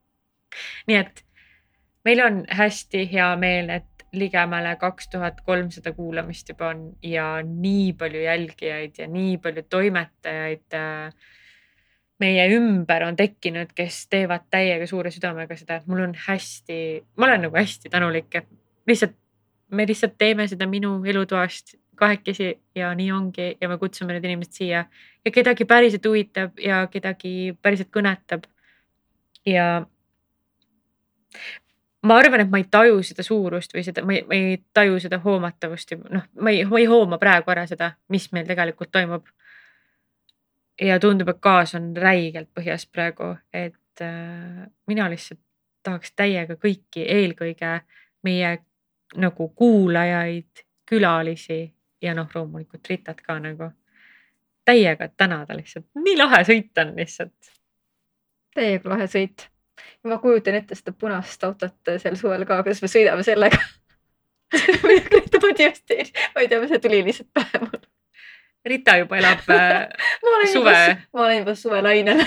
Nii 0.89 0.99
et 0.99 1.23
meil 2.07 2.23
on 2.24 2.43
hästi 2.51 3.07
hea 3.12 3.29
meel, 3.41 3.70
et 3.70 4.07
ligemale 4.12 4.74
kaks 4.81 5.09
tuhat 5.15 5.41
kolmsada 5.47 5.95
kuulamist 5.97 6.51
juba 6.53 6.73
on 6.74 6.83
ja 7.03 7.39
nii 7.47 7.93
palju 7.97 8.27
jälgijaid 8.27 8.99
ja 9.01 9.07
nii 9.09 9.39
palju 9.41 9.62
toimetajaid 9.73 10.77
äh, 10.77 11.15
meie 12.23 12.45
ümber 12.55 13.07
on 13.07 13.16
tekkinud, 13.19 13.73
kes 13.74 14.07
teevad 14.12 14.47
täiega 14.53 14.87
suure 14.91 15.11
südamega 15.15 15.57
seda, 15.59 15.81
et 15.81 15.89
mul 15.91 16.05
on 16.05 16.15
hästi, 16.27 16.79
ma 17.16 17.29
olen 17.29 17.47
nagu 17.49 17.59
hästi 17.59 17.91
tänulik, 17.93 18.31
et 18.39 18.49
lihtsalt, 18.89 19.16
me 19.73 19.87
lihtsalt 19.89 20.19
teeme 20.20 20.47
seda 20.51 20.69
minu 20.70 20.95
elutoast 21.09 21.74
kahekesi 21.97 22.60
ja 22.74 22.94
nii 22.94 23.12
ongi 23.12 23.56
ja 23.60 23.69
me 23.69 23.78
kutsume 23.78 24.12
need 24.12 24.24
inimesed 24.24 24.52
siia 24.56 24.85
ja 25.24 25.31
kedagi 25.31 25.64
päriselt 25.64 26.06
huvitab 26.06 26.59
ja 26.60 26.86
kedagi 26.90 27.52
päriselt 27.62 27.90
kõnetab. 27.94 28.48
ja 29.47 29.85
ma 32.02 32.16
arvan, 32.19 32.40
et 32.40 32.51
ma 32.51 32.59
ei 32.59 32.66
taju 32.70 33.02
seda 33.06 33.24
suurust 33.27 33.74
või 33.74 33.85
seda, 33.86 34.05
ma 34.06 34.16
ei, 34.16 34.24
ma 34.27 34.39
ei 34.39 34.56
taju 34.74 34.98
seda 35.02 35.20
hoomatavust 35.23 35.94
ja 35.94 36.01
noh, 36.02 36.27
ma 36.40 36.55
ei, 36.55 36.64
ma 36.69 36.81
ei 36.81 36.89
hooma 36.90 37.19
praegu 37.23 37.52
ära 37.55 37.66
seda, 37.70 37.93
mis 38.09 38.28
meil 38.32 38.48
tegelikult 38.48 38.93
toimub. 38.93 39.27
ja 40.81 40.98
tundub, 40.98 41.28
et 41.28 41.40
gaas 41.40 41.74
on 41.78 41.93
räigelt 41.97 42.48
põhjas 42.55 42.86
praegu, 42.90 43.36
et 43.52 44.01
äh, 44.02 44.66
mina 44.86 45.09
lihtsalt 45.10 45.40
tahaks 45.82 46.14
täiega 46.16 46.56
kõiki, 46.56 47.05
eelkõige 47.06 47.81
meie 48.23 48.59
nagu 49.19 49.48
kuulajaid, 49.48 50.64
külalisi 50.89 51.73
ja 52.03 52.15
noh, 52.15 52.29
loomulikult 52.35 52.89
Ritat 52.89 53.20
ka 53.20 53.39
nagu 53.39 53.70
täiega 54.65 55.09
tänada 55.16 55.57
lihtsalt, 55.59 55.89
nii 55.95 56.16
lahe 56.19 56.43
sõit 56.47 56.79
on 56.83 56.95
lihtsalt. 56.97 57.53
täiega 58.55 58.95
lahe 58.95 59.09
sõit 59.11 59.49
ma 60.07 60.19
kujutan 60.19 60.59
ette 60.59 60.74
seda 60.79 60.93
punast 60.99 61.45
autot 61.45 61.95
sel 62.03 62.16
suvel 62.19 62.45
ka, 62.47 62.62
kuidas 62.62 62.83
me 62.83 62.91
sõidame 62.91 63.24
sellega 63.27 63.59
ma 66.35 66.41
ei 66.41 66.49
tea, 66.49 66.66
see 66.69 66.79
tuli 66.83 67.03
lihtsalt 67.07 67.31
pähe 67.35 67.61
mul. 67.62 67.85
Rita 68.66 68.97
juba 69.01 69.19
elab 69.19 69.49
äh, 69.51 69.89
suve. 70.53 70.74
ma 71.12 71.24
olen 71.24 71.39
juba 71.43 71.55
suvelainel 71.59 72.24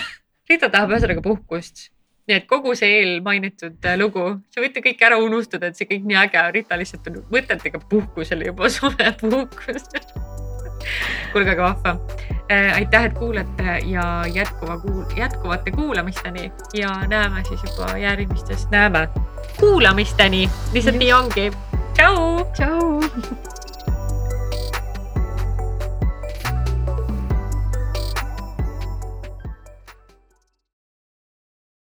Rita 0.50 0.70
tahab 0.70 0.92
ühesõnaga 0.94 1.24
puhkust. 1.26 1.90
Nii 2.28 2.38
et 2.40 2.48
kogu 2.50 2.74
see 2.78 2.92
eelmainitud 3.02 3.86
äh, 3.86 3.98
lugu, 4.02 4.26
sa 4.54 4.64
võite 4.64 4.82
kõik 4.86 5.04
ära 5.06 5.20
unustada, 5.22 5.70
et 5.70 5.78
see 5.78 5.90
kõik 5.90 6.08
nii 6.10 6.22
äge 6.26 6.42
on. 6.42 6.54
Rita 6.56 6.80
lihtsalt 6.80 7.12
on 7.12 7.22
mõtetega 7.34 7.82
puhkusel 7.90 8.48
juba 8.48 8.72
suvepuhkus 8.78 9.92
kuulge, 11.32 11.52
aga 11.52 11.64
vahva. 11.64 11.98
Äh, 12.52 12.76
aitäh, 12.76 13.06
et 13.10 13.14
kuulate 13.18 13.78
ja 13.90 14.24
jätkuva 14.34 14.78
kuul-, 14.78 15.18
jätkuvate 15.18 15.72
kuulamisteni 15.72 16.52
ja 16.74 16.90
näeme 17.08 17.44
siis 17.50 17.62
juba 17.64 17.98
järgmistes, 17.98 18.68
näeme 18.70 19.08
kuulamisteni, 19.60 20.50
lihtsalt 20.74 21.02
nii 21.02 21.14
ongi. 21.14 21.52
tšau. 21.94 22.46
tšau. 22.54 23.64